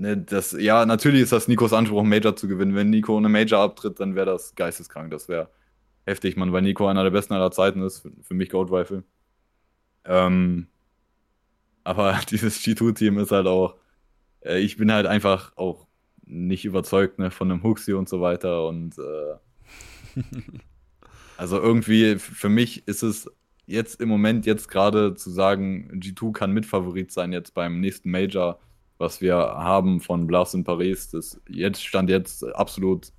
[0.00, 2.74] Ne, das, ja, natürlich ist das Nikos Anspruch, Major zu gewinnen.
[2.74, 5.10] Wenn Nico eine Major abtritt, dann wäre das geisteskrank.
[5.10, 5.50] Das wäre
[6.06, 8.00] heftig, man, weil Nico einer der besten aller Zeiten ist.
[8.00, 9.04] Für, für mich Gold Rifle.
[10.06, 10.68] Ähm,
[11.84, 13.76] aber dieses G2-Team ist halt auch.
[14.40, 15.86] Äh, ich bin halt einfach auch
[16.24, 18.66] nicht überzeugt ne, von einem Huxi und so weiter.
[18.68, 20.22] Und äh,
[21.36, 23.30] also irgendwie, für mich ist es
[23.66, 28.58] jetzt im Moment, jetzt gerade zu sagen, G2 kann Mitfavorit sein jetzt beim nächsten Major
[29.00, 33.12] was wir haben von Blas in Paris, das jetzt stand jetzt absolut,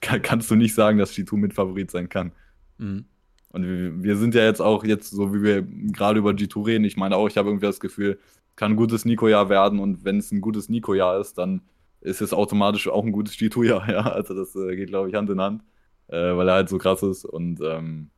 [0.00, 2.32] kann, kannst du nicht sagen, dass G2 mit Favorit sein kann.
[2.78, 3.06] Mhm.
[3.50, 6.84] Und wir, wir, sind ja jetzt auch jetzt, so wie wir gerade über G2 reden,
[6.84, 8.20] ich meine auch, ich habe irgendwie das Gefühl,
[8.54, 11.62] kann ein gutes Nico-Jahr werden und wenn es ein gutes Nico-Jahr ist, dann
[12.00, 14.02] ist es automatisch auch ein gutes G2-Jahr, ja.
[14.02, 15.62] Also das äh, geht, glaube ich, Hand in Hand,
[16.06, 18.10] äh, weil er halt so krass ist und ähm,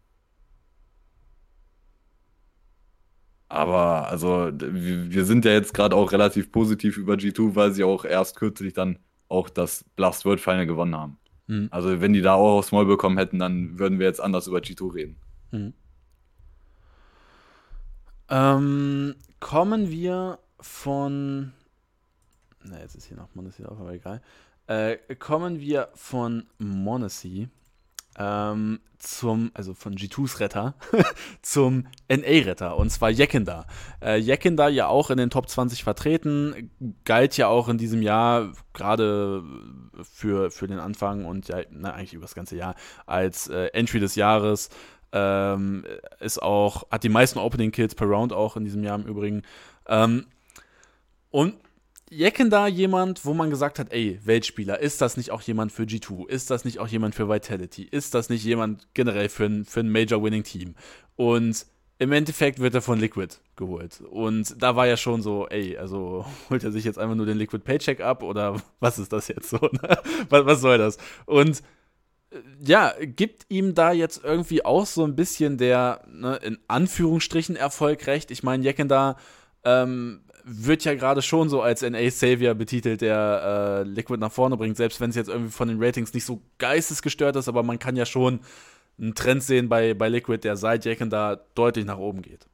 [3.49, 8.05] Aber also wir sind ja jetzt gerade auch relativ positiv über G2, weil sie auch
[8.05, 11.19] erst kürzlich dann auch das Blast World Final gewonnen haben.
[11.47, 11.69] Mhm.
[11.71, 14.59] Also wenn die da auch aufs Maul bekommen hätten, dann würden wir jetzt anders über
[14.59, 15.17] G2 reden.
[15.53, 15.75] Mhm.
[18.29, 21.53] Ähm, kommen wir von.
[22.65, 24.21] Na, jetzt ist hier noch Monacy auf, aber egal.
[24.67, 27.49] Äh, kommen wir von Monacy
[28.19, 30.75] ähm, zum, also von G2s Retter,
[31.43, 33.67] zum NA-Retter, und zwar Jekenda.
[34.03, 36.71] Äh, Jekenda ja auch in den Top 20 vertreten,
[37.05, 39.43] galt ja auch in diesem Jahr gerade
[40.03, 42.75] für, für den Anfang und ja, na, eigentlich über das ganze Jahr
[43.07, 44.71] als äh, Entry des Jahres.
[45.13, 45.85] Ähm,
[46.21, 49.43] ist auch, hat die meisten Opening Kills per Round auch in diesem Jahr im Übrigen.
[49.87, 50.27] Ähm,
[51.31, 51.55] und
[52.09, 55.83] Jecken da jemand, wo man gesagt hat, ey, Weltspieler, ist das nicht auch jemand für
[55.83, 56.29] G2?
[56.29, 57.83] Ist das nicht auch jemand für Vitality?
[57.83, 60.77] Ist das nicht jemand generell für ein, für ein Major-Winning-Team?
[61.17, 61.67] Und
[61.99, 64.03] im Endeffekt wird er von Liquid geholt.
[64.03, 67.39] Und da war ja schon so, ey, also holt er sich jetzt einfach nur den
[67.39, 69.57] Liquid Paycheck ab oder was ist das jetzt so?
[69.57, 69.99] Ne?
[70.29, 70.99] was, was soll das?
[71.25, 71.63] Und
[72.31, 77.57] äh, ja, gibt ihm da jetzt irgendwie auch so ein bisschen der, ne, in Anführungsstrichen,
[77.57, 78.31] Erfolg recht.
[78.31, 79.17] Ich meine, Jecken da
[79.65, 84.77] ähm, wird ja gerade schon so als NA-Savior betitelt, der äh, Liquid nach vorne bringt,
[84.77, 87.97] selbst wenn es jetzt irgendwie von den Ratings nicht so geistesgestört ist, aber man kann
[87.97, 88.41] ja schon
[88.99, 92.47] einen Trend sehen bei, bei Liquid, der seit Jacken da deutlich nach oben geht.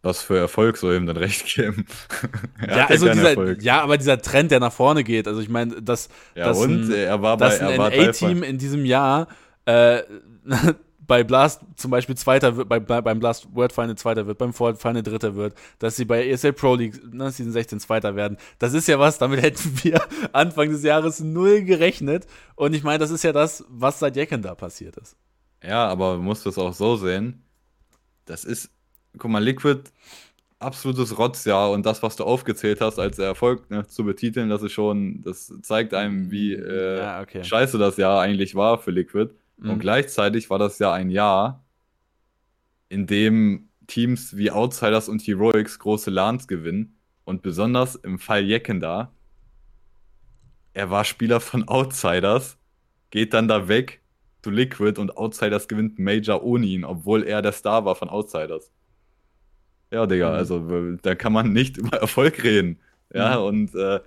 [0.00, 1.84] Was für Erfolg soll ihm denn recht geben?
[2.66, 6.08] ja, also dieser, ja, aber dieser Trend, der nach vorne geht, also ich meine, dass,
[6.34, 6.84] ja, dass und?
[6.86, 9.28] ein, er war dass ein NA-Team in diesem Jahr
[9.66, 10.02] äh,
[11.06, 14.80] bei Blast zum Beispiel Zweiter wird, bei, beim Blast World Final Zweiter wird, beim Ford
[14.80, 18.36] Final Dritter wird, dass sie bei ESL Pro League ne, Season 16 Zweiter werden.
[18.58, 20.00] Das ist ja was, damit hätten wir
[20.32, 22.26] Anfang des Jahres null gerechnet.
[22.54, 25.16] Und ich meine, das ist ja das, was seit Jecken da passiert ist.
[25.62, 27.42] Ja, aber du musst es auch so sehen.
[28.24, 28.70] Das ist,
[29.18, 29.82] guck mal, Liquid,
[30.58, 34.72] absolutes Rotzjahr und das, was du aufgezählt hast, als Erfolg ne, zu betiteln, das ist
[34.72, 37.42] schon, das zeigt einem, wie äh, ja, okay.
[37.42, 39.30] scheiße das Jahr eigentlich war für Liquid.
[39.62, 39.70] Mhm.
[39.70, 41.64] Und gleichzeitig war das ja ein Jahr,
[42.88, 46.98] in dem Teams wie Outsiders und Heroics große LANs gewinnen.
[47.24, 49.12] Und besonders im Fall Jeckenda,
[50.74, 52.58] er war Spieler von Outsiders,
[53.10, 54.00] geht dann da weg
[54.42, 58.72] zu Liquid und Outsiders gewinnt Major ohne ihn, obwohl er der Star war von Outsiders.
[59.92, 60.34] Ja, Digga, mhm.
[60.34, 62.80] also da kann man nicht über Erfolg reden.
[63.14, 63.44] Ja, mhm.
[63.44, 64.00] und äh,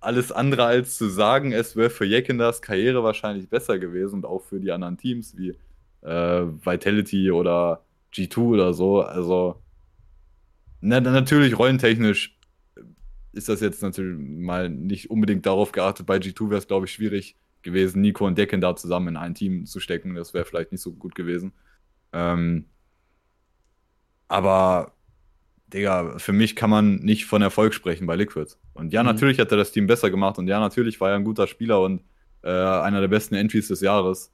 [0.00, 4.42] alles andere als zu sagen, es wäre für Jekendas Karriere wahrscheinlich besser gewesen und auch
[4.42, 5.56] für die anderen Teams wie
[6.02, 7.84] äh, Vitality oder
[8.14, 9.02] G2 oder so.
[9.02, 9.60] Also,
[10.80, 12.38] na, natürlich rollentechnisch
[13.32, 16.06] ist das jetzt natürlich mal nicht unbedingt darauf geachtet.
[16.06, 19.34] Bei G2 wäre es, glaube ich, schwierig gewesen, Nico und Decken da zusammen in ein
[19.34, 20.14] Team zu stecken.
[20.14, 21.52] Das wäre vielleicht nicht so gut gewesen.
[22.12, 22.64] Ähm,
[24.28, 24.92] aber,
[25.72, 28.56] Digga, für mich kann man nicht von Erfolg sprechen bei Liquid.
[28.74, 29.08] Und ja, mhm.
[29.08, 31.80] natürlich hat er das Team besser gemacht und ja, natürlich war er ein guter Spieler
[31.80, 32.02] und
[32.42, 34.32] äh, einer der besten Entries des Jahres.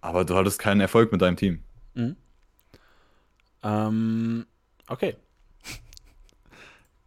[0.00, 1.62] Aber du hattest keinen Erfolg mit deinem Team.
[1.94, 2.16] Mhm.
[3.62, 4.46] Ähm,
[4.88, 5.16] okay.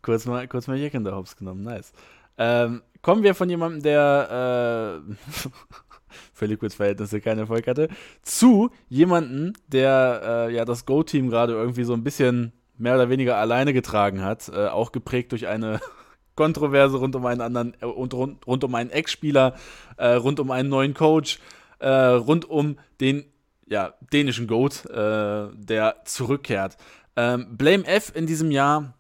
[0.02, 1.94] kurz mal, kurz mal Jack in der Hops genommen, nice.
[2.38, 5.14] Ähm, kommen wir von jemandem, der äh,
[6.34, 7.90] für Liquids Verhältnisse keinen Erfolg hatte,
[8.22, 13.38] zu jemandem, der äh, ja das Go-Team gerade irgendwie so ein bisschen mehr oder weniger
[13.38, 15.80] alleine getragen hat, äh, auch geprägt durch eine
[16.36, 19.56] Kontroverse rund um einen anderen äh, und rund, rund um einen Ex-Spieler,
[19.98, 21.40] äh, rund um einen neuen Coach,
[21.80, 23.26] äh, rund um den
[23.68, 26.78] ja, dänischen Goat, äh, der zurückkehrt.
[27.16, 28.94] Ähm, Blame F in diesem Jahr,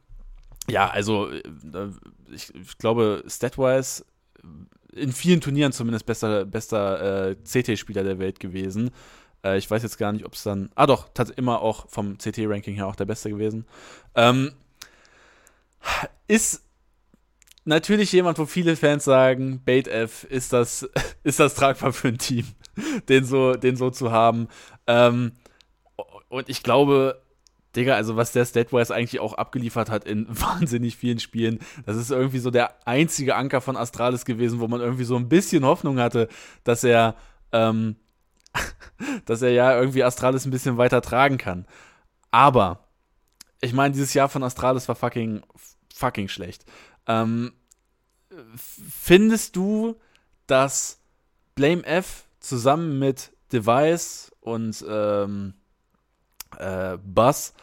[0.69, 1.41] ja, also äh,
[2.31, 4.05] ich, ich glaube, statwise
[4.93, 8.91] in vielen Turnieren zumindest bester, bester CT-Spieler der Welt gewesen.
[9.43, 10.69] Äh, ich weiß jetzt gar nicht, ob es dann.
[10.75, 13.65] Ah, doch, hat immer auch vom CT-Ranking her auch der Beste gewesen.
[14.15, 14.53] Ähm,
[16.27, 16.63] ist
[17.65, 20.89] natürlich jemand, wo viele Fans sagen, Bait F, ist das,
[21.23, 22.45] ist das tragbar für ein Team,
[23.09, 24.47] den so, den so zu haben.
[24.87, 25.33] Ähm,
[26.29, 27.21] und ich glaube,
[27.75, 32.11] Digga, also was der Statwise eigentlich auch abgeliefert hat in wahnsinnig vielen Spielen, das ist
[32.11, 35.99] irgendwie so der einzige Anker von Astralis gewesen, wo man irgendwie so ein bisschen Hoffnung
[35.99, 36.27] hatte,
[36.63, 37.15] dass er,
[37.51, 37.95] ähm,
[39.25, 41.65] dass er ja irgendwie Astralis ein bisschen weiter tragen kann.
[42.31, 42.87] Aber,
[43.61, 45.41] ich meine, dieses Jahr von Astralis war fucking,
[45.93, 46.65] fucking schlecht.
[47.07, 47.53] Ähm,
[48.55, 49.95] findest du,
[50.47, 50.99] dass
[51.55, 55.53] Blame F zusammen mit Device und ähm,
[56.57, 57.53] äh, Buzz.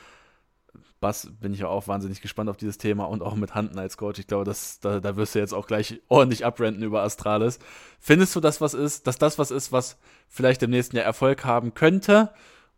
[1.00, 3.96] Buzz bin ich ja auch wahnsinnig gespannt auf dieses Thema und auch mit Handen als
[3.96, 4.20] Coach.
[4.20, 7.58] Ich glaube, das, da, da wirst du jetzt auch gleich ordentlich abrenten über Astralis.
[7.98, 9.98] Findest du, dass was ist, dass das was ist, was
[10.28, 12.30] vielleicht im nächsten Jahr Erfolg haben könnte?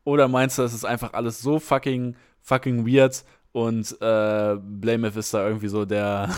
[0.05, 5.35] Oder meinst du, es ist einfach alles so fucking, fucking weird und äh, Blameth ist
[5.35, 6.31] da irgendwie so der,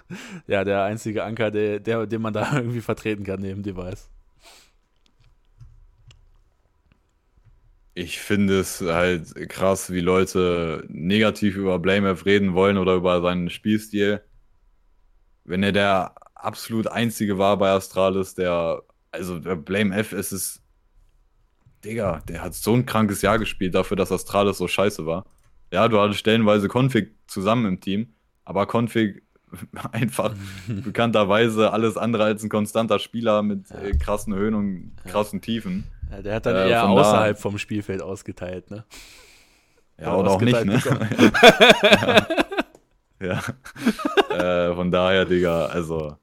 [0.46, 4.08] ja, der einzige Anker, der, der, den man da irgendwie vertreten kann neben Device?
[7.94, 13.50] Ich finde es halt krass, wie Leute negativ über Blamef reden wollen oder über seinen
[13.50, 14.22] Spielstil.
[15.44, 20.62] Wenn er der absolut einzige war bei Astralis, der, also der Blame F ist es,
[21.84, 25.26] Digga, der hat so ein krankes Jahr gespielt dafür, dass Astralis so scheiße war.
[25.72, 28.14] Ja, du hattest stellenweise Config zusammen im Team,
[28.44, 29.22] aber Config
[29.92, 30.34] einfach
[30.68, 33.80] bekannterweise alles andere als ein konstanter Spieler mit ja.
[33.80, 35.40] äh, krassen Höhen und krassen.
[35.40, 35.84] Tiefen.
[36.12, 38.84] Ja, der hat dann äh, eher außerhalb vom Spielfeld ausgeteilt, ne?
[39.98, 40.82] Ja, oder, oder auch nicht, ne?
[43.20, 43.40] ja.
[44.30, 44.68] ja.
[44.68, 46.16] äh, von daher, Digga, also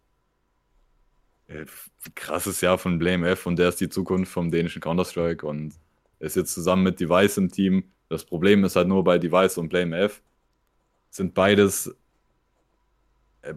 [1.47, 1.65] äh,
[2.13, 5.73] krasses Jahr von Blame F und der ist die Zukunft vom dänischen Counter-Strike und
[6.19, 7.91] ist jetzt zusammen mit Device im Team.
[8.09, 10.21] Das Problem ist halt nur bei Device und Blame F
[11.09, 11.95] sind beides
[13.41, 13.53] äh,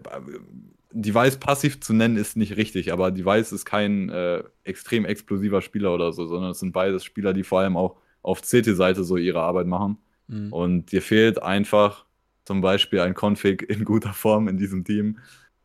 [0.95, 5.93] Device passiv zu nennen ist nicht richtig, aber Device ist kein äh, extrem explosiver Spieler
[5.93, 9.41] oder so, sondern es sind beides Spieler, die vor allem auch auf CT-Seite so ihre
[9.41, 9.97] Arbeit machen.
[10.27, 10.53] Mhm.
[10.53, 12.05] Und dir fehlt einfach
[12.45, 15.17] zum Beispiel ein Config in guter Form in diesem Team.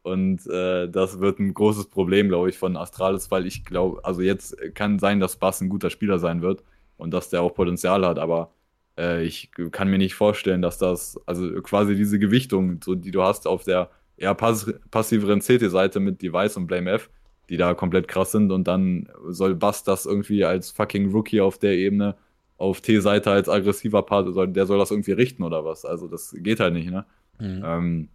[0.03, 4.23] Und äh, das wird ein großes Problem, glaube ich, von Astralis, weil ich glaube, also
[4.23, 6.65] jetzt kann sein, dass Bass ein guter Spieler sein wird
[6.97, 8.53] und dass der auch Potenzial hat, aber
[8.97, 13.23] äh, ich kann mir nicht vorstellen, dass das, also quasi diese Gewichtung, so, die du
[13.23, 17.11] hast auf der eher pass passiveren CT-Seite mit Device und Blame F,
[17.49, 21.59] die da komplett krass sind und dann soll Bass das irgendwie als fucking Rookie auf
[21.59, 22.17] der Ebene
[22.59, 25.85] auf T-Seite als aggressiver Part, soll, der soll das irgendwie richten oder was.
[25.85, 27.07] Also das geht halt nicht, ne?
[27.39, 27.63] Mhm.
[27.65, 28.09] Ähm,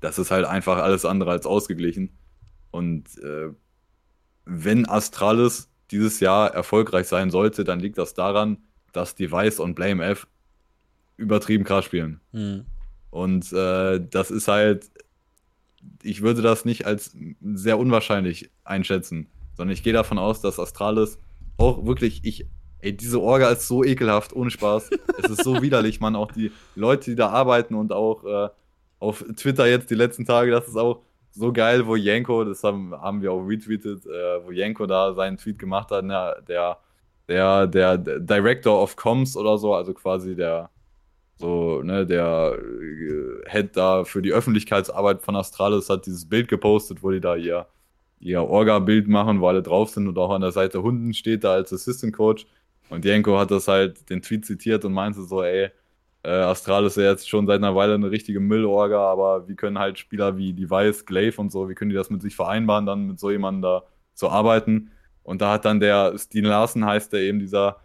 [0.00, 2.10] das ist halt einfach alles andere als ausgeglichen.
[2.70, 3.50] Und äh,
[4.44, 8.58] wenn Astralis dieses Jahr erfolgreich sein sollte, dann liegt das daran,
[8.92, 10.26] dass Device und Blame F
[11.16, 12.20] übertrieben krass spielen.
[12.32, 12.66] Mhm.
[13.10, 14.90] Und äh, das ist halt
[16.02, 21.18] ich würde das nicht als sehr unwahrscheinlich einschätzen, sondern ich gehe davon aus, dass Astralis
[21.56, 22.46] auch wirklich, ich,
[22.80, 24.90] ey, diese Orga ist so ekelhaft, ohne Spaß.
[25.22, 28.48] es ist so widerlich, man, auch die Leute, die da arbeiten und auch äh,
[29.00, 32.92] auf Twitter jetzt die letzten Tage, das ist auch so geil, wo Janko, das haben,
[32.92, 36.78] haben wir auch retweetet, äh, wo Janko da seinen Tweet gemacht hat, na, der,
[37.28, 40.70] der, der, der Director of Comms oder so, also quasi der,
[41.38, 47.02] so, ne, der äh, Head da für die Öffentlichkeitsarbeit von Astralis hat dieses Bild gepostet,
[47.02, 47.66] wo die da ihr,
[48.20, 51.52] ihr Orga-Bild machen, wo alle drauf sind und auch an der Seite Hunden steht da
[51.52, 52.46] als Assistant Coach.
[52.90, 55.70] Und Jenko hat das halt, den Tweet zitiert und meinte so, ey,
[56.24, 59.78] äh, Astral ist ja jetzt schon seit einer Weile eine richtige Müllorga, aber wie können
[59.78, 63.06] halt Spieler wie Device, Glaive und so, wie können die das mit sich vereinbaren, dann
[63.06, 63.84] mit so jemandem da
[64.14, 64.90] zu arbeiten?
[65.22, 67.76] Und da hat dann der Steen Larsen, heißt der eben dieser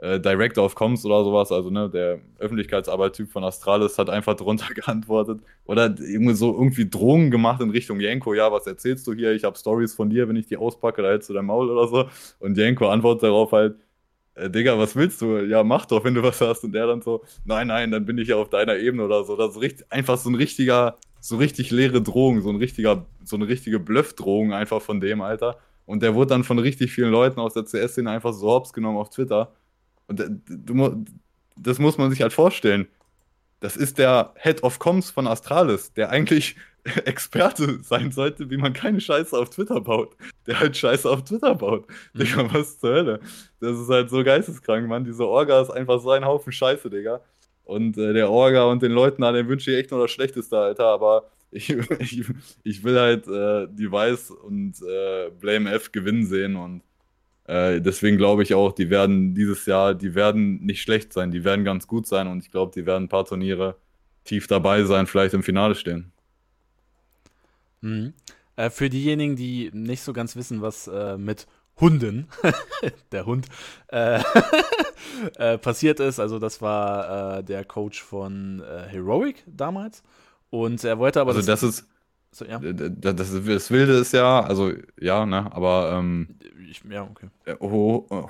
[0.00, 4.72] äh, Director of Comms oder sowas, also ne, der Öffentlichkeitsarbeit-Typ von Astralis, hat einfach drunter
[4.74, 9.32] geantwortet oder irgendwie so irgendwie Drohungen gemacht in Richtung Jenko, ja, was erzählst du hier?
[9.32, 11.86] Ich habe Stories von dir, wenn ich die auspacke, da hältst du dein Maul oder
[11.88, 12.08] so.
[12.38, 13.76] Und Jenko antwortet darauf halt,
[14.34, 15.38] äh, Digga, was willst du?
[15.38, 16.64] Ja, mach doch, wenn du was hast.
[16.64, 19.36] Und der dann so, nein, nein, dann bin ich ja auf deiner Ebene oder so.
[19.36, 23.36] Das ist richtig, einfach so ein richtiger, so richtig leere Drohung, so ein richtiger, so
[23.36, 25.58] eine richtige Bluff-Drohung einfach von dem, Alter.
[25.86, 28.98] Und der wurde dann von richtig vielen Leuten aus der CS-Szene einfach so hops genommen
[28.98, 29.52] auf Twitter.
[30.10, 31.06] Und
[31.56, 32.88] das muss man sich halt vorstellen.
[33.60, 36.56] Das ist der Head of Comms von Astralis, der eigentlich
[37.04, 40.16] Experte sein sollte, wie man keine Scheiße auf Twitter baut.
[40.46, 41.86] Der halt Scheiße auf Twitter baut.
[42.14, 42.18] Mhm.
[42.18, 43.20] Digga, was zur Hölle?
[43.60, 45.04] Das ist halt so geisteskrank, Mann.
[45.04, 47.20] Diese Orga ist einfach so ein Haufen Scheiße, Digga.
[47.64, 50.58] Und äh, der Orga und den Leuten da, den wünsche ich echt nur das Schlechteste,
[50.58, 50.86] Alter.
[50.86, 52.24] Aber ich, ich,
[52.64, 56.82] ich will halt äh, Device und äh, Blame F gewinnen sehen und
[57.50, 61.42] äh, deswegen glaube ich auch, die werden dieses Jahr, die werden nicht schlecht sein, die
[61.42, 63.76] werden ganz gut sein und ich glaube, die werden ein paar Turniere
[64.22, 66.12] tief dabei sein, vielleicht im Finale stehen.
[67.80, 68.14] Mhm.
[68.54, 71.48] Äh, für diejenigen, die nicht so ganz wissen, was äh, mit
[71.80, 72.28] Hunden,
[73.12, 73.46] der Hund,
[73.88, 74.22] äh,
[75.36, 76.20] äh, passiert ist.
[76.20, 80.04] Also das war äh, der Coach von äh, Heroic damals.
[80.50, 81.30] Und er wollte aber.
[81.30, 81.88] Also das, das ist.
[82.32, 82.60] So, ja.
[82.60, 86.36] das, das, Wilde ist ja, also ja, ne, aber ähm,
[86.70, 87.28] ich, ja, okay.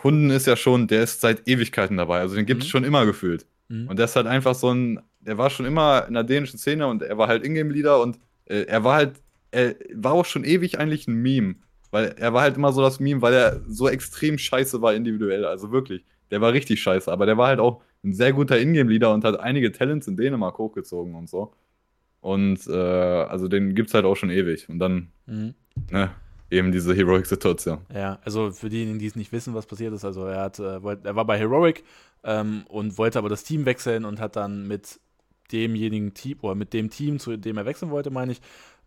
[0.03, 2.71] Hunden ist ja schon, der ist seit Ewigkeiten dabei, also den gibt es mhm.
[2.71, 3.47] schon immer gefühlt.
[3.69, 3.89] Mhm.
[3.89, 6.87] Und der ist halt einfach so ein, der war schon immer in der dänischen Szene
[6.87, 10.79] und er war halt Ingame-Leader und äh, er war halt, er war auch schon ewig
[10.79, 11.57] eigentlich ein Meme.
[11.91, 15.45] Weil er war halt immer so das Meme, weil er so extrem scheiße war individuell.
[15.45, 17.11] Also wirklich, der war richtig scheiße.
[17.11, 20.57] Aber der war halt auch ein sehr guter Ingame-Leader und hat einige Talents in Dänemark
[20.59, 21.53] hochgezogen und so.
[22.21, 24.69] Und äh, also den gibt's halt auch schon ewig.
[24.69, 25.55] Und dann, mhm.
[25.91, 26.11] ne,
[26.51, 27.79] eben diese Heroic-Situation.
[27.95, 30.81] Ja, also für diejenigen, die es nicht wissen, was passiert ist, also er hat, äh,
[31.05, 31.85] er war bei Heroic
[32.25, 35.01] ähm, und wollte aber das Team wechseln und hat dann mit
[35.53, 38.41] demjenigen Team oder mit dem Team, zu dem er wechseln wollte, meine ich,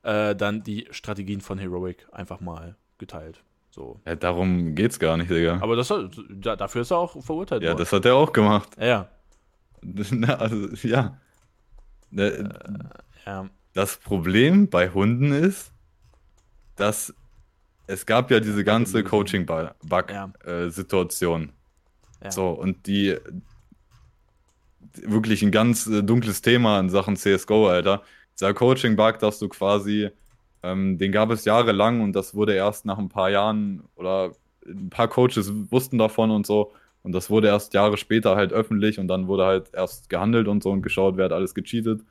[0.04, 3.44] äh, dann die Strategien von Heroic einfach mal geteilt.
[3.72, 4.00] So.
[4.06, 5.60] Ja, darum geht's gar nicht, Digga.
[5.62, 5.92] Aber das,
[6.30, 7.80] dafür ist er auch verurteilt ja, worden.
[7.80, 8.70] Ja, das hat er auch gemacht.
[8.80, 9.10] Ja.
[10.38, 11.18] also, ja.
[12.16, 12.44] Äh,
[13.26, 13.50] ja.
[13.74, 15.72] Das Problem bei Hunden ist,
[16.76, 17.14] dass
[17.88, 21.52] es gab ja diese ganze Coaching-Bug-Situation.
[22.24, 22.32] Ja.
[22.32, 23.18] So, und die
[25.02, 28.04] wirklich ein ganz äh, dunkles Thema in Sachen CSGO, Alter.
[28.36, 30.10] Dieser Coaching-Bug, dass du quasi,
[30.62, 34.32] ähm, den gab es jahrelang und das wurde erst nach ein paar Jahren oder
[34.66, 36.72] ein paar Coaches wussten davon und so.
[37.02, 40.64] Und das wurde erst Jahre später halt öffentlich und dann wurde halt erst gehandelt und
[40.64, 42.02] so und geschaut, wer hat alles gecheatet.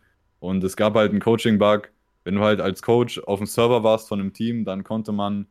[0.43, 1.93] Und es gab halt einen Coaching-Bug.
[2.25, 5.47] Wenn du halt als Coach auf dem Server warst von einem Team, dann konnte man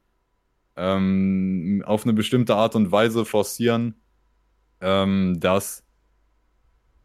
[0.76, 3.96] ähm, auf eine bestimmte Art und Weise forcieren,
[4.82, 5.86] ähm, dass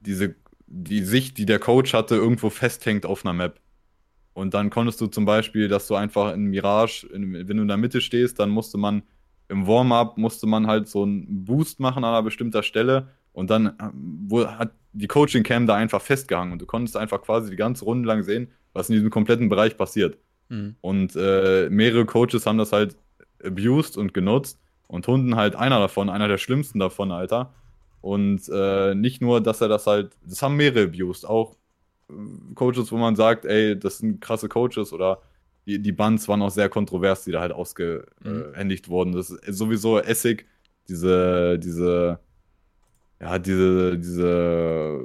[0.00, 0.34] diese,
[0.66, 3.60] die Sicht, die der Coach hatte, irgendwo festhängt auf einer Map.
[4.32, 7.68] Und dann konntest du zum Beispiel, dass du einfach in Mirage, in, wenn du in
[7.68, 9.04] der Mitte stehst, dann musste man
[9.48, 13.78] im Warm-up, musste man halt so einen Boost machen an einer bestimmten Stelle und dann
[13.78, 18.08] äh, hat die Coaching-Cam da einfach festgehangen und du konntest einfach quasi die ganze Runde
[18.08, 20.18] lang sehen, was in diesem kompletten Bereich passiert.
[20.48, 20.76] Mhm.
[20.80, 22.96] Und äh, mehrere Coaches haben das halt
[23.44, 24.58] abused und genutzt.
[24.88, 27.52] Und Hunden halt einer davon, einer der schlimmsten davon, Alter.
[28.00, 31.56] Und äh, nicht nur, dass er das halt, das haben mehrere abused, auch
[32.08, 32.14] äh,
[32.54, 35.22] Coaches, wo man sagt, ey, das sind krasse Coaches oder
[35.66, 38.90] die, die Bands waren auch sehr kontrovers, die da halt ausgehändigt mhm.
[38.90, 39.12] wurden.
[39.12, 40.46] Das ist sowieso Essig,
[40.88, 42.20] diese, diese,
[43.20, 45.00] ja, diese, diese,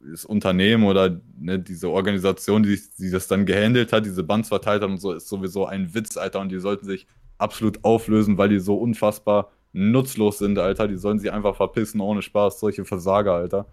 [0.00, 4.82] das Unternehmen oder ne, diese Organisation, die, die das dann gehandelt hat, diese Bands verteilt
[4.82, 6.40] hat und so, ist sowieso ein Witz, Alter.
[6.40, 7.06] Und die sollten sich
[7.38, 10.88] absolut auflösen, weil die so unfassbar nutzlos sind, Alter.
[10.88, 12.60] Die sollen sich einfach verpissen, ohne Spaß.
[12.60, 13.66] Solche Versager, Alter.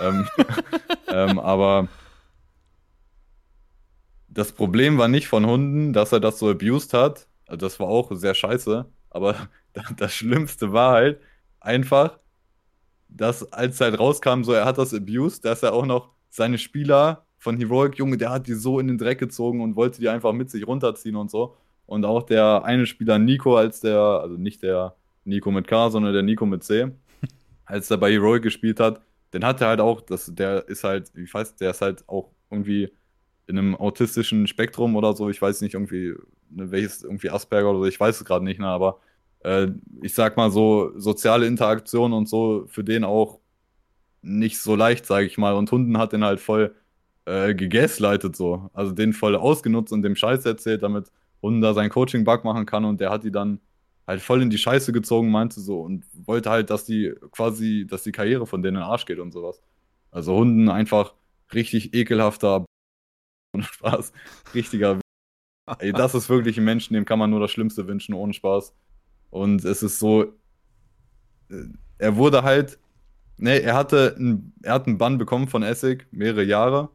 [0.00, 0.26] ähm,
[1.08, 1.88] ähm, aber
[4.28, 7.26] das Problem war nicht von Hunden, dass er das so abused hat.
[7.46, 8.86] Also das war auch sehr scheiße.
[9.10, 9.34] Aber
[9.96, 11.20] das Schlimmste war halt
[11.60, 12.18] einfach,
[13.16, 17.26] dass als halt rauskam, so er hat das abused, dass er auch noch seine Spieler
[17.38, 20.32] von Heroic, Junge, der hat die so in den Dreck gezogen und wollte die einfach
[20.32, 21.56] mit sich runterziehen und so.
[21.86, 26.12] Und auch der eine Spieler Nico, als der, also nicht der Nico mit K, sondern
[26.12, 26.92] der Nico mit C,
[27.64, 29.02] als er bei Heroic gespielt hat,
[29.32, 32.30] den hat er halt auch, das, der ist halt, ich weiß, der ist halt auch
[32.50, 32.92] irgendwie
[33.46, 36.14] in einem autistischen Spektrum oder so, ich weiß nicht irgendwie,
[36.50, 39.00] ne, welches, irgendwie Asperger oder so, ich weiß es gerade nicht, ne, aber
[39.44, 39.68] äh,
[40.02, 43.40] ich sag mal so, soziale Interaktion und so für den auch
[44.22, 45.54] nicht so leicht, sage ich mal.
[45.54, 46.74] Und Hunden hat den halt voll
[47.26, 48.70] äh, gegaslightet so.
[48.72, 51.10] Also den voll ausgenutzt und dem Scheiß erzählt, damit
[51.42, 53.60] Hunden da seinen Coaching-Bug machen kann und der hat die dann
[54.06, 58.02] halt voll in die Scheiße gezogen, meinte so und wollte halt, dass die quasi, dass
[58.02, 59.60] die Karriere von denen in den Arsch geht und sowas.
[60.10, 61.14] Also Hunden einfach
[61.52, 62.64] richtig ekelhafter
[63.54, 64.12] und Spaß.
[64.54, 65.00] Richtiger.
[65.78, 68.74] Ey, das ist wirklich ein Menschen, dem kann man nur das Schlimmste wünschen, ohne Spaß.
[69.32, 70.24] Und es ist so,
[71.50, 71.64] äh,
[71.96, 72.78] er wurde halt,
[73.38, 76.90] ne, er hatte, ein, er hat einen Bann bekommen von Essig, mehrere Jahre.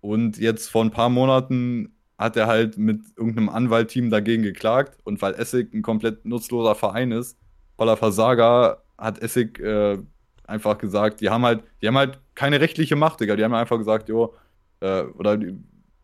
[0.00, 4.98] Und jetzt vor ein paar Monaten hat er halt mit irgendeinem Anwaltteam dagegen geklagt.
[5.04, 7.38] Und weil Essig ein komplett nutzloser Verein ist,
[7.76, 9.98] voller Versager, hat Essig äh,
[10.46, 13.36] einfach gesagt, die haben halt, die haben halt keine rechtliche Macht, Digga.
[13.36, 14.34] Die haben einfach gesagt, jo,
[14.80, 15.38] äh, oder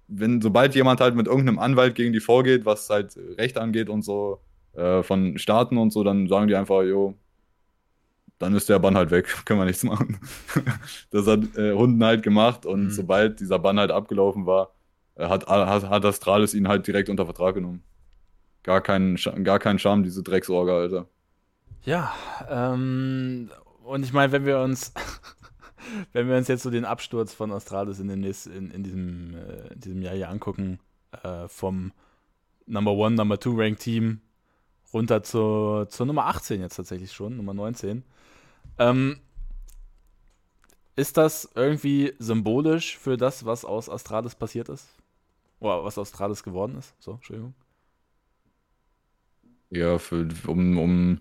[0.07, 4.03] wenn, sobald jemand halt mit irgendeinem Anwalt gegen die vorgeht, was halt Recht angeht und
[4.03, 4.43] so,
[4.79, 7.15] äh, von Staaten und so, dann sagen die einfach, jo,
[8.39, 10.19] dann ist der Bann halt weg, können wir nichts machen.
[11.11, 12.91] das hat äh, Hunden halt gemacht und mhm.
[12.91, 14.73] sobald dieser Bann halt abgelaufen war,
[15.17, 17.83] äh, hat, hat, hat Astralis ihn halt direkt unter Vertrag genommen.
[18.63, 21.07] Gar keinen, gar keinen Charme, diese Drecksorge, Alter.
[21.85, 22.13] Ja,
[22.49, 23.51] ähm,
[23.85, 24.93] und ich meine, wenn wir uns,
[26.13, 29.35] wenn wir uns jetzt so den Absturz von Astralis in, dem nächsten, in, in, diesem,
[29.35, 30.79] äh, in diesem Jahr hier angucken,
[31.23, 31.93] äh, vom
[32.67, 34.21] Number One, Number Two Rank Team
[34.93, 38.03] runter zur, zur Nummer 18 jetzt tatsächlich schon, Nummer 19.
[38.79, 39.21] Ähm,
[40.97, 44.89] ist das irgendwie symbolisch für das, was aus Astralis passiert ist?
[45.61, 46.95] Oder was aus Astralis geworden ist?
[46.99, 47.55] So, Entschuldigung.
[49.71, 51.21] Ja, für, um, um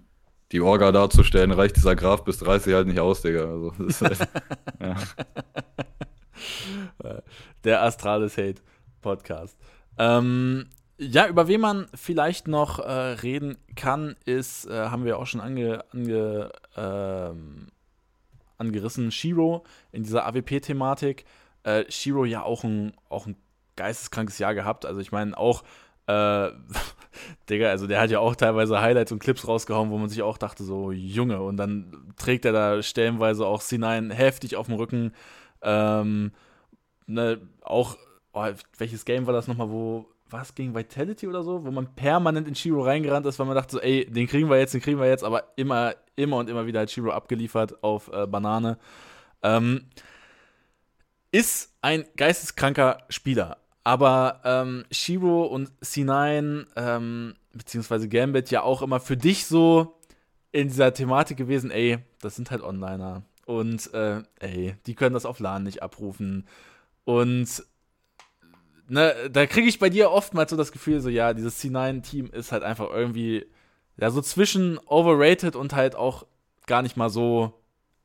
[0.51, 3.45] die Orga darzustellen, reicht dieser Graph bis 30 halt nicht aus, Digga.
[3.45, 4.19] Also, halt,
[7.03, 7.21] ja.
[7.63, 8.61] Der Astralis Hate
[9.01, 9.57] Podcast.
[9.97, 15.27] Ähm, ja, über wen man vielleicht noch äh, reden kann, ist, äh, haben wir auch
[15.27, 17.67] schon ange, ange, ähm,
[18.57, 21.25] angerissen, Shiro in dieser AWP-Thematik.
[21.63, 23.35] Äh, Shiro ja auch ein, auch ein
[23.75, 24.85] geisteskrankes Jahr gehabt.
[24.85, 25.63] Also ich meine auch,
[26.07, 26.49] äh,
[27.49, 30.37] Digga, also der hat ja auch teilweise Highlights und Clips rausgehauen, wo man sich auch
[30.37, 35.13] dachte, so, Junge, und dann trägt er da stellenweise auch C9 heftig auf dem Rücken.
[35.61, 36.31] Ähm,
[37.05, 37.97] ne, auch,
[38.33, 42.47] oh, welches Game war das nochmal, wo was gegen Vitality oder so, wo man permanent
[42.47, 44.99] in Shiro reingerannt ist, weil man dachte so, ey, den kriegen wir jetzt, den kriegen
[44.99, 48.77] wir jetzt, aber immer, immer und immer wieder hat Shiro abgeliefert auf äh, Banane.
[49.43, 49.85] Ähm,
[51.31, 58.99] ist ein geisteskranker Spieler, aber ähm, Shiro und C9, ähm, beziehungsweise Gambit ja auch immer
[58.99, 59.97] für dich so
[60.51, 63.23] in dieser Thematik gewesen, ey, das sind halt Onliner.
[63.45, 66.47] Und äh, ey, die können das auf LAN nicht abrufen.
[67.05, 67.63] Und
[68.87, 72.51] ne, da kriege ich bei dir oftmals so das Gefühl, so ja, dieses C9-Team ist
[72.51, 73.45] halt einfach irgendwie,
[73.97, 76.25] ja, so zwischen overrated und halt auch
[76.65, 77.53] gar nicht mal so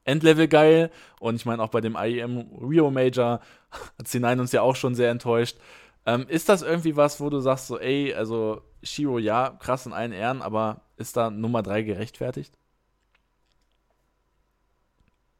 [0.04, 0.90] Endlevel geil.
[1.20, 4.94] Und ich meine, auch bei dem IEM Rio Major hat C9 uns ja auch schon
[4.94, 5.56] sehr enttäuscht.
[6.04, 9.92] Ähm, ist das irgendwie was, wo du sagst, so, ey, also Shiro, ja, krass in
[9.92, 12.58] allen Ehren, aber ist da Nummer 3 gerechtfertigt?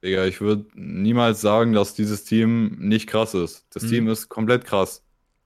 [0.05, 3.66] Digga, ich würde niemals sagen, dass dieses Team nicht krass ist.
[3.70, 3.88] Das mhm.
[3.88, 5.03] Team ist komplett krass.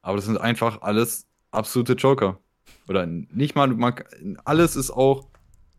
[0.07, 2.39] Aber das sind einfach alles absolute Joker.
[2.89, 3.95] Oder nicht mal, man,
[4.45, 5.27] alles ist auch,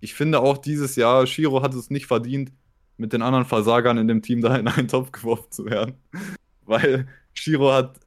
[0.02, 2.52] ich finde auch dieses Jahr, Shiro hat es nicht verdient,
[2.98, 5.94] mit den anderen Versagern in dem Team da in einen Topf geworfen zu werden.
[6.66, 8.02] Weil Shiro hat,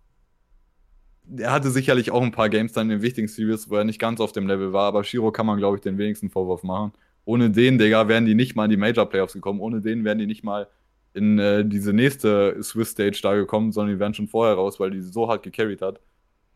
[1.39, 3.99] er hatte sicherlich auch ein paar Games dann in den wichtigen Series, wo er nicht
[3.99, 6.93] ganz auf dem Level war, aber Shiro kann man, glaube ich, den wenigsten Vorwurf machen.
[7.25, 9.61] Ohne den, Digga, wären die nicht mal in die Major Playoffs gekommen.
[9.61, 10.69] Ohne den wären die nicht mal
[11.15, 14.91] in äh, diese nächste Swiss Stage da gekommen, sondern die wären schon vorher raus, weil
[14.91, 15.99] die so hart gecarried hat.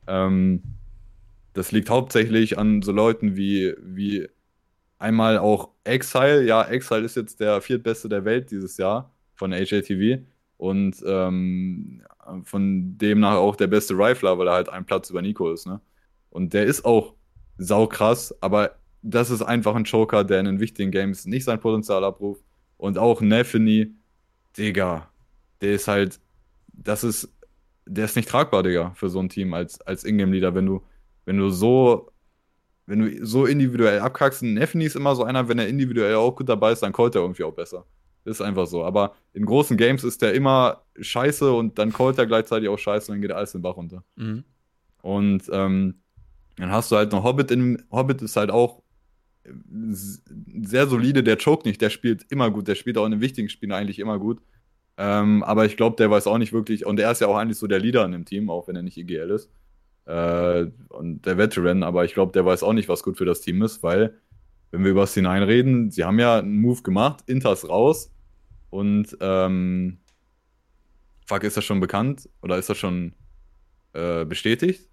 [0.06, 0.62] Ähm,
[1.52, 4.28] das liegt hauptsächlich an so Leuten wie, wie
[4.98, 6.44] einmal auch Exile.
[6.44, 10.22] Ja, Exile ist jetzt der viertbeste der Welt dieses Jahr von HATV
[10.56, 12.02] und ähm,
[12.44, 15.66] von demnach auch der beste Rifler, weil er halt einen Platz über Nico ist.
[15.66, 15.80] Ne?
[16.30, 17.14] Und der ist auch
[17.58, 22.02] saukrass, aber das ist einfach ein Joker, der in den wichtigen Games nicht sein Potenzial
[22.04, 22.42] abruft.
[22.78, 23.94] Und auch Neffany,
[24.56, 25.10] Digga,
[25.60, 26.20] der ist halt,
[26.72, 27.32] das ist
[27.86, 30.82] der ist nicht tragbar, Digga, für so ein Team als, als Ingame-Leader, wenn du,
[31.24, 32.10] wenn du so,
[32.86, 34.42] wenn du so individuell abkackst.
[34.42, 37.22] Neffany ist immer so einer, wenn er individuell auch gut dabei ist, dann callt er
[37.22, 37.86] irgendwie auch besser.
[38.24, 38.84] Ist einfach so.
[38.84, 43.10] Aber in großen Games ist der immer scheiße und dann callt er gleichzeitig auch scheiße
[43.10, 44.02] und dann geht alles den Bach runter.
[44.16, 44.44] Mhm.
[45.02, 46.00] Und ähm,
[46.56, 48.82] dann hast du halt noch Hobbit in Hobbit ist halt auch
[50.62, 53.50] sehr solide, der choke nicht, der spielt immer gut, der spielt auch in den wichtigen
[53.50, 54.40] Spielen eigentlich immer gut.
[54.96, 57.58] Ähm, aber ich glaube, der weiß auch nicht wirklich, und er ist ja auch eigentlich
[57.58, 59.50] so der Leader in dem Team, auch wenn er nicht IGL ist.
[60.06, 63.40] Äh, und der Veteran, aber ich glaube, der weiß auch nicht, was gut für das
[63.40, 64.18] Team ist, weil
[64.70, 68.12] wenn wir über C9 reden, sie haben ja einen Move gemacht, Inters raus
[68.70, 69.98] und ähm,
[71.26, 73.14] fuck, ist das schon bekannt oder ist das schon
[73.94, 74.90] äh, bestätigt?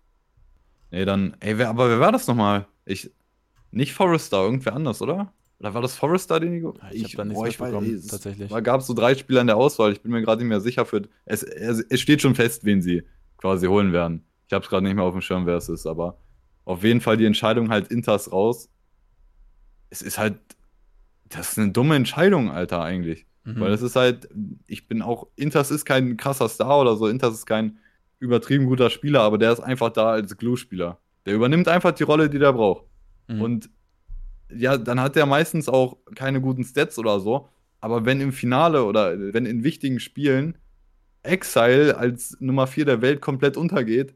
[0.91, 2.67] Nee, dann, ey, wer, aber wer war das nochmal?
[2.85, 3.11] Ich,
[3.71, 5.33] nicht Forrester, irgendwer anders, oder?
[5.61, 6.63] Oder war das Forrester, den ich.
[6.89, 8.49] Ich, ich habe da nichts mitbekommen, tatsächlich.
[8.49, 9.91] Da gab es so drei Spieler in der Auswahl.
[9.91, 11.03] Ich bin mir gerade nicht mehr sicher für.
[11.25, 13.03] Es, es, es, steht schon fest, wen sie
[13.37, 14.25] quasi holen werden.
[14.47, 16.17] Ich habe es gerade nicht mehr auf dem Schirm, wer es ist, aber
[16.65, 18.69] auf jeden Fall die Entscheidung halt Inters raus.
[19.91, 20.39] Es ist halt.
[21.29, 23.27] Das ist eine dumme Entscheidung, Alter, eigentlich.
[23.43, 23.59] Mhm.
[23.59, 24.29] Weil das ist halt.
[24.65, 25.27] Ich bin auch.
[25.35, 27.07] Inters ist kein krasser Star oder so.
[27.07, 27.77] Inters ist kein
[28.17, 30.97] übertrieben guter Spieler, aber der ist einfach da als Glue-Spieler.
[31.27, 32.85] Der übernimmt einfach die Rolle, die der braucht.
[33.27, 33.41] Mhm.
[33.41, 33.69] Und
[34.55, 37.49] ja, dann hat er meistens auch keine guten Stats oder so.
[37.79, 40.57] Aber wenn im Finale oder wenn in wichtigen Spielen
[41.23, 44.15] Exile als Nummer 4 der Welt komplett untergeht,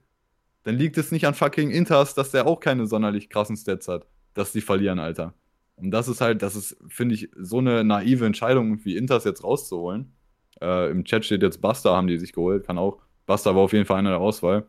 [0.63, 4.07] dann liegt es nicht an fucking Inters, dass der auch keine sonderlich krassen Stats hat,
[4.33, 5.33] dass die verlieren, Alter.
[5.75, 9.43] Und das ist halt, das ist, finde ich, so eine naive Entscheidung, wie Inters jetzt
[9.43, 10.13] rauszuholen.
[10.61, 12.99] Äh, Im Chat steht jetzt Buster, haben die sich geholt, kann auch.
[13.25, 14.65] Buster war auf jeden Fall einer der Auswahl.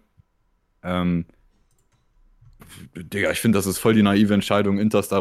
[0.82, 1.26] Ähm,
[2.94, 5.18] Digga, ich finde, das ist voll die naive Entscheidung, Inters da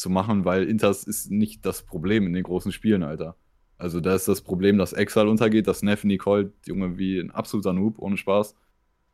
[0.00, 3.36] rauszumachen, weil Inters ist nicht das Problem in den großen Spielen, Alter.
[3.78, 7.72] Also da ist das Problem, dass Exile untergeht, dass Neff Nicole, Junge, wie ein absoluter
[7.72, 8.54] Noob, ohne Spaß.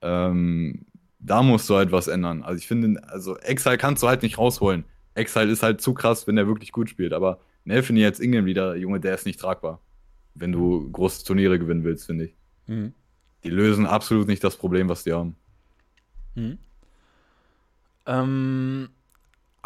[0.02, 0.86] Ähm,
[1.18, 2.42] da musst du halt was ändern.
[2.42, 4.84] Also ich finde, also Exile kannst du halt nicht rausholen.
[5.14, 7.12] Exile ist halt zu krass, wenn er wirklich gut spielt.
[7.12, 9.80] Aber Nelfini als Ingame wieder, Junge, der ist nicht tragbar.
[10.34, 12.34] Wenn du große Turniere gewinnen willst, finde ich.
[12.66, 12.92] Mhm.
[13.44, 15.36] Die lösen absolut nicht das Problem, was die haben.
[16.34, 16.58] Mhm.
[18.06, 18.88] Ähm,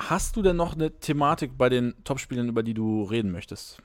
[0.08, 3.82] hast du denn noch eine Thematik bei den Topspielern, über die du reden möchtest?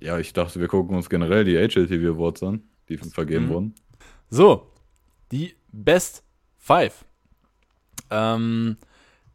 [0.00, 3.50] Ja, ich dachte, wir gucken uns generell die HLTV Awards an, die vergeben mhm.
[3.50, 3.74] wurden.
[4.30, 4.70] So,
[5.32, 6.24] die Best
[6.56, 7.04] Five.
[8.10, 8.76] Ähm,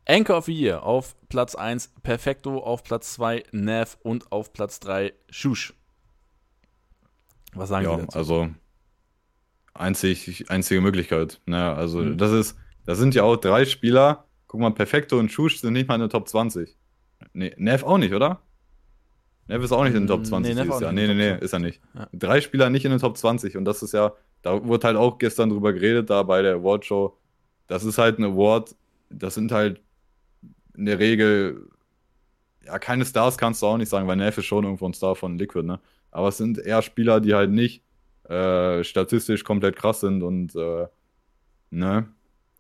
[0.08, 4.80] Anchor of the Year auf Platz 1, Perfecto auf Platz 2, Nav und auf Platz
[4.80, 5.74] 3, Shush.
[7.54, 8.18] Was sagen ja, Sie dazu?
[8.18, 8.50] Also,
[9.74, 11.42] einzig, einzige Möglichkeit.
[11.46, 12.18] Naja, also, mhm.
[12.18, 15.88] das ist, das sind ja auch drei Spieler, Guck mal, Perfecto und Schusch sind nicht
[15.88, 16.78] mal in der Top 20.
[17.34, 18.40] Nee, Nev auch nicht, oder?
[19.48, 20.92] Nev ist auch nicht in den Top 20 nee, dieses Jahr.
[20.92, 21.82] Nee, nee, nee, ist er nicht.
[21.96, 22.08] Ja.
[22.14, 25.18] Drei Spieler nicht in den Top 20 und das ist ja, da wurde halt auch
[25.18, 27.18] gestern drüber geredet, da bei der Awardshow.
[27.66, 28.76] Das ist halt ein Award,
[29.10, 29.82] das sind halt
[30.78, 31.68] in der Regel,
[32.64, 35.16] ja, keine Stars kannst du auch nicht sagen, weil Nev ist schon irgendwo ein Star
[35.16, 35.80] von Liquid, ne?
[36.12, 37.82] Aber es sind eher Spieler, die halt nicht
[38.30, 40.86] äh, statistisch komplett krass sind und, äh,
[41.72, 42.08] ne?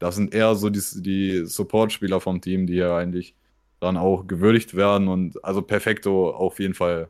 [0.03, 3.37] Das sind eher so die, die Support-Spieler vom Team, die ja eigentlich
[3.79, 5.07] dann auch gewürdigt werden.
[5.07, 7.07] Und also Perfecto auf jeden Fall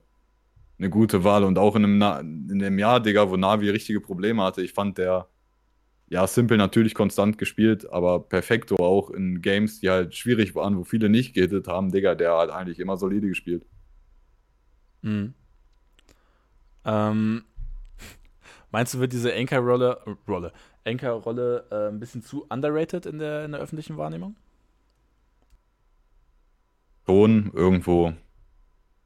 [0.78, 1.44] eine gute Wahl.
[1.44, 5.00] Und auch in einem, in einem Jahr, Digga, wo Navi richtige Probleme hatte, ich fand
[5.00, 5.28] der,
[6.10, 10.84] ja, Simple natürlich konstant gespielt, aber Perfecto auch in Games, die halt schwierig waren, wo
[10.84, 13.66] viele nicht gehittet haben, Digga, der hat eigentlich immer solide gespielt.
[15.02, 15.34] Mhm.
[16.86, 17.44] Ähm,
[18.74, 20.52] meinst du, wird diese Anchor-Rolle, Rolle,
[20.84, 24.36] Anchor-Rolle äh, ein bisschen zu underrated in der, in der öffentlichen Wahrnehmung?
[27.06, 28.14] Schon, irgendwo.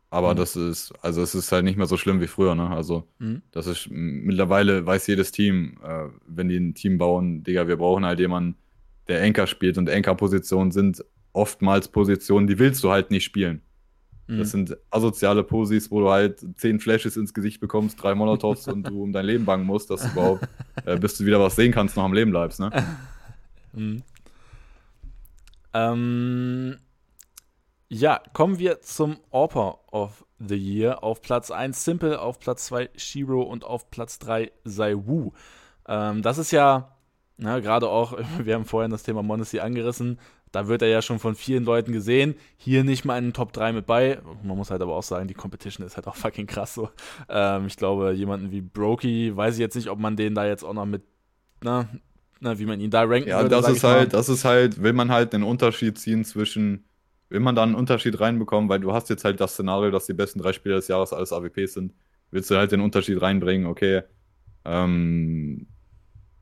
[0.09, 0.38] Aber mhm.
[0.38, 2.70] das ist, also es ist halt nicht mehr so schlimm wie früher, ne?
[2.70, 3.41] Also, mhm.
[3.51, 8.05] das ist mittlerweile weiß jedes Team, äh, wenn die ein Team bauen, Digga, wir brauchen
[8.05, 8.55] halt jemanden,
[9.09, 11.03] der Anchor spielt und Anchor-Positionen sind
[11.34, 13.61] oftmals Positionen, die willst du halt nicht spielen.
[14.28, 14.40] Mhm.
[14.40, 18.88] Das sind asoziale Posis, wo du halt zehn Flashes ins Gesicht bekommst, drei Molotovs und
[18.88, 20.48] du um dein Leben bangen musst, dass du überhaupt,
[20.86, 22.72] äh, bis du wieder was sehen kannst, noch am Leben bleibst, ne?
[23.74, 24.02] Mhm.
[25.74, 26.78] Ähm,
[27.90, 31.04] ja, kommen wir zum Orper of the Year.
[31.04, 35.32] Auf Platz 1 Simple, auf Platz 2 Shiro und auf Platz 3 Sai Wu.
[35.88, 36.96] Ähm, das ist ja,
[37.38, 40.20] gerade auch, wir haben vorhin das Thema Monacy angerissen,
[40.52, 42.36] da wird er ja schon von vielen Leuten gesehen.
[42.57, 44.19] Hier nicht mal in den Top 3 mit bei.
[44.44, 46.90] Man muss halt aber auch sagen, die Competition ist halt auch fucking krass so.
[47.30, 50.64] Ähm, ich glaube, jemanden wie Brokey, weiß ich jetzt nicht, ob man den da jetzt
[50.64, 51.03] auch noch mit,
[51.64, 51.88] na,
[52.40, 54.94] na wie man ihn da ranken Ja, würde, das ist halt, das ist halt, will
[54.94, 56.86] man halt den Unterschied ziehen zwischen,
[57.30, 60.14] will man da einen Unterschied reinbekommen, weil du hast jetzt halt das Szenario, dass die
[60.14, 61.94] besten drei Spieler des Jahres alles AWPs sind,
[62.32, 64.03] willst du halt den Unterschied reinbringen, okay,
[64.65, 65.68] ähm,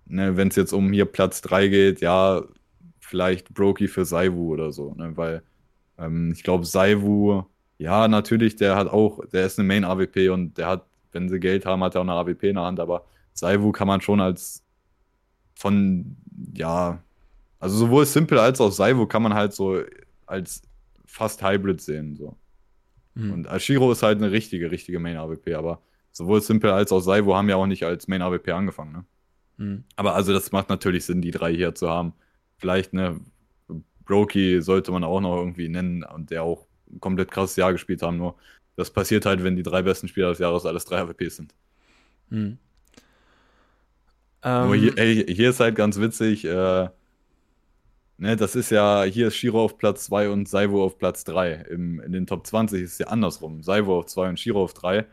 [0.05, 2.43] ne, wenn es jetzt um hier Platz 3 geht, ja,
[3.05, 5.15] vielleicht Brokey für Saivu oder so, ne?
[5.15, 5.43] weil
[5.97, 7.43] ähm, ich glaube, Saivu,
[7.77, 11.65] ja, natürlich, der hat auch, der ist eine Main-AWP und der hat, wenn sie Geld
[11.65, 14.63] haben, hat er auch eine AWP in der Hand, aber Saivu kann man schon als
[15.55, 16.17] von,
[16.53, 17.01] ja,
[17.59, 19.81] also sowohl Simple als auch Saivu kann man halt so
[20.25, 20.63] als
[21.05, 22.35] fast Hybrid sehen, so.
[23.13, 23.31] Mhm.
[23.31, 25.79] Und Ashiro ist halt eine richtige, richtige Main-AWP, aber
[26.11, 29.05] sowohl Simple als auch Saivu haben ja auch nicht als Main-AWP angefangen, ne?
[29.57, 29.83] Mhm.
[29.95, 32.13] Aber also das macht natürlich Sinn, die drei hier zu haben
[32.57, 33.19] vielleicht, ne,
[34.05, 38.01] Brokey sollte man auch noch irgendwie nennen und der auch ein komplett krasses Jahr gespielt
[38.01, 38.17] haben.
[38.17, 38.35] Nur
[38.75, 41.55] das passiert halt, wenn die drei besten Spieler des Jahres alles drei AWPs sind.
[42.29, 42.57] Hm.
[44.43, 44.97] Hier, ähm.
[44.97, 46.89] ey, hier ist halt ganz witzig, äh,
[48.17, 51.65] ne, das ist ja, hier ist Shiro auf Platz 2 und Saivo auf Platz 3.
[51.71, 53.63] in den Top 20 ist es ja andersrum.
[53.63, 55.05] Saivo auf 2 und Shiro auf 3.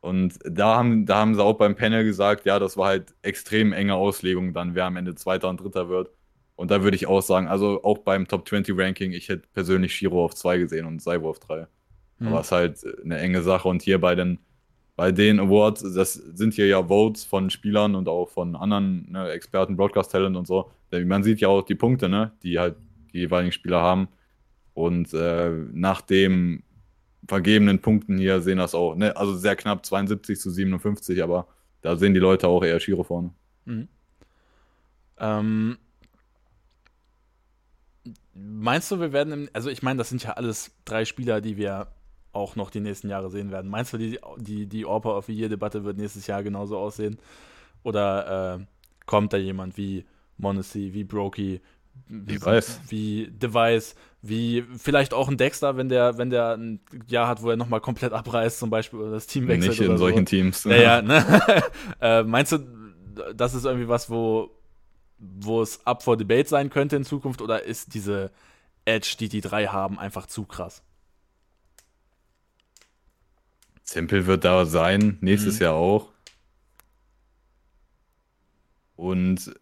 [0.00, 3.72] Und da haben, da haben sie auch beim Panel gesagt, ja, das war halt extrem
[3.72, 6.10] enge Auslegung dann, wer am Ende Zweiter und Dritter wird.
[6.56, 9.94] Und da würde ich auch sagen, also auch beim Top 20 Ranking, ich hätte persönlich
[9.94, 11.66] Shiro auf 2 gesehen und Saivo auf 3.
[12.18, 12.28] Mhm.
[12.28, 13.68] Aber es ist halt eine enge Sache.
[13.68, 14.38] Und hier bei den,
[14.96, 19.30] bei den Awards, das sind hier ja Votes von Spielern und auch von anderen ne,
[19.30, 20.70] Experten, Broadcast Talent und so.
[20.90, 22.76] Man sieht ja auch die Punkte, ne, die halt
[23.12, 24.08] die jeweiligen Spieler haben.
[24.72, 26.62] Und äh, nach den
[27.28, 31.48] vergebenen Punkten hier sehen das auch, ne, also sehr knapp 72 zu 57, aber
[31.82, 33.30] da sehen die Leute auch eher Shiro vorne.
[33.64, 33.88] Mhm.
[35.18, 35.78] Ähm,
[38.36, 41.56] meinst du, wir werden, im, also ich meine, das sind ja alles drei Spieler, die
[41.56, 41.88] wir
[42.32, 43.70] auch noch die nächsten Jahre sehen werden.
[43.70, 47.18] Meinst du, die, die, die Orpa of the Year-Debatte wird nächstes Jahr genauso aussehen?
[47.82, 48.64] Oder äh,
[49.06, 50.04] kommt da jemand wie
[50.36, 51.60] Monacy, wie Brokey,
[52.08, 52.40] wie,
[52.88, 57.50] wie Device, wie vielleicht auch ein Dexter, wenn der, wenn der ein Jahr hat, wo
[57.50, 59.78] er nochmal komplett abreißt, zum Beispiel, oder das Team wechselt.
[59.78, 60.64] Nicht in solchen Teams.
[60.64, 61.24] Ja, ja, ne?
[62.00, 62.58] äh, meinst du,
[63.34, 64.50] das ist irgendwie was, wo,
[65.18, 68.30] wo es up for debate sein könnte in Zukunft, oder ist diese
[68.84, 70.82] Edge, die die drei haben, einfach zu krass?
[73.82, 75.62] Simple wird da sein, nächstes mhm.
[75.62, 76.12] Jahr auch.
[78.96, 79.54] Und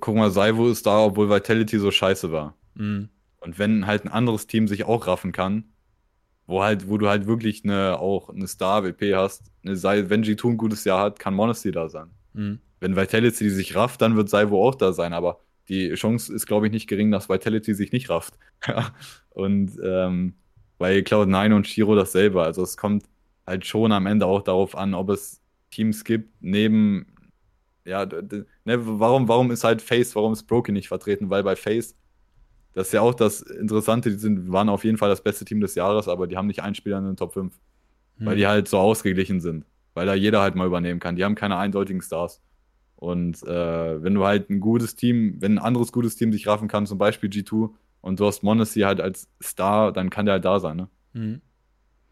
[0.00, 2.54] guck mal, Saivo ist da, obwohl Vitality so scheiße war.
[2.74, 3.08] Mhm.
[3.40, 5.64] Und wenn halt ein anderes Team sich auch raffen kann,
[6.46, 10.56] wo halt, wo du halt wirklich eine, auch eine Star-WP hast, eine, wenn G2 ein
[10.56, 12.10] gutes Jahr hat, kann Monastery da sein.
[12.32, 12.60] Mhm.
[12.80, 16.66] Wenn Vitality sich rafft, dann wird Saivo auch da sein, aber die Chance ist, glaube
[16.66, 18.34] ich, nicht gering, dass Vitality sich nicht rafft.
[19.30, 20.34] und ähm,
[20.78, 22.42] bei Cloud9 und Shiro dasselbe.
[22.42, 23.04] Also es kommt
[23.46, 27.06] halt schon am Ende auch darauf an, ob es Teams gibt, neben,
[27.84, 31.30] ja, ne, warum, warum ist halt Face, warum ist Broken nicht vertreten?
[31.30, 31.94] Weil bei Face,
[32.72, 35.60] das ist ja auch das Interessante, die sind, waren auf jeden Fall das beste Team
[35.60, 37.52] des Jahres, aber die haben nicht einen Spieler in den Top 5.
[38.18, 38.26] Hm.
[38.26, 39.66] Weil die halt so ausgeglichen sind.
[39.94, 41.16] Weil da jeder halt mal übernehmen kann.
[41.16, 42.40] Die haben keine eindeutigen Stars.
[42.98, 46.66] Und äh, wenn du halt ein gutes Team, wenn ein anderes gutes Team sich raffen
[46.66, 47.70] kann, zum Beispiel G2,
[48.00, 50.88] und du hast Monacy halt als Star, dann kann der halt da sein, ne?
[51.12, 51.40] Mhm.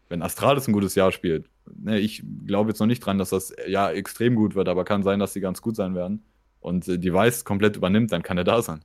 [0.07, 3.53] Wenn Astralis ein gutes Jahr spielt, ne, ich glaube jetzt noch nicht dran, dass das
[3.67, 6.23] Jahr extrem gut wird, aber kann sein, dass sie ganz gut sein werden.
[6.61, 8.79] Und äh, Device komplett übernimmt, dann kann er da sein.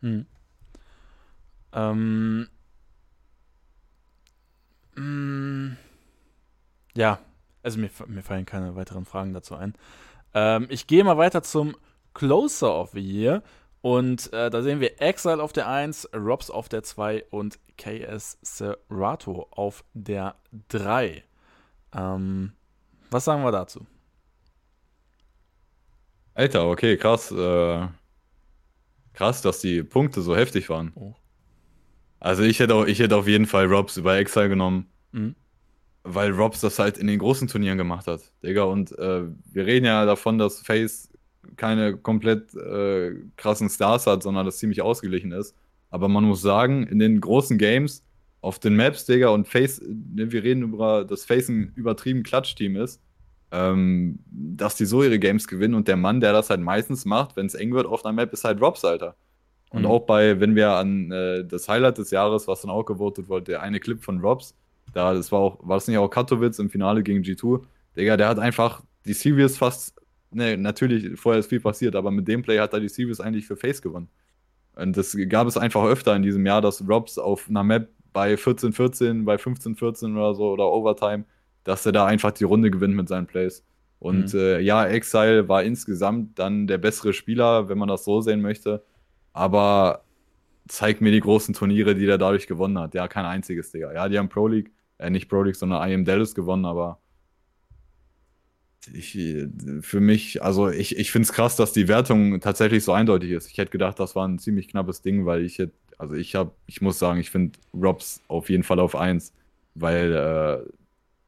[0.00, 0.26] Mhm.
[1.72, 2.46] Ähm.
[4.94, 5.76] Mh, mm,
[6.94, 7.18] ja,
[7.64, 9.74] also mir, mir fallen keine weiteren Fragen dazu ein.
[10.34, 11.76] Ähm, ich gehe mal weiter zum
[12.14, 13.42] Closer of the Year.
[13.80, 18.38] Und äh, da sehen wir Exile auf der 1, Robs auf der 2 und KS
[18.40, 20.36] Serato auf der
[20.68, 21.24] 3.
[21.94, 22.52] Ähm,
[23.10, 23.86] was sagen wir dazu?
[26.34, 27.32] Alter, okay, krass.
[27.32, 27.88] Äh,
[29.12, 30.92] krass, dass die Punkte so heftig waren.
[30.94, 31.14] Oh.
[32.20, 34.86] Also ich hätte, auch, ich hätte auf jeden Fall Robs über Exile genommen.
[35.10, 35.34] Mhm.
[36.04, 38.64] Weil Robs das halt in den großen Turnieren gemacht hat, Digga.
[38.64, 39.22] Und äh,
[39.52, 41.10] wir reden ja davon, dass Face
[41.56, 45.54] keine komplett äh, krassen Stars hat, sondern das ziemlich ausgeglichen ist.
[45.90, 48.04] Aber man muss sagen, in den großen Games,
[48.40, 52.76] auf den Maps, Digga, und Face, ne, wir reden über, dass Face ein übertrieben Klatsch-Team
[52.76, 53.00] ist,
[53.52, 57.36] ähm, dass die so ihre Games gewinnen und der Mann, der das halt meistens macht,
[57.36, 59.14] wenn es eng wird auf einer Map, ist halt Robs, Alter.
[59.70, 59.88] Und mhm.
[59.88, 63.44] auch bei, wenn wir an äh, das Highlight des Jahres, was dann auch gewotet wurde,
[63.44, 64.54] der eine Clip von Robs,
[64.92, 67.62] da, das war auch, war das nicht auch Katowice im Finale gegen G2,
[67.96, 69.94] Digga, der hat einfach die Series fast
[70.34, 73.46] ne, natürlich, vorher ist viel passiert, aber mit dem Play hat er die Series eigentlich
[73.46, 74.08] für Face gewonnen.
[74.74, 78.34] Und das gab es einfach öfter in diesem Jahr, dass Robs auf einer Map bei
[78.34, 81.24] 14-14, bei 15-14 oder so oder Overtime,
[81.64, 83.64] dass er da einfach die Runde gewinnt mit seinen Plays.
[83.98, 84.40] Und mhm.
[84.40, 88.82] äh, ja, Exile war insgesamt dann der bessere Spieler, wenn man das so sehen möchte.
[89.32, 90.04] Aber
[90.68, 92.94] zeigt mir die großen Turniere, die er dadurch gewonnen hat.
[92.94, 93.92] Ja, kein einziges, Digga.
[93.92, 94.72] Ja, die haben Pro League,
[95.02, 96.98] äh, nicht Pro League, sondern IM Dallas gewonnen, aber
[98.92, 99.16] ich,
[99.80, 103.48] für mich, also ich, ich finde es krass, dass die Wertung tatsächlich so eindeutig ist.
[103.48, 106.52] Ich hätte gedacht, das war ein ziemlich knappes Ding, weil ich hätte, also ich habe,
[106.66, 109.32] ich muss sagen, ich finde Robs auf jeden Fall auf 1,
[109.74, 110.72] weil äh,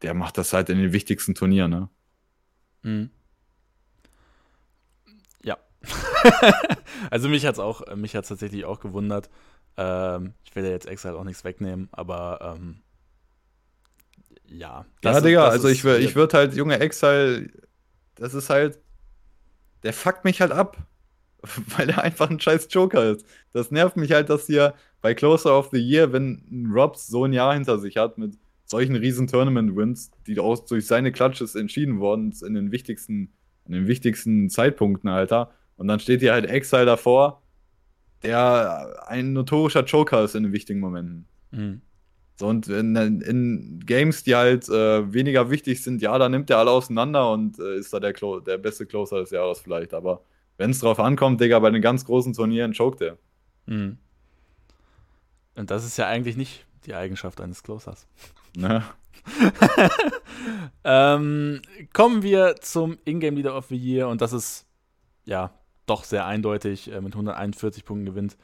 [0.03, 1.89] der macht das halt in den wichtigsten Turnieren, ne?
[2.83, 3.11] Mhm.
[5.45, 5.57] Ja.
[7.11, 9.31] also mich hat es auch, mich hat tatsächlich auch gewundert.
[9.77, 12.83] Ähm, ich will ja jetzt extra halt auch nichts wegnehmen, aber ähm,
[14.57, 14.87] ja.
[15.03, 17.51] ja, Digga, also ich, ich würde halt, junge Exile,
[18.15, 18.79] das ist halt,
[19.83, 20.87] der fuckt mich halt ab.
[21.77, 23.25] weil er einfach ein scheiß Joker ist.
[23.53, 27.33] Das nervt mich halt, dass hier bei Closer of the Year, wenn Robs so ein
[27.33, 32.33] Jahr hinter sich hat mit solchen riesen Tournament-Wins, die auch durch seine Clutches entschieden worden
[32.33, 33.33] sind in den wichtigsten,
[33.67, 35.51] in den wichtigsten Zeitpunkten, Alter.
[35.77, 37.43] Und dann steht hier halt Exile davor,
[38.23, 41.27] der ein notorischer Joker ist in den wichtigen Momenten.
[41.51, 41.83] Mhm.
[42.37, 46.59] So, und in, in, Games, die halt äh, weniger wichtig sind, ja, da nimmt er
[46.59, 49.95] alle auseinander und äh, ist da der, Clo der beste Closer des Jahres vielleicht.
[49.95, 50.23] Aber
[50.57, 53.19] wenn es drauf ankommt, Digga, bei den ganz großen Turnieren choked er.
[53.67, 53.99] Mhm.
[55.55, 58.09] Und das ist ja eigentlich nicht die Eigenschaft eines Closers.
[58.57, 58.83] Ne?
[60.85, 61.63] ähm,
[61.93, 64.67] kommen wir zum Ingame Leader of the Year und das ist
[65.25, 65.53] ja
[65.87, 68.37] doch sehr eindeutig äh, mit 141 Punkten gewinnt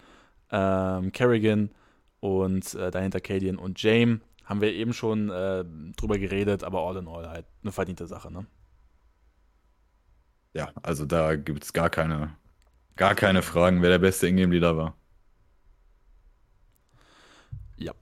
[0.51, 1.71] ähm, Kerrigan
[2.21, 4.21] und äh, dahinter Cadian und James.
[4.45, 5.65] Haben wir eben schon äh,
[5.97, 8.47] drüber geredet, aber all in all halt eine verdiente Sache, ne?
[10.53, 12.37] Ja, also da gibt es gar keine,
[12.97, 14.95] gar keine Fragen, wer der beste Ingame-Leader war.
[17.77, 17.93] Ja.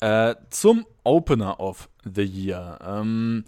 [0.00, 2.78] Äh, zum Opener of the Year.
[2.82, 3.44] Ähm,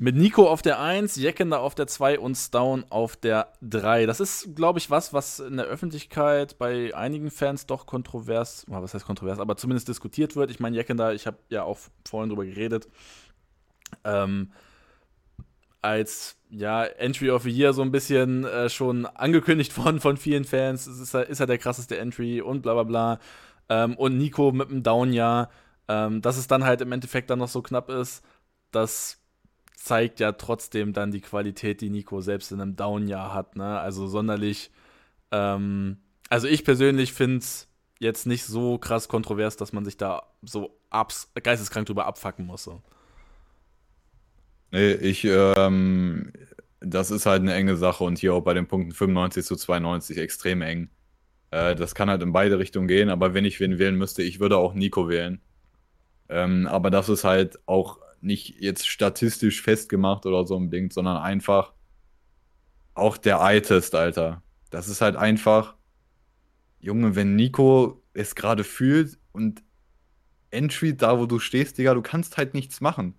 [0.00, 4.06] mit Nico auf der 1, Jekender auf der 2 und Stone auf der 3.
[4.06, 8.94] Das ist, glaube ich, was, was in der Öffentlichkeit bei einigen Fans doch kontrovers, was
[8.94, 10.50] heißt kontrovers, aber zumindest diskutiert wird.
[10.50, 11.78] Ich meine, Jekender, ich habe ja auch
[12.08, 12.88] vorhin drüber geredet,
[14.02, 14.52] ähm,
[15.82, 20.44] als ja, Entry of the Year so ein bisschen äh, schon angekündigt worden von vielen
[20.44, 20.86] Fans.
[20.86, 23.18] Es ist, ist er der krasseste Entry und bla bla bla.
[23.68, 25.50] Ähm, und Nico mit einem Down-Jahr.
[25.88, 28.24] Ähm, dass es dann halt im Endeffekt dann noch so knapp ist,
[28.70, 29.19] das
[29.80, 33.56] zeigt ja trotzdem dann die Qualität, die Nico selbst in einem Down-Jahr hat.
[33.56, 33.80] Ne?
[33.80, 34.70] Also sonderlich.
[35.30, 35.96] Ähm,
[36.28, 37.66] also ich persönlich finde es
[37.98, 42.64] jetzt nicht so krass kontrovers, dass man sich da so abs geisteskrank drüber abfacken muss.
[42.64, 42.82] So.
[44.70, 46.32] Nee, ich, ähm,
[46.80, 50.18] das ist halt eine enge Sache und hier auch bei den Punkten 95 zu 92
[50.18, 50.90] extrem eng.
[51.50, 54.40] Äh, das kann halt in beide Richtungen gehen, aber wenn ich wen wählen müsste, ich
[54.40, 55.40] würde auch Nico wählen.
[56.28, 61.72] Ähm, aber das ist halt auch nicht jetzt statistisch festgemacht oder so unbedingt, sondern einfach
[62.94, 64.42] auch der Eye-Test, Alter.
[64.70, 65.74] Das ist halt einfach,
[66.80, 69.62] Junge, wenn Nico es gerade fühlt und
[70.50, 73.14] Entry da, wo du stehst, Digga, du kannst halt nichts machen.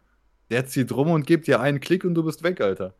[0.49, 2.93] Der zieht rum und gibt dir einen Klick und du bist weg, Alter.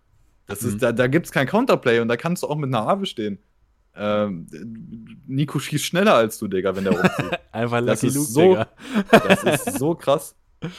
[0.48, 0.80] Das ist, mhm.
[0.80, 3.40] da, da gibt's kein Counterplay und da kannst du auch mit einer Ave stehen.
[3.94, 4.48] Ähm,
[5.28, 7.40] Nico schießt schneller als du, Digga, wenn der rumzieht.
[7.52, 8.68] Einfach Lucky das ist Luke, so, Digga.
[9.11, 10.36] Das ist so krass.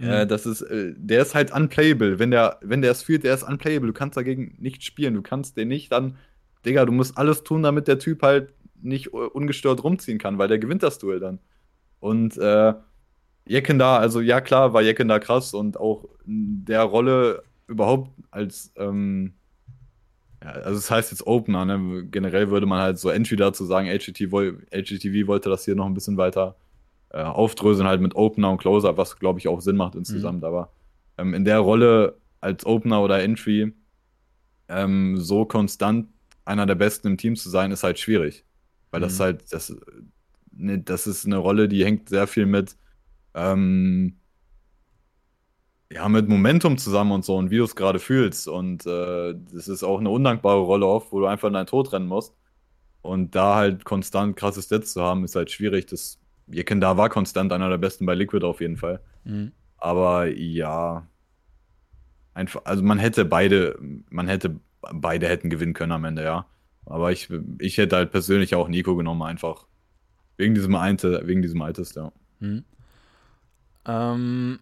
[0.00, 2.18] Äh, das ist, äh, der ist halt unplayable.
[2.18, 3.88] Wenn der, wenn der es fühlt, der ist unplayable.
[3.88, 5.14] Du kannst dagegen nicht spielen.
[5.14, 6.16] Du kannst den nicht dann,
[6.64, 8.52] Digga, du musst alles tun, damit der Typ halt
[8.82, 11.38] nicht ungestört rumziehen kann, weil der gewinnt das Duell dann.
[12.00, 12.74] Und äh,
[13.46, 18.10] Jecken da, also ja klar, war Jecken da krass und auch in der Rolle überhaupt
[18.30, 19.34] als, ähm,
[20.42, 22.06] ja, also es das heißt jetzt Opener, ne?
[22.10, 25.94] Generell würde man halt so Entry dazu sagen, HGTV, HGTV wollte das hier noch ein
[25.94, 26.56] bisschen weiter
[27.10, 30.40] äh, aufdröseln halt mit Opener und Closer, was glaube ich auch Sinn macht insgesamt.
[30.40, 30.44] Mhm.
[30.44, 30.72] Aber
[31.18, 33.72] ähm, in der Rolle als Opener oder Entry
[34.68, 36.08] ähm, so konstant
[36.44, 38.44] einer der Besten im Team zu sein, ist halt schwierig.
[38.90, 39.04] Weil mhm.
[39.04, 39.76] das halt, das,
[40.52, 42.76] ne, das ist eine Rolle, die hängt sehr viel mit,
[43.34, 44.16] ähm,
[45.92, 48.46] ja, mit Momentum zusammen und so und wie du es gerade fühlst.
[48.48, 51.92] Und äh, das ist auch eine undankbare Rolle oft, wo du einfach in deinen Tod
[51.92, 52.34] rennen musst.
[53.02, 55.86] Und da halt konstant krasses Stats zu haben, ist halt schwierig.
[55.86, 56.19] Das
[56.50, 59.00] da war konstant einer der besten bei Liquid auf jeden Fall.
[59.24, 59.52] Mhm.
[59.76, 61.06] Aber ja,
[62.34, 63.78] einfach, also man hätte beide,
[64.10, 64.60] man hätte
[64.92, 66.46] beide hätten gewinnen können am Ende, ja.
[66.86, 67.28] Aber ich,
[67.58, 69.66] ich hätte halt persönlich auch Nico genommen, einfach
[70.36, 72.12] wegen diesem Einte, wegen diesem Altest, ja.
[72.40, 72.64] Mhm.
[73.86, 74.58] Ähm,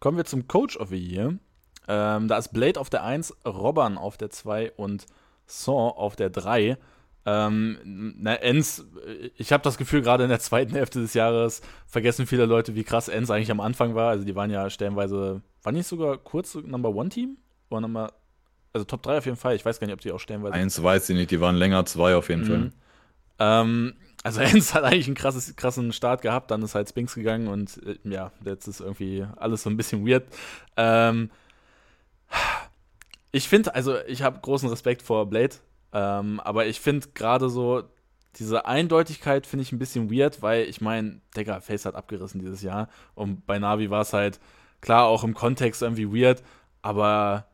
[0.00, 1.34] kommen wir zum Coach of the Year.
[1.88, 5.06] Ähm, da ist Blade auf der 1, Robban auf der 2 und
[5.46, 6.76] Saw auf der 3.
[7.28, 8.86] Ähm, na, Enz,
[9.36, 12.84] ich habe das Gefühl, gerade in der zweiten Hälfte des Jahres vergessen viele Leute, wie
[12.84, 14.10] krass Enz eigentlich am Anfang war.
[14.10, 17.36] Also die waren ja stellenweise, war nicht sogar kurz Number One Team?
[17.68, 18.12] Oder Number,
[18.72, 19.56] also Top 3 auf jeden Fall.
[19.56, 20.54] Ich weiß gar nicht, ob die auch stellenweise.
[20.54, 22.46] Eins weiß ich nicht, die waren länger, zwei auf jeden mhm.
[22.46, 22.72] Fall.
[23.40, 27.48] Ähm, also Enz hat eigentlich einen krasses, krassen Start gehabt, dann ist halt Spinks gegangen
[27.48, 30.26] und äh, ja, jetzt ist irgendwie alles so ein bisschen weird.
[30.76, 31.30] Ähm,
[33.32, 35.56] ich finde, also ich habe großen Respekt vor Blade.
[35.96, 37.84] Ähm, aber ich finde gerade so,
[38.38, 42.60] diese Eindeutigkeit finde ich ein bisschen weird, weil ich meine, Digga, Face hat abgerissen dieses
[42.60, 42.90] Jahr.
[43.14, 44.38] Und bei Navi war es halt,
[44.82, 46.42] klar, auch im Kontext irgendwie weird,
[46.82, 47.46] aber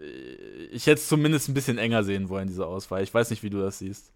[0.00, 3.02] äh, ich hätte es zumindest ein bisschen enger sehen wollen, diese Auswahl.
[3.02, 4.14] Ich weiß nicht, wie du das siehst.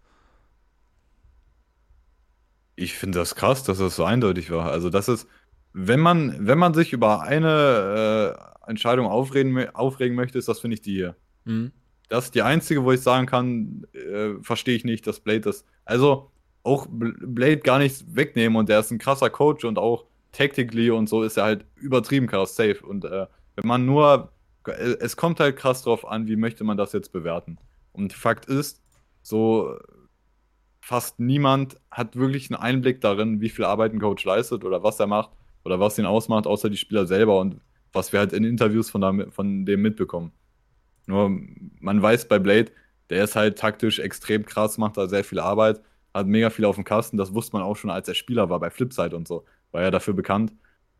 [2.75, 4.71] Ich finde das krass, dass das so eindeutig war.
[4.71, 5.27] Also, das ist,
[5.73, 8.35] wenn man, wenn man sich über eine
[8.65, 11.15] äh, Entscheidung aufregen, aufregen möchte, ist das, finde ich, die hier.
[11.45, 11.71] Mhm.
[12.09, 15.65] Das ist die einzige, wo ich sagen kann, äh, verstehe ich nicht, dass Blade das.
[15.85, 16.31] Also
[16.63, 21.09] auch Blade gar nichts wegnehmen und der ist ein krasser Coach und auch tactically und
[21.09, 22.85] so ist er halt übertrieben krass safe.
[22.85, 24.31] Und äh, wenn man nur,
[24.67, 27.57] äh, es kommt halt krass drauf an, wie möchte man das jetzt bewerten.
[27.91, 28.81] Und Fakt ist,
[29.21, 29.77] so
[30.81, 34.99] fast niemand hat wirklich einen Einblick darin, wie viel Arbeit ein Coach leistet oder was
[34.99, 35.31] er macht
[35.63, 37.61] oder was ihn ausmacht, außer die Spieler selber und
[37.93, 40.33] was wir halt in Interviews von, da, von dem mitbekommen.
[41.05, 41.31] Nur
[41.79, 42.71] man weiß bei Blade,
[43.09, 45.81] der ist halt taktisch extrem krass, macht da sehr viel Arbeit,
[46.13, 47.17] hat mega viel auf dem Kasten.
[47.17, 49.45] Das wusste man auch schon, als er Spieler war bei Flipside und so.
[49.71, 50.53] War er dafür bekannt.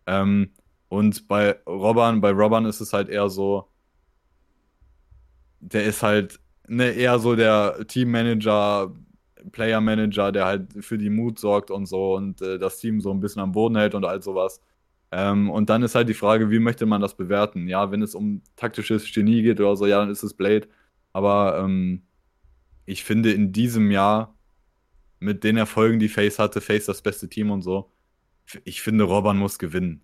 [0.08, 0.52] Ähm,
[0.90, 3.68] und bei Robban, bei Robban ist es halt eher so,
[5.60, 8.94] der ist halt ne, eher so der Teammanager,
[9.52, 13.12] Player Manager, der halt für die Mut sorgt und so und äh, das Team so
[13.12, 14.62] ein bisschen am Boden hält und all sowas.
[15.16, 17.68] Ähm, und dann ist halt die Frage, wie möchte man das bewerten?
[17.68, 20.68] Ja, wenn es um taktisches Genie geht oder so, ja, dann ist es Blade.
[21.14, 22.02] Aber ähm,
[22.88, 24.36] ich finde in diesem Jahr
[25.20, 27.92] mit den Erfolgen, die Face hatte, Face das beste Team und so,
[28.64, 30.02] ich finde, Robban muss gewinnen.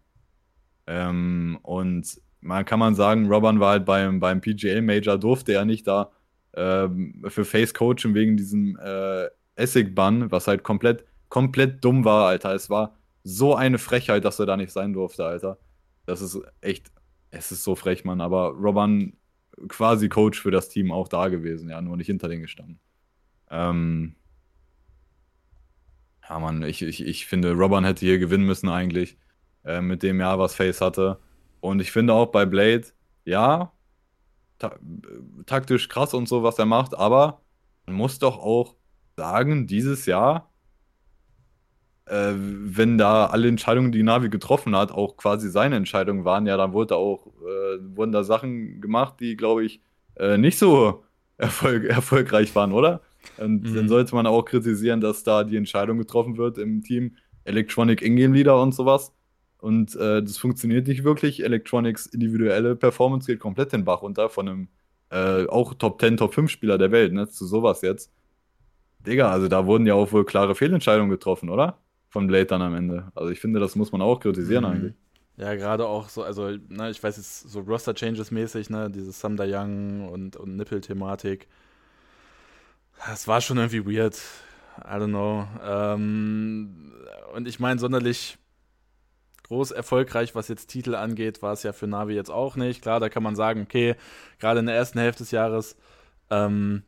[0.86, 5.65] Ähm, und man kann man sagen, Robban war halt beim, beim PGA Major, durfte er
[5.65, 6.11] nicht da
[6.53, 12.53] ähm, für Face coachen wegen diesem äh, Essig-Bann, was halt komplett, komplett dumm war, Alter.
[12.53, 15.58] Es war so eine Frechheit, dass er da nicht sein durfte, Alter.
[16.06, 16.91] Das ist echt,
[17.32, 18.22] es ist so frech, Mann.
[18.22, 19.14] Aber Robban
[19.68, 22.80] quasi Coach für das Team auch da gewesen, ja, nur nicht hinter den gestanden.
[23.50, 24.16] Ähm,
[26.28, 29.18] ja, Mann, ich, ich, ich finde, Robban hätte hier gewinnen müssen eigentlich,
[29.66, 31.20] äh, mit dem Jahr, was Face hatte.
[31.60, 32.86] Und ich finde auch bei Blade,
[33.26, 33.74] ja,
[34.60, 34.78] ta
[35.46, 37.41] taktisch krass und so, was er macht, aber
[37.86, 38.76] man muss doch auch
[39.16, 40.48] sagen, dieses Jahr
[42.10, 46.57] äh, wenn da alle Entscheidungen, die Navi getroffen hat, auch quasi seine Entscheidungen waren, ja,
[46.57, 49.81] dann wurde auch, äh, wurden da Sachen gemacht, die, glaube ich,
[50.15, 51.03] äh, nicht so
[51.38, 53.02] erfolg erfolgreich waren, oder?
[53.38, 53.76] Und mhm.
[53.76, 58.36] dann sollte man auch kritisieren, dass da die Entscheidung getroffen wird im Team Electronic Ingame
[58.36, 59.14] Leader und sowas.
[59.60, 61.44] Und äh, das funktioniert nicht wirklich.
[61.44, 64.68] Electronics individuelle Performance geht komplett den Bach runter von einem
[65.11, 67.27] äh, auch Top 10, Top 5 Spieler der Welt, ne?
[67.27, 68.11] Zu sowas jetzt.
[69.06, 71.77] Digga, also da wurden ja auch wohl klare Fehlentscheidungen getroffen, oder?
[72.10, 73.11] Von Blade dann am Ende.
[73.15, 74.72] Also ich finde, das muss man auch kritisieren mhm.
[74.72, 74.94] eigentlich.
[75.38, 79.45] Ja, gerade auch so, also, ne, ich weiß jetzt so Roster-Changes mäßig, ne, dieses Samda
[79.48, 81.48] Young und, und Nippel-Thematik.
[83.07, 84.19] Das war schon irgendwie weird.
[84.80, 85.48] I don't know.
[85.64, 86.91] Ähm,
[87.34, 88.38] und ich meine, sonderlich
[89.44, 92.81] groß erfolgreich, was jetzt Titel angeht, war es ja für Navi jetzt auch nicht.
[92.81, 93.95] Klar, da kann man sagen, okay,
[94.40, 95.77] gerade in der ersten Hälfte des Jahres
[96.30, 96.84] ähm,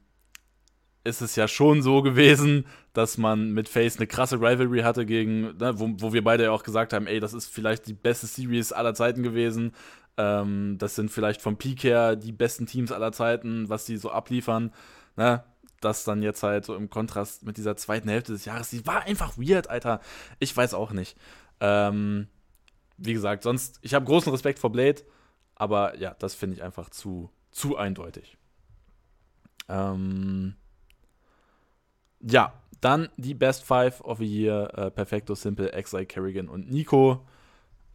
[1.03, 5.57] ist es ja schon so gewesen, dass man mit Face eine krasse Rivalry hatte gegen,
[5.57, 8.27] ne, wo, wo wir beide ja auch gesagt haben, ey, das ist vielleicht die beste
[8.27, 9.73] Series aller Zeiten gewesen.
[10.18, 14.11] Ähm, das sind vielleicht vom Peak her die besten Teams aller Zeiten, was die so
[14.11, 14.73] abliefern.
[15.15, 15.43] Ne?
[15.80, 19.03] Das dann jetzt halt so im Kontrast mit dieser zweiten Hälfte des Jahres, die war
[19.03, 20.01] einfach weird, Alter.
[20.39, 21.18] Ich weiß auch nicht.
[21.59, 22.27] Ähm,
[22.97, 25.01] wie gesagt, sonst, ich habe großen Respekt vor Blade,
[25.55, 28.38] aber ja, das finde ich einfach zu, zu eindeutig.
[29.69, 30.55] Ähm,
[32.19, 37.26] ja, dann die Best Five of the Year: äh, Perfecto, Simple, Exile, Kerrigan und Nico.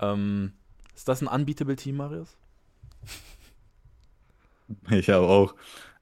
[0.01, 0.53] Ähm,
[0.95, 2.37] ist das ein unbeatable Team, Marius?
[4.91, 5.55] Ich habe auch.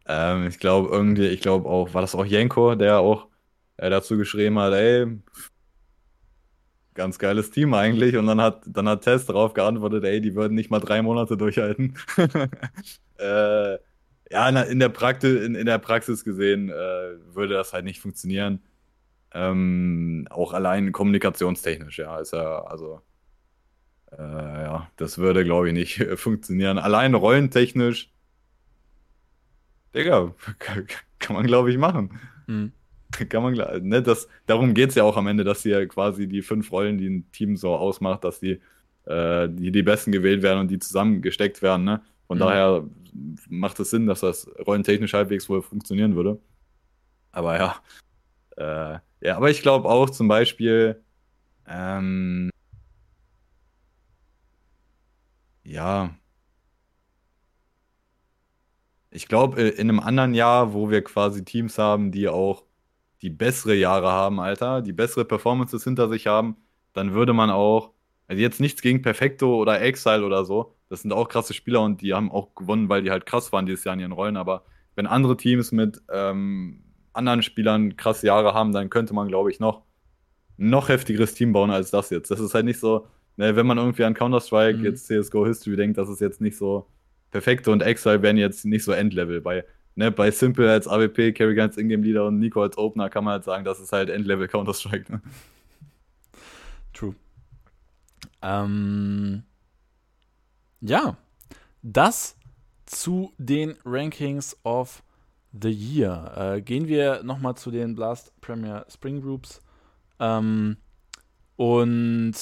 [0.07, 3.29] Ähm, ich glaube irgendwie, ich glaube auch, war das auch Jenko, der auch
[3.77, 5.19] äh, dazu geschrieben hat, ey,
[6.95, 8.17] ganz geiles Team eigentlich.
[8.17, 11.37] Und dann hat, dann hat Test darauf geantwortet, ey, die würden nicht mal drei Monate
[11.37, 11.95] durchhalten.
[13.19, 13.79] äh,
[14.31, 16.73] ja, in der, Praxis, in, in der Praxis gesehen äh,
[17.35, 18.63] würde das halt nicht funktionieren.
[19.35, 23.01] Ähm, auch allein kommunikationstechnisch, ja, ist ja, also,
[24.13, 26.79] äh, ja, das würde, glaube ich, nicht funktionieren.
[26.79, 28.11] Allein rollentechnisch,
[29.95, 30.35] Digga,
[31.19, 32.21] kann man, glaube ich, machen.
[32.47, 32.73] Mhm.
[33.29, 36.43] Kann man, ne, das, darum geht es ja auch am Ende, dass hier quasi die
[36.43, 38.61] fünf Rollen, die ein Team so ausmacht, dass die,
[39.05, 42.03] äh, die, die Besten gewählt werden und die zusammengesteckt werden, ne?
[42.27, 42.43] Von mhm.
[42.43, 42.85] daher
[43.49, 46.41] macht es Sinn, dass das rollentechnisch halbwegs wohl funktionieren würde.
[47.31, 47.77] Aber ja.
[48.57, 51.03] Äh, ja, aber ich glaube auch zum Beispiel,
[51.67, 52.51] ähm,
[55.65, 56.15] ja,
[59.11, 62.65] ich glaube, äh, in einem anderen Jahr, wo wir quasi Teams haben, die auch
[63.23, 66.57] die bessere Jahre haben, Alter, die bessere Performances hinter sich haben,
[66.93, 67.93] dann würde man auch,
[68.29, 72.03] also jetzt nichts gegen Perfecto oder Exile oder so, das sind auch krasse Spieler und
[72.03, 74.37] die haben auch gewonnen, weil die halt krass waren dieses Jahr in ihren Rollen.
[74.37, 74.65] Aber
[74.97, 76.85] wenn andere Teams mit ähm,
[77.15, 79.83] anderen Spielern krasse Jahre haben, dann könnte man, glaube ich, noch
[80.57, 82.31] noch heftigeres Team bauen als das jetzt.
[82.31, 84.85] Das ist halt nicht so, ne, wenn man irgendwie an Counter-Strike, mhm.
[84.85, 86.87] jetzt CSGO History denkt, das ist jetzt nicht so
[87.31, 89.41] perfekte und Exile wären jetzt nicht so Endlevel.
[89.41, 89.65] Bei
[89.97, 93.33] ne, bei Simple als AWP, Carry Guns Ingame Leader und Nico als Opener kann man
[93.33, 95.11] halt sagen, das ist halt Endlevel Counter-Strike.
[95.11, 95.23] Ne?
[96.93, 97.15] True.
[98.43, 99.43] Ähm,
[100.81, 101.17] ja,
[101.83, 102.37] das
[102.87, 105.03] zu den Rankings of
[105.61, 106.57] the Year.
[106.57, 109.61] Äh, gehen wir nochmal zu den Blast Premier Spring Groups.
[110.19, 110.77] Ähm,
[111.57, 112.35] und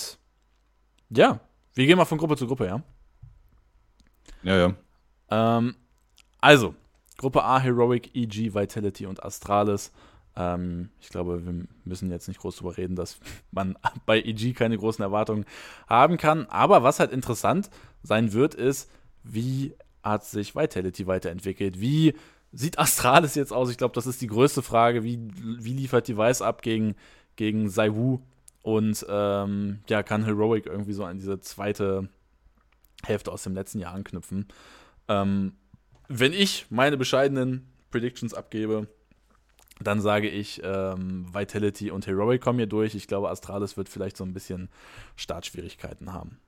[1.10, 1.40] ja,
[1.74, 2.82] wir gehen mal von Gruppe zu Gruppe, ja?
[4.42, 4.74] Ja, ja.
[5.30, 5.76] Ähm,
[6.40, 6.74] also,
[7.18, 9.92] Gruppe A, Heroic, EG, Vitality und Astralis.
[10.34, 13.18] Ähm, ich glaube, wir müssen jetzt nicht groß darüber reden, dass
[13.50, 15.44] man bei EG keine großen Erwartungen
[15.86, 16.46] haben kann.
[16.46, 17.70] Aber was halt interessant
[18.02, 18.90] sein wird, ist,
[19.22, 21.80] wie hat sich Vitality weiterentwickelt?
[21.80, 22.14] Wie
[22.52, 23.70] sieht Astralis jetzt aus?
[23.70, 25.04] Ich glaube, das ist die größte Frage.
[25.04, 25.18] Wie,
[25.58, 26.94] wie liefert Device ab gegen,
[27.36, 28.20] gegen Saiwu?
[28.62, 32.08] Und ähm, ja, kann Heroic irgendwie so an diese zweite
[33.02, 34.46] Hälfte aus dem letzten Jahr anknüpfen?
[35.08, 35.54] Ähm,
[36.08, 38.86] wenn ich meine bescheidenen Predictions abgebe,
[39.80, 42.94] dann sage ich, ähm, Vitality und Heroic kommen hier durch.
[42.94, 44.68] Ich glaube, Astralis wird vielleicht so ein bisschen
[45.16, 46.38] Startschwierigkeiten haben.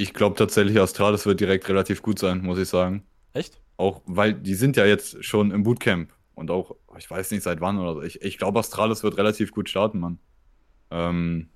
[0.00, 3.04] Ich glaube tatsächlich, Astralis wird direkt relativ gut sein, muss ich sagen.
[3.34, 3.60] Echt?
[3.76, 7.60] Auch, weil die sind ja jetzt schon im Bootcamp und auch, ich weiß nicht seit
[7.60, 8.02] wann oder so.
[8.02, 10.18] Ich, ich glaube, Astralis wird relativ gut starten, Mann.
[10.90, 11.50] Ähm,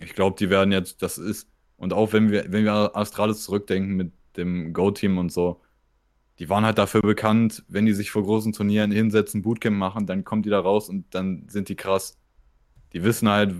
[0.00, 1.46] ich glaube, die werden jetzt, das ist,
[1.76, 5.60] und auch wenn wir, wenn wir Astralis zurückdenken mit dem Go-Team und so,
[6.38, 10.24] die waren halt dafür bekannt, wenn die sich vor großen Turnieren hinsetzen, Bootcamp machen, dann
[10.24, 12.16] kommt die da raus und dann sind die krass.
[12.94, 13.54] Die wissen halt,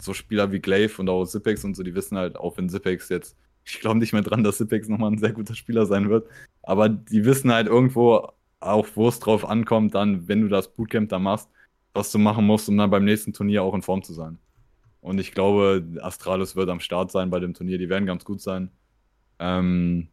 [0.00, 3.08] so Spieler wie Glaive und auch Zipex und so, die wissen halt, auch wenn Zipex
[3.08, 6.28] jetzt, ich glaube nicht mehr dran, dass Zipex nochmal ein sehr guter Spieler sein wird,
[6.62, 8.28] aber die wissen halt irgendwo
[8.60, 11.48] auch, wo es drauf ankommt, dann, wenn du das Bootcamp da machst,
[11.94, 14.38] was du machen musst, um dann beim nächsten Turnier auch in Form zu sein.
[15.00, 17.78] Und ich glaube, Astralis wird am Start sein bei dem Turnier.
[17.78, 18.70] Die werden ganz gut sein.
[19.38, 20.08] Ähm,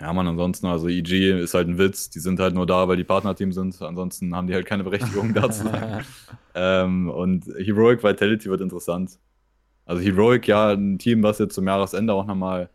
[0.00, 2.08] ja, man, ansonsten, also EG ist halt ein Witz.
[2.10, 3.80] Die sind halt nur da, weil die Partnerteam sind.
[3.82, 6.04] Ansonsten haben die halt keine Berechtigung, da zu sein.
[6.54, 9.18] ähm, und Heroic Vitality wird interessant.
[9.84, 12.70] Also Heroic, ja, ein Team, was jetzt zum Jahresende auch nochmal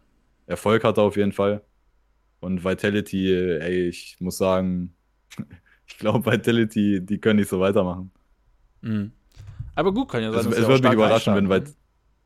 [0.48, 1.62] Erfolg hatte auf jeden Fall.
[2.42, 4.94] Und Vitality, ey, ich muss sagen,
[5.88, 8.12] ich glaube, Vitality, die können nicht so weitermachen.
[8.82, 9.12] Mhm.
[9.76, 10.52] Aber gut, kann ja sein.
[10.52, 11.74] Es, es würde mich überraschen, wenn Vit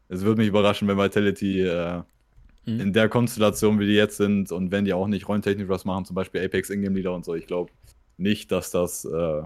[0.10, 2.02] es würde mich überraschen, wenn Vitality äh,
[2.68, 2.80] mhm.
[2.80, 6.06] in der Konstellation, wie die jetzt sind, und wenn die auch nicht rollentechnisch was machen,
[6.06, 7.72] zum Beispiel Apex Ingame Leader und so, ich glaube
[8.18, 9.44] nicht, dass das äh,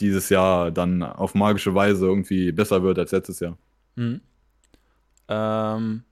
[0.00, 3.56] dieses Jahr dann auf magische Weise irgendwie besser wird als letztes Jahr.
[3.94, 4.20] Mhm.
[5.28, 6.02] Ähm,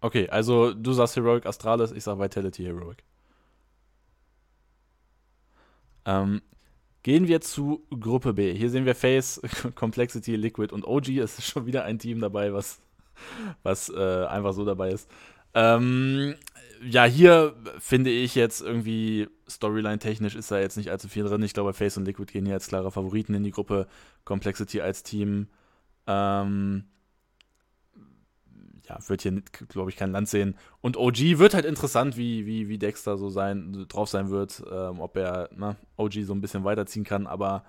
[0.00, 3.02] okay, also du sagst Heroic Astralis, ich sag Vitality Heroic.
[6.04, 6.42] Ähm,
[7.08, 8.54] Gehen wir zu Gruppe B.
[8.54, 9.40] Hier sehen wir Face,
[9.76, 11.08] Complexity, Liquid und OG.
[11.08, 12.80] Es ist schon wieder ein Team dabei, was,
[13.62, 15.10] was äh, einfach so dabei ist.
[15.54, 16.34] Ähm,
[16.82, 21.42] ja, hier finde ich jetzt irgendwie Storyline-technisch ist da jetzt nicht allzu viel drin.
[21.42, 23.86] Ich glaube, Face und Liquid gehen hier als klare Favoriten in die Gruppe.
[24.24, 25.48] Complexity als Team.
[26.06, 26.84] Ähm,
[28.88, 30.56] ja, wird hier, glaube ich, kein Land sehen.
[30.80, 35.00] Und OG wird halt interessant, wie, wie, wie Dexter so sein, drauf sein wird, ähm,
[35.00, 37.64] ob er ne, OG so ein bisschen weiterziehen kann, aber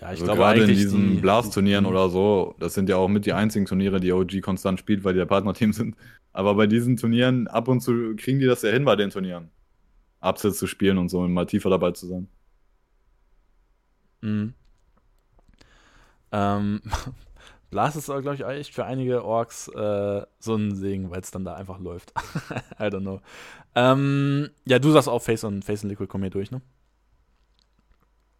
[0.00, 3.08] ja, ich also glaube gerade in diesen die, Blast-Turnieren oder so, das sind ja auch
[3.08, 5.96] mit die einzigen Turniere, die OG konstant spielt, weil die der Partnerteam sind.
[6.32, 9.50] Aber bei diesen Turnieren, ab und zu kriegen die das ja hin bei den Turnieren.
[10.20, 12.28] Absatz zu spielen und so, mal tiefer dabei zu sein.
[14.20, 14.54] Mhm.
[16.30, 16.80] Ähm,
[17.70, 21.44] Blast ist, glaube ich, echt für einige Orks äh, so ein Segen, weil es dann
[21.44, 22.12] da einfach läuft.
[22.78, 23.20] I don't know.
[23.74, 26.62] Ähm, ja, du sagst auch Face und Face und Liquid kommen hier durch, ne?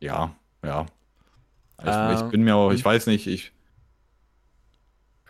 [0.00, 0.86] Ja, ja.
[1.80, 3.52] Ich, äh, ich bin mir auch, ich weiß nicht, ich.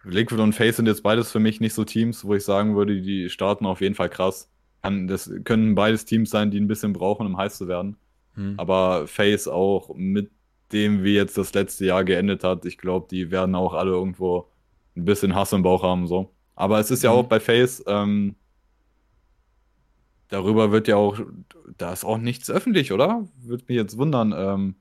[0.04, 3.02] Liquid und Face sind jetzt beides für mich nicht so Teams, wo ich sagen würde,
[3.02, 4.50] die starten auf jeden Fall krass.
[4.82, 7.96] Das können beides Teams sein, die ein bisschen brauchen, um heiß zu werden.
[8.34, 8.54] Hm.
[8.56, 10.30] Aber Face auch mit
[10.72, 14.48] dem, wie jetzt das letzte Jahr geendet hat, ich glaube, die werden auch alle irgendwo
[14.96, 16.06] ein bisschen Hass im Bauch haben.
[16.06, 16.32] so.
[16.54, 17.18] Aber es ist ja mhm.
[17.18, 18.34] auch bei Face, ähm,
[20.28, 21.20] darüber wird ja auch,
[21.76, 23.26] da ist auch nichts öffentlich, oder?
[23.42, 24.34] Würde mich jetzt wundern.
[24.36, 24.76] Ähm,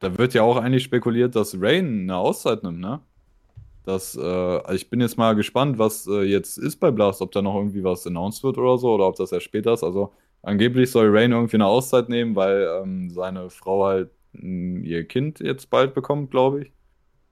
[0.00, 3.00] da wird ja auch eigentlich spekuliert, dass Rain eine Auszeit nimmt, ne?
[3.84, 7.32] Das, äh, also ich bin jetzt mal gespannt, was äh, jetzt ist bei Blast, ob
[7.32, 9.84] da noch irgendwie was announced wird oder so, oder ob das erst später ist.
[9.84, 10.12] Also
[10.42, 15.70] angeblich soll Rain irgendwie eine Auszeit nehmen, weil ähm, seine Frau halt ihr Kind jetzt
[15.70, 16.72] bald bekommt, glaube ich.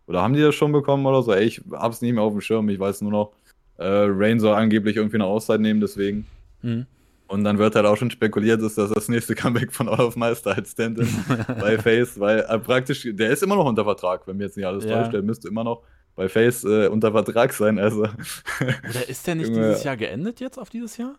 [0.07, 1.32] Oder haben die das schon bekommen oder so?
[1.32, 2.69] Ey, ich hab's nicht mehr auf dem Schirm.
[2.70, 3.32] Ich weiß nur noch,
[3.77, 6.27] äh, Rain soll angeblich irgendwie eine Auszeit nehmen, deswegen.
[6.62, 6.86] Mhm.
[7.28, 10.56] Und dann wird halt auch schon spekuliert, dass das das nächste Comeback von Olaf Meister
[10.56, 10.98] als Stand
[11.60, 14.66] bei Face, weil äh, praktisch, der ist immer noch unter Vertrag, wenn mir jetzt nicht
[14.66, 14.98] alles ja.
[14.98, 15.84] täuscht, der müsste immer noch
[16.16, 17.78] bei Face äh, unter Vertrag sein.
[17.78, 18.05] Also.
[18.88, 21.16] Oder ist der nicht dieses Jahr geendet jetzt auf dieses Jahr?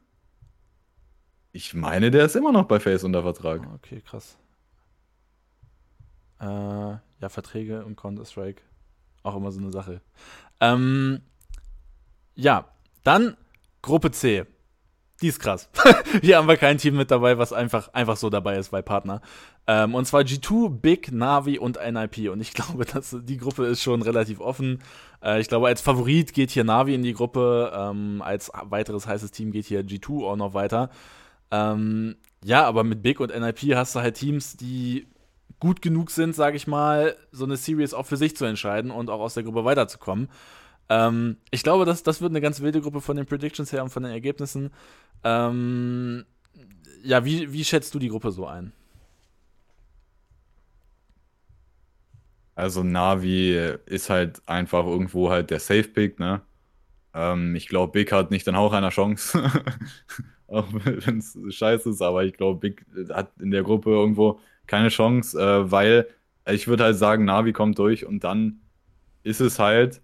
[1.52, 3.62] Ich meine, der ist immer noch bei Face unter Vertrag.
[3.66, 4.38] Ah, okay, krass.
[6.42, 8.62] Äh, ja, Verträge und Counter-Strike.
[9.24, 10.02] Auch immer so eine Sache.
[10.60, 11.22] Ähm,
[12.36, 12.66] ja,
[13.04, 13.38] dann
[13.82, 14.46] Gruppe C.
[15.22, 15.70] Die ist krass.
[16.22, 19.22] Hier haben wir kein Team mit dabei, was einfach, einfach so dabei ist, weil Partner.
[19.68, 22.32] Ähm, und zwar G2, Big, Navi und NIP.
[22.32, 24.82] Und ich glaube, dass die Gruppe ist schon relativ offen.
[25.24, 27.72] Äh, ich glaube, als Favorit geht hier Navi in die Gruppe.
[27.76, 30.90] Ähm, als weiteres heißes Team geht hier G2 auch noch weiter.
[31.52, 35.08] Ähm, ja, aber mit Big und NIP hast du halt Teams, die
[35.60, 39.10] gut genug sind, sage ich mal, so eine Series auch für sich zu entscheiden und
[39.10, 40.30] auch aus der Gruppe weiterzukommen.
[40.90, 43.90] Ähm, ich glaube, das, das wird eine ganz wilde Gruppe von den Predictions her und
[43.90, 44.72] von den Ergebnissen.
[45.24, 46.26] Ähm,
[47.04, 48.74] ja, wie, wie schätzt du die Gruppe so ein?
[52.56, 53.56] Also Navi
[53.86, 56.42] ist halt einfach irgendwo halt der Safe-Pick, ne?
[57.14, 59.50] Ähm, ich glaube, Big hat nicht den Hauch einer Chance.
[60.48, 64.90] Auch wenn es scheiße ist, aber ich glaube, Big hat in der Gruppe irgendwo keine
[64.90, 66.08] Chance, äh, weil
[66.52, 68.62] ich würde halt sagen, Navi kommt durch und dann
[69.24, 70.02] ist es halt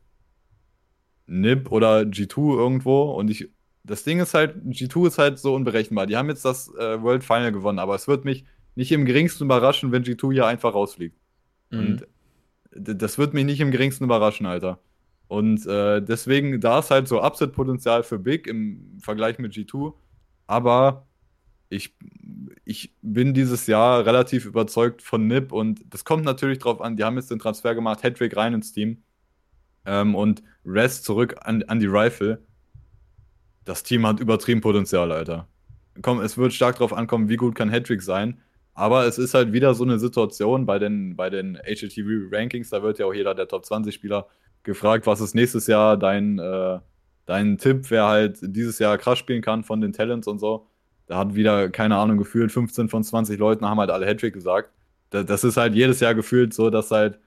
[1.27, 3.49] NIP oder G2 irgendwo und ich
[3.85, 6.07] das Ding ist halt, G2 ist halt so unberechenbar.
[6.07, 8.45] Die haben jetzt das äh, World Final gewonnen, aber es wird mich
[8.75, 11.17] nicht im geringsten überraschen, wenn G2 hier einfach rausfliegt.
[11.69, 11.79] Mhm.
[11.79, 12.07] Und
[12.71, 14.79] das wird mich nicht im geringsten überraschen, Alter.
[15.27, 19.93] Und äh, deswegen, da ist halt so Upset-Potenzial für Big im Vergleich mit G2.
[20.47, 21.07] Aber
[21.69, 21.95] ich,
[22.63, 27.03] ich bin dieses Jahr relativ überzeugt von NIP und das kommt natürlich drauf an, die
[27.03, 29.03] haben jetzt den Transfer gemacht, Hedwig rein ins Team
[29.85, 32.39] ähm, und Rest zurück an, an die Rifle.
[33.63, 35.47] Das Team hat übertrieben Potenzial, Alter.
[36.01, 38.41] Komm, es wird stark darauf ankommen, wie gut kann Hedwig sein.
[38.73, 42.83] Aber es ist halt wieder so eine Situation bei den, bei den HLTV Rankings, da
[42.83, 44.27] wird ja auch jeder der Top 20 Spieler
[44.63, 46.79] gefragt, was ist nächstes Jahr dein, äh,
[47.25, 50.67] dein Tipp, wer halt dieses Jahr krass spielen kann von den Talents und so.
[51.07, 54.71] Da hat wieder, keine Ahnung, gefühlt 15 von 20 Leuten haben halt alle Hattrick gesagt.
[55.11, 57.19] Das ist halt jedes Jahr gefühlt so, dass halt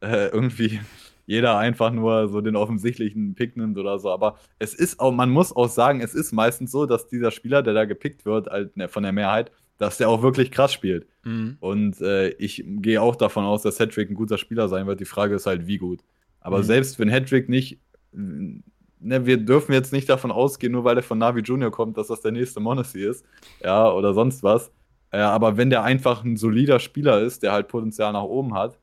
[0.00, 0.80] äh, irgendwie
[1.26, 4.10] jeder einfach nur so den offensichtlichen Pick nimmt oder so.
[4.10, 7.62] Aber es ist auch, man muss auch sagen, es ist meistens so, dass dieser Spieler,
[7.62, 11.06] der da gepickt wird, halt ne, von der Mehrheit, dass der auch wirklich krass spielt.
[11.24, 11.56] Mhm.
[11.60, 15.00] Und äh, ich gehe auch davon aus, dass Hedrick ein guter Spieler sein wird.
[15.00, 16.00] Die Frage ist halt, wie gut.
[16.40, 16.64] Aber mhm.
[16.64, 17.78] selbst wenn Hedrick nicht,
[18.12, 22.08] ne, wir dürfen jetzt nicht davon ausgehen, nur weil er von Navi Junior kommt, dass
[22.08, 23.24] das der nächste Monacy ist,
[23.62, 24.70] ja, oder sonst was.
[25.10, 28.78] Äh, aber wenn der einfach ein solider Spieler ist, der halt Potenzial nach oben hat,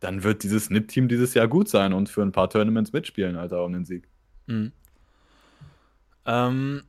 [0.00, 3.64] dann wird dieses NIP-Team dieses Jahr gut sein und für ein paar Tournaments mitspielen, Alter,
[3.64, 4.08] um den Sieg.
[4.46, 4.72] Mhm.
[6.26, 6.82] Ähm,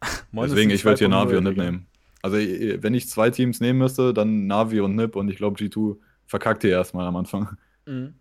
[0.32, 1.86] Deswegen, ich würde hier Navi und NIP nehmen.
[2.22, 5.96] Also, wenn ich zwei Teams nehmen müsste, dann Navi und NIP und ich glaube, G2
[6.26, 7.56] verkackt hier erstmal am Anfang.
[7.86, 8.14] Mhm.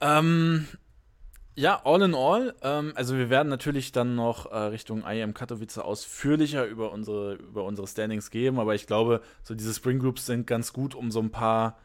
[0.00, 0.66] Ähm,
[1.54, 2.54] ja, all in all.
[2.62, 7.64] Ähm, also wir werden natürlich dann noch äh, Richtung IM Katowice ausführlicher über unsere, über
[7.64, 11.20] unsere Standings geben, aber ich glaube, so diese Spring Groups sind ganz gut, um so
[11.20, 11.78] ein paar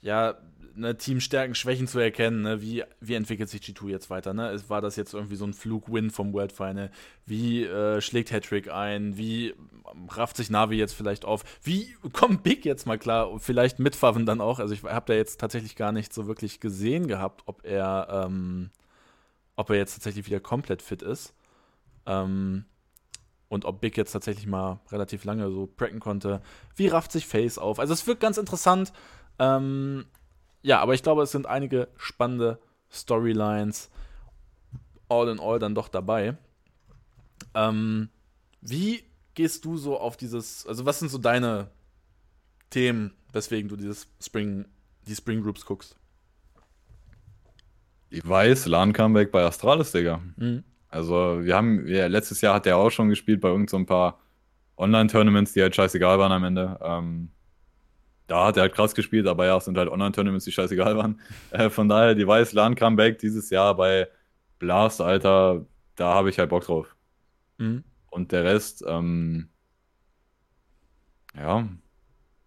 [0.00, 0.36] ja,
[0.76, 2.42] ne, Teamstärken, Schwächen zu erkennen.
[2.42, 2.62] Ne?
[2.62, 4.34] Wie, wie entwickelt sich G2 jetzt weiter?
[4.34, 4.60] Ne?
[4.68, 6.90] War das jetzt irgendwie so ein Flug-Win vom World Final?
[7.24, 9.16] Wie äh, schlägt Hattrick ein?
[9.16, 9.54] Wie
[10.08, 11.44] rafft sich Navi jetzt vielleicht auf?
[11.62, 13.38] Wie kommt Big jetzt mal klar?
[13.38, 14.58] Vielleicht mit Faven dann auch.
[14.58, 18.70] Also ich habe da jetzt tatsächlich gar nicht so wirklich gesehen gehabt, ob er, ähm,
[19.56, 21.34] ob er jetzt tatsächlich wieder komplett fit ist.
[22.06, 22.64] Ähm,
[23.48, 26.42] und ob Big jetzt tatsächlich mal relativ lange so precken konnte.
[26.74, 27.78] Wie rafft sich Face auf?
[27.78, 28.92] Also es wird ganz interessant.
[29.38, 30.06] Ähm,
[30.62, 32.58] ja, aber ich glaube, es sind einige spannende
[32.90, 33.90] Storylines
[35.08, 36.36] all in all dann doch dabei.
[37.54, 38.08] Ähm,
[38.60, 39.04] wie
[39.34, 41.70] gehst du so auf dieses, also was sind so deine
[42.70, 44.64] Themen, weswegen du dieses Spring,
[45.06, 45.96] die Spring Groups guckst?
[48.10, 50.20] Ich weiß, LAN-Comeback bei Astralis, Digga.
[50.36, 50.64] Mhm.
[50.88, 54.20] Also, wir haben, ja, letztes Jahr hat der auch schon gespielt bei irgendein so paar
[54.76, 56.78] Online-Tournaments, die halt scheißegal waren am Ende.
[56.80, 57.30] Ähm,
[58.26, 61.20] da hat er halt krass gespielt, aber ja, es sind halt Online-Tournaments, die scheißegal waren.
[61.50, 64.08] Äh, von daher, die Weiß LAN Comeback dieses Jahr bei
[64.58, 66.96] Blast, Alter, da habe ich halt Bock drauf.
[67.58, 67.84] Mhm.
[68.10, 69.48] Und der Rest, ähm,
[71.36, 71.68] ja,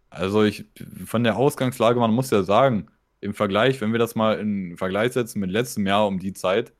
[0.10, 0.66] also ich,
[1.06, 2.88] von der Ausgangslage, man muss ja sagen,
[3.22, 6.74] im Vergleich, wenn wir das mal in Vergleich setzen mit letztem Jahr um die Zeit,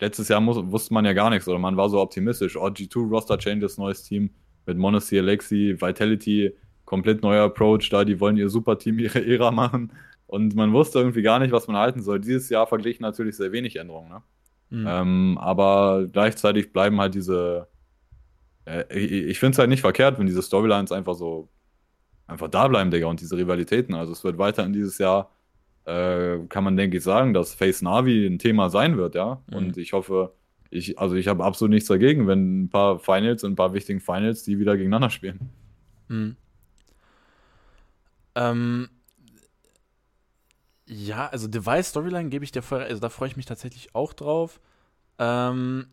[0.00, 2.56] letztes Jahr muss, wusste man ja gar nichts oder man war so optimistisch.
[2.56, 4.30] Oh, G2 Roster Changes, neues Team
[4.66, 6.54] mit Monacy, Alexi, Vitality,
[6.88, 9.92] komplett neuer Approach da, die wollen ihr Superteam ihre Ära machen.
[10.26, 12.18] Und man wusste irgendwie gar nicht, was man halten soll.
[12.18, 14.08] Dieses Jahr verglichen natürlich sehr wenig Änderungen.
[14.08, 14.22] Ne?
[14.70, 14.86] Mhm.
[14.88, 17.68] Ähm, aber gleichzeitig bleiben halt diese.
[18.64, 21.48] Äh, ich finde es halt nicht verkehrt, wenn diese Storylines einfach so
[22.26, 23.94] einfach da bleiben, Digga, und diese Rivalitäten.
[23.94, 25.30] Also es wird weiter in dieses Jahr,
[25.84, 29.42] äh, kann man denke ich sagen, dass Face Navi ein Thema sein wird, ja.
[29.50, 29.56] Mhm.
[29.56, 30.32] Und ich hoffe,
[30.70, 34.00] ich, also ich habe absolut nichts dagegen, wenn ein paar Finals und ein paar wichtigen
[34.00, 35.50] Finals, die wieder gegeneinander spielen.
[36.08, 36.36] Mhm.
[38.34, 38.88] Ähm,
[40.86, 44.12] ja, also Device Storyline gebe ich dir voll, also da freue ich mich tatsächlich auch
[44.14, 44.60] drauf.
[45.18, 45.88] Ähm,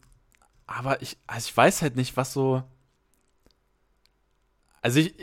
[0.68, 2.64] aber ich, also ich weiß halt nicht, was so.
[4.82, 5.16] Also ich,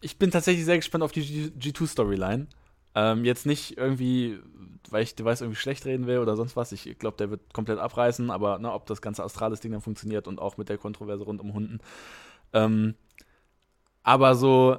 [0.00, 2.46] ich bin tatsächlich sehr gespannt auf die G2-Storyline.
[2.94, 4.38] Ähm, jetzt nicht irgendwie,
[4.88, 6.72] weil ich Device irgendwie schlecht reden will oder sonst was.
[6.72, 10.40] Ich glaube, der wird komplett abreißen, aber ne, ob das ganze Astralis-Ding dann funktioniert und
[10.40, 11.78] auch mit der Kontroverse rund um Hunden.
[12.52, 12.94] Ähm,
[14.02, 14.78] aber so,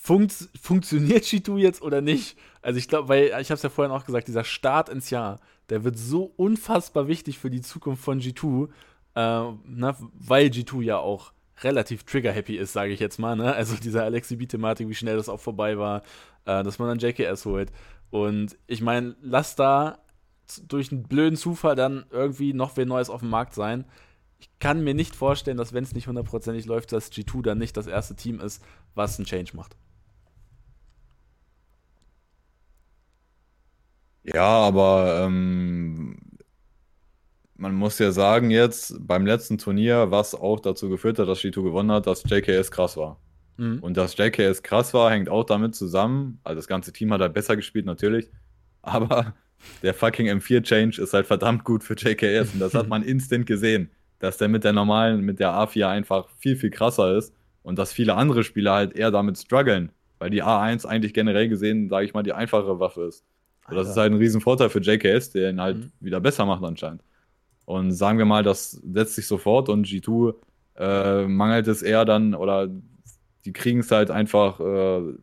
[0.00, 2.36] funkt, funktioniert G2 jetzt oder nicht?
[2.62, 5.40] Also ich glaube, weil ich habe es ja vorhin auch gesagt, dieser Start ins Jahr,
[5.68, 8.68] der wird so unfassbar wichtig für die Zukunft von G2,
[9.14, 11.32] äh, ne, weil G2 ja auch
[11.62, 13.36] relativ trigger-happy ist, sage ich jetzt mal.
[13.36, 13.54] Ne?
[13.54, 16.02] Also diese Alexi-B-Thematik, wie schnell das auch vorbei war,
[16.46, 17.70] äh, dass man dann JKS holt.
[18.08, 19.98] Und ich meine, lass da
[20.66, 23.84] durch einen blöden Zufall dann irgendwie noch wer Neues auf dem Markt sein.
[24.38, 27.76] Ich kann mir nicht vorstellen, dass wenn es nicht hundertprozentig läuft, dass G2 dann nicht
[27.76, 28.64] das erste Team ist,
[28.94, 29.76] was einen Change macht.
[34.24, 36.16] Ja, aber ähm,
[37.56, 41.62] man muss ja sagen jetzt, beim letzten Turnier, was auch dazu geführt hat, dass G2
[41.62, 43.20] gewonnen hat, dass JKS krass war.
[43.58, 43.80] Mhm.
[43.80, 46.40] Und dass JKS krass war, hängt auch damit zusammen.
[46.42, 48.30] Also das ganze Team hat halt besser gespielt, natürlich.
[48.82, 49.34] Aber
[49.82, 52.54] der fucking M4-Change ist halt verdammt gut für JKS.
[52.54, 56.30] Und das hat man instant gesehen, dass der mit der normalen, mit der A4 einfach
[56.38, 57.34] viel, viel krasser ist.
[57.62, 59.92] Und dass viele andere Spieler halt eher damit strugglen.
[60.18, 63.22] Weil die A1 eigentlich generell gesehen, sage ich mal, die einfache Waffe ist.
[63.68, 65.92] So, das ist halt ein Riesenvorteil für JKS, der ihn halt mhm.
[66.00, 67.02] wieder besser macht anscheinend.
[67.66, 70.34] Und sagen wir mal, das setzt sich sofort und G2
[70.76, 72.68] äh, mangelt es eher dann oder
[73.44, 75.14] die kriegen es halt einfach, äh,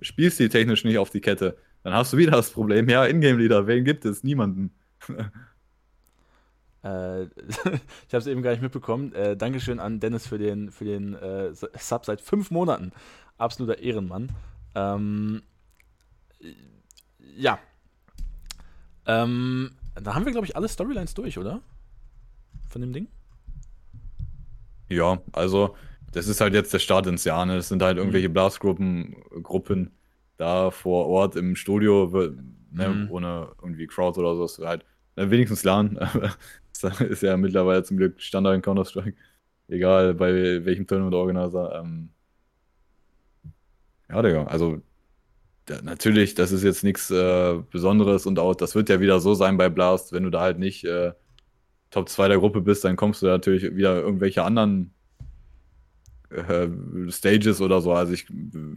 [0.00, 1.56] spielst die technisch nicht auf die Kette.
[1.82, 4.24] Dann hast du wieder das Problem, ja, Ingame-Leader, wen gibt es?
[4.24, 4.74] Niemanden.
[6.82, 7.28] äh, ich
[8.10, 9.12] habe es eben gar nicht mitbekommen.
[9.12, 12.92] Äh, Dankeschön an Dennis für den, für den äh, Sub seit fünf Monaten.
[13.38, 14.30] Absoluter Ehrenmann.
[14.74, 15.42] Ähm,
[17.36, 17.58] ja.
[19.06, 21.60] Ähm, da haben wir, glaube ich, alle Storylines durch, oder?
[22.68, 23.08] Von dem Ding?
[24.88, 25.74] Ja, also
[26.12, 27.44] das ist halt jetzt der Start ins Jahr.
[27.46, 27.56] Ne?
[27.56, 28.34] Das sind halt irgendwelche mhm.
[28.34, 29.92] Blastgruppen Gruppen
[30.36, 32.06] da vor Ort im Studio,
[32.70, 32.88] ne?
[32.88, 33.10] mhm.
[33.10, 34.42] ohne irgendwie Crowd oder so.
[34.42, 34.84] Das halt
[35.16, 35.98] ne, wenigstens lernen.
[36.80, 39.14] das ist ja mittlerweile zum Glück Standard in Counter-Strike.
[39.68, 41.80] Egal bei welchem Turn oder Organizer.
[41.80, 42.10] Ähm
[44.08, 44.80] ja, Digga, also
[45.82, 49.56] natürlich, das ist jetzt nichts äh, Besonderes und auch das wird ja wieder so sein
[49.56, 51.12] bei Blast, wenn du da halt nicht äh,
[51.90, 54.92] Top 2 der Gruppe bist, dann kommst du natürlich wieder irgendwelche anderen
[56.30, 56.68] äh,
[57.08, 57.92] Stages oder so.
[57.92, 58.26] Also ich,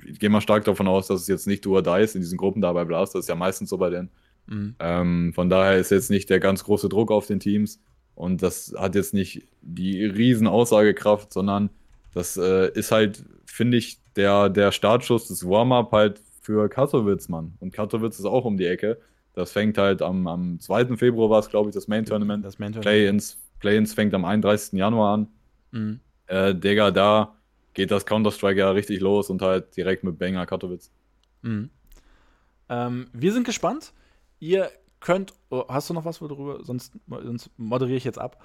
[0.05, 2.37] ich gehe mal stark davon aus, dass es jetzt nicht du oder ist in diesen
[2.37, 4.09] Gruppen da bei Blast, das ist ja meistens so bei denen.
[4.47, 4.75] Mhm.
[4.79, 7.81] Ähm, von daher ist jetzt nicht der ganz große Druck auf den Teams
[8.15, 11.69] und das hat jetzt nicht die riesen Aussagekraft, sondern
[12.13, 17.53] das äh, ist halt, finde ich, der, der Startschuss des Warm-Up halt für Katowice, Mann.
[17.59, 18.99] Und Katowice ist auch um die Ecke.
[19.33, 20.97] Das fängt halt am, am 2.
[20.97, 22.43] Februar, war es, glaube ich, das Main Tournament.
[22.43, 23.37] Das Main Tournament.
[23.59, 24.77] Play-ins fängt am 31.
[24.77, 25.27] Januar an.
[25.71, 25.99] Mhm.
[26.27, 27.35] Äh, Digga, da
[27.73, 30.91] geht das Counter-Strike ja richtig los und halt direkt mit Banger Katowice.
[31.41, 31.69] Mhm.
[32.69, 33.93] Ähm, wir sind gespannt.
[34.39, 35.33] Ihr könnt.
[35.49, 36.63] Oh, hast du noch was darüber?
[36.63, 38.41] Sonst, sonst moderiere ich jetzt ab.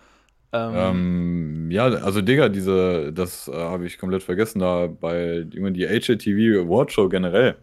[0.52, 5.88] Ähm, ähm, ja, also Digga, diese, das äh, habe ich komplett vergessen, da bei die
[5.88, 7.56] HATV Award Show generell.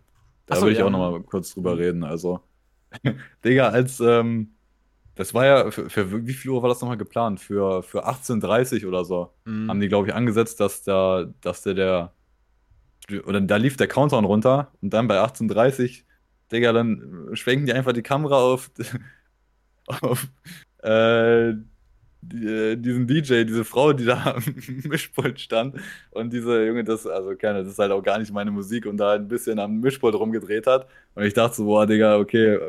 [0.51, 0.85] Da so, will ich ja.
[0.85, 1.81] auch noch mal kurz drüber mhm.
[1.81, 2.03] reden.
[2.03, 2.41] Also,
[3.45, 4.51] Digga, als, ähm,
[5.15, 7.39] das war ja, für, für, wie viel Uhr war das nochmal geplant?
[7.39, 9.33] Für, für 18.30 oder so.
[9.45, 9.69] Mhm.
[9.69, 12.13] Haben die, glaube ich, angesetzt, dass da, dass der, der,
[13.25, 16.03] oder da lief der Countdown runter und dann bei 18.30,
[16.51, 18.71] Digga, dann schwenken die einfach die Kamera auf,
[20.01, 20.27] auf
[20.83, 21.53] äh,
[22.21, 24.43] die, diesen DJ, diese Frau, die da am
[24.83, 25.75] Mischpult stand
[26.11, 28.97] und diese Junge, das, also keine, das ist halt auch gar nicht meine Musik und
[28.97, 30.87] da ein bisschen am Mischpult rumgedreht hat.
[31.15, 32.59] Und ich dachte so, boah, Digga, okay,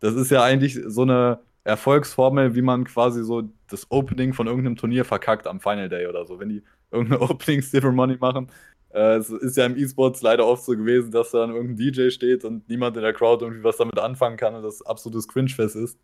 [0.00, 4.76] das ist ja eigentlich so eine Erfolgsformel, wie man quasi so das Opening von irgendeinem
[4.76, 6.40] Turnier verkackt am Final Day oder so.
[6.40, 7.62] Wenn die irgendeine Opening
[7.94, 8.50] Money machen,
[8.90, 12.10] äh, es ist ja im E-Sports leider oft so gewesen, dass da dann irgendein DJ
[12.10, 15.76] steht und niemand in der Crowd irgendwie was damit anfangen kann und das absolutes Cringe-Fest
[15.76, 15.98] ist.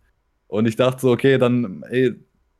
[0.49, 2.15] Und ich dachte so, okay, dann, ey,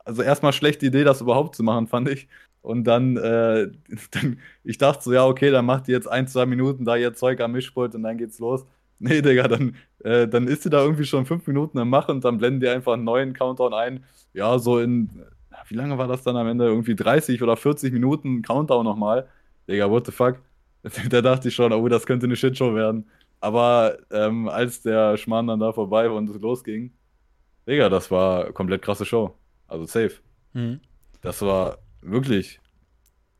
[0.05, 2.29] also erstmal schlechte Idee, das überhaupt zu machen, fand ich.
[2.63, 3.71] Und dann, äh,
[4.13, 7.15] dann, ich dachte so, ja, okay, dann macht die jetzt ein, zwei Minuten da ihr
[7.15, 8.67] Zeug am Mischpult und dann geht's los.
[9.01, 12.25] Nee, Digga, dann, äh, dann ist sie da irgendwie schon fünf Minuten am Machen und
[12.25, 14.05] dann blenden die einfach einen neuen Countdown ein.
[14.33, 15.11] Ja, so in,
[15.69, 16.67] wie lange war das dann am Ende?
[16.67, 19.29] Irgendwie 30 oder 40 Minuten Countdown nochmal.
[19.69, 20.41] Digga, what the fuck?
[21.11, 23.11] da dachte ich schon, oh, das könnte eine Shitshow werden.
[23.41, 26.93] Aber ähm, als der Schmarrn dann da vorbei war und es losging,
[27.69, 29.35] Digga, das war komplett krasse Show.
[29.75, 30.21] Also safe.
[30.53, 30.81] Mhm.
[31.21, 32.61] Das war wirklich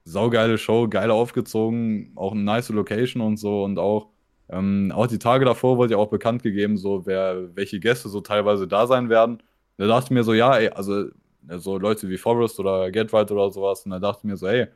[0.05, 4.09] saugeile Show, geil aufgezogen, auch eine nice Location und so und auch
[4.49, 8.21] ähm, auch die Tage davor wurde ja auch bekannt gegeben, so wer, welche Gäste so
[8.21, 9.43] teilweise da sein werden.
[9.79, 11.07] Da dachte ich mir so, ja, ey, also
[11.49, 13.85] so Leute wie Forrest oder Getright oder sowas.
[13.85, 14.67] Und da dachte ich mir so, ey,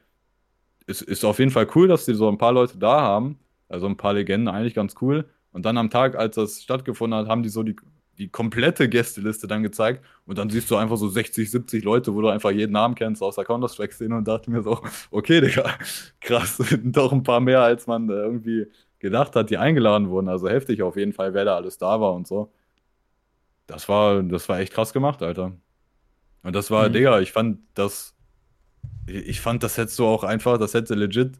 [0.86, 3.38] ist, ist auf jeden Fall cool, dass die so ein paar Leute da haben.
[3.68, 5.28] Also ein paar Legenden, eigentlich ganz cool.
[5.52, 7.76] Und dann am Tag, als das stattgefunden hat, haben die so die,
[8.18, 10.04] die komplette Gästeliste dann gezeigt.
[10.26, 13.22] Und dann siehst du einfach so 60, 70 Leute, wo du einfach jeden Namen kennst
[13.22, 14.80] aus der Counter-Strike-Szene und dachte mir so,
[15.10, 15.78] okay, Digga,
[16.20, 18.66] krass, doch ein paar mehr, als man irgendwie
[18.98, 20.28] gedacht hat, die eingeladen wurden.
[20.28, 22.52] Also heftig auf jeden Fall, wer da alles da war und so.
[23.66, 25.52] Das war, das war echt krass gemacht, Alter.
[26.42, 26.94] Und das war, mhm.
[26.94, 28.16] Digga, ich fand das,
[29.06, 31.38] ich fand, das hättest du auch einfach, das hätte legit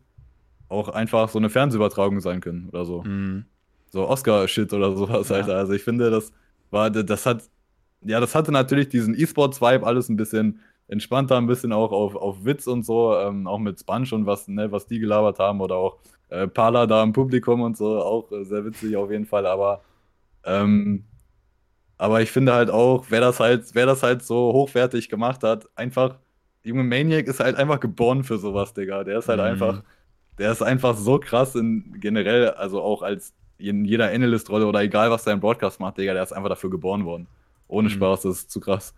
[0.68, 3.02] auch einfach so eine Fernsehübertragung sein können oder so.
[3.02, 3.46] Mhm.
[3.90, 5.36] So Oscar-Shit oder sowas, ja.
[5.36, 5.56] Alter.
[5.56, 6.30] Also ich finde, das
[6.70, 7.44] war, das hat,
[8.02, 12.44] ja, das hatte natürlich diesen E-Sports-Vibe, alles ein bisschen entspannter, ein bisschen auch auf, auf
[12.44, 15.76] Witz und so, ähm, auch mit Sponge und was, ne, was die gelabert haben oder
[15.76, 15.98] auch
[16.30, 19.82] äh, Pala da im Publikum und so, auch äh, sehr witzig auf jeden Fall, aber
[20.44, 21.04] ähm,
[21.98, 25.68] aber ich finde halt auch, wer das halt, wer das halt so hochwertig gemacht hat,
[25.74, 26.16] einfach,
[26.62, 29.02] Junge Maniac ist halt einfach geboren für sowas, Digga.
[29.04, 29.46] Der ist halt mhm.
[29.46, 29.82] einfach,
[30.38, 35.10] der ist einfach so krass in generell, also auch als in jeder Analyst-Rolle oder egal,
[35.10, 37.26] was der im Broadcast macht, Digga, der ist einfach dafür geboren worden.
[37.66, 37.93] Ohne mhm.
[37.93, 38.94] Spaß, das ist zu krass.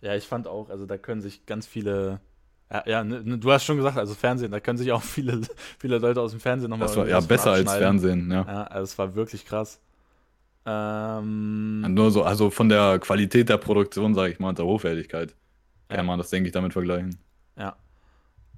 [0.00, 2.20] Ja, ich fand auch, also da können sich ganz viele
[2.70, 5.40] ja, ja ne, ne, du hast schon gesagt, also Fernsehen, da können sich auch viele,
[5.78, 6.88] viele Leute aus dem Fernsehen nochmal.
[6.88, 8.44] Das war ja besser als Fernsehen, ja.
[8.46, 9.80] Ja, also es war wirklich krass.
[10.64, 15.34] Ähm, Nur so, also von der Qualität der Produktion, sage ich mal, und der Hochwertigkeit,
[15.88, 16.02] kann ja.
[16.02, 17.16] man das, denke ich, damit vergleichen.
[17.56, 17.76] Ja.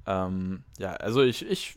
[0.07, 1.77] Ähm, ja, also ich, ich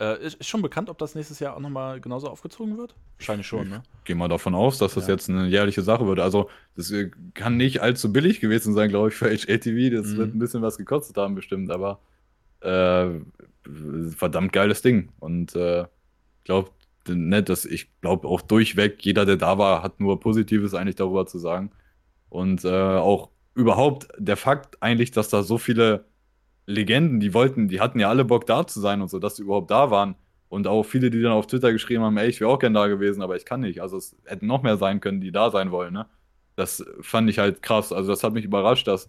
[0.00, 2.94] äh, ist, schon bekannt, ob das nächstes Jahr auch nochmal genauso aufgezogen wird?
[3.18, 3.82] Wahrscheinlich schon, ne?
[4.04, 5.14] Gehe mal davon aus, dass das ja.
[5.14, 6.18] jetzt eine jährliche Sache wird.
[6.18, 9.94] Also, das äh, kann nicht allzu billig gewesen sein, glaube ich, für HLTV.
[9.94, 10.16] Das mhm.
[10.16, 12.00] wird ein bisschen was gekostet haben, bestimmt, aber
[12.60, 13.08] äh,
[14.16, 15.10] verdammt geiles Ding.
[15.18, 16.70] Und äh, ich glaube,
[17.08, 21.26] ne, dass ich glaube auch durchweg, jeder, der da war, hat nur Positives eigentlich darüber
[21.26, 21.70] zu sagen.
[22.28, 26.06] Und äh, auch überhaupt der Fakt eigentlich, dass da so viele
[26.66, 29.42] Legenden, die wollten, die hatten ja alle Bock da zu sein und so, dass sie
[29.42, 30.14] überhaupt da waren.
[30.48, 32.86] Und auch viele, die dann auf Twitter geschrieben haben, ey, ich wäre auch gern da
[32.86, 33.80] gewesen, aber ich kann nicht.
[33.80, 36.06] Also es hätten noch mehr sein können, die da sein wollen, ne?
[36.56, 37.92] Das fand ich halt krass.
[37.92, 39.08] Also das hat mich überrascht, dass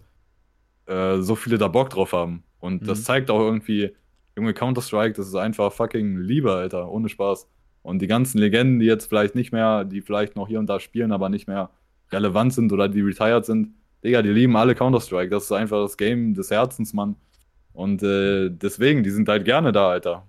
[0.86, 2.44] äh, so viele da Bock drauf haben.
[2.60, 2.86] Und mhm.
[2.86, 3.94] das zeigt auch irgendwie,
[4.36, 7.46] junge Counter-Strike, das ist einfach fucking Liebe, Alter, ohne Spaß.
[7.82, 10.80] Und die ganzen Legenden, die jetzt vielleicht nicht mehr, die vielleicht noch hier und da
[10.80, 11.70] spielen, aber nicht mehr
[12.10, 15.30] relevant sind oder die retired sind, Digga, die lieben alle Counter-Strike.
[15.30, 17.16] Das ist einfach das Game des Herzens, Mann.
[17.74, 20.26] Und äh, deswegen, die sind halt gerne da, Alter.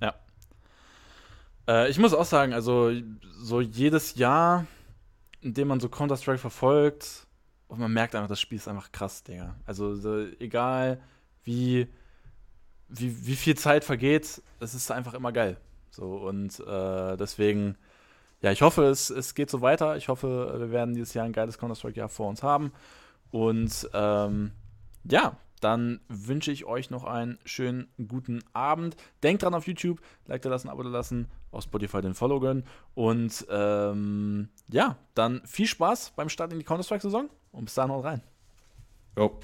[0.00, 0.14] Ja.
[1.66, 2.92] Äh, ich muss auch sagen, also
[3.38, 4.66] so jedes Jahr,
[5.40, 7.26] in dem man so Counter-Strike verfolgt,
[7.66, 9.56] und man merkt einfach, das Spiel ist einfach krass, Digga.
[9.64, 11.00] Also so, egal
[11.42, 11.88] wie,
[12.90, 15.56] wie, wie viel Zeit vergeht, es ist einfach immer geil.
[15.90, 17.78] So, und äh, deswegen,
[18.42, 19.96] ja, ich hoffe, es, es geht so weiter.
[19.96, 22.72] Ich hoffe, wir werden dieses Jahr ein geiles Counter-Strike-Jahr vor uns haben.
[23.30, 24.52] Und ähm,
[25.04, 28.96] ja, dann wünsche ich euch noch einen schönen guten Abend.
[29.22, 32.64] Denkt dran auf YouTube, Like da lassen, Abo da lassen, auf Spotify den Follow gönnen.
[32.94, 38.04] Und ähm, ja, dann viel Spaß beim Start in die Counter-Strike-Saison und bis dann haut
[38.04, 38.22] rein.
[39.16, 39.38] Jo.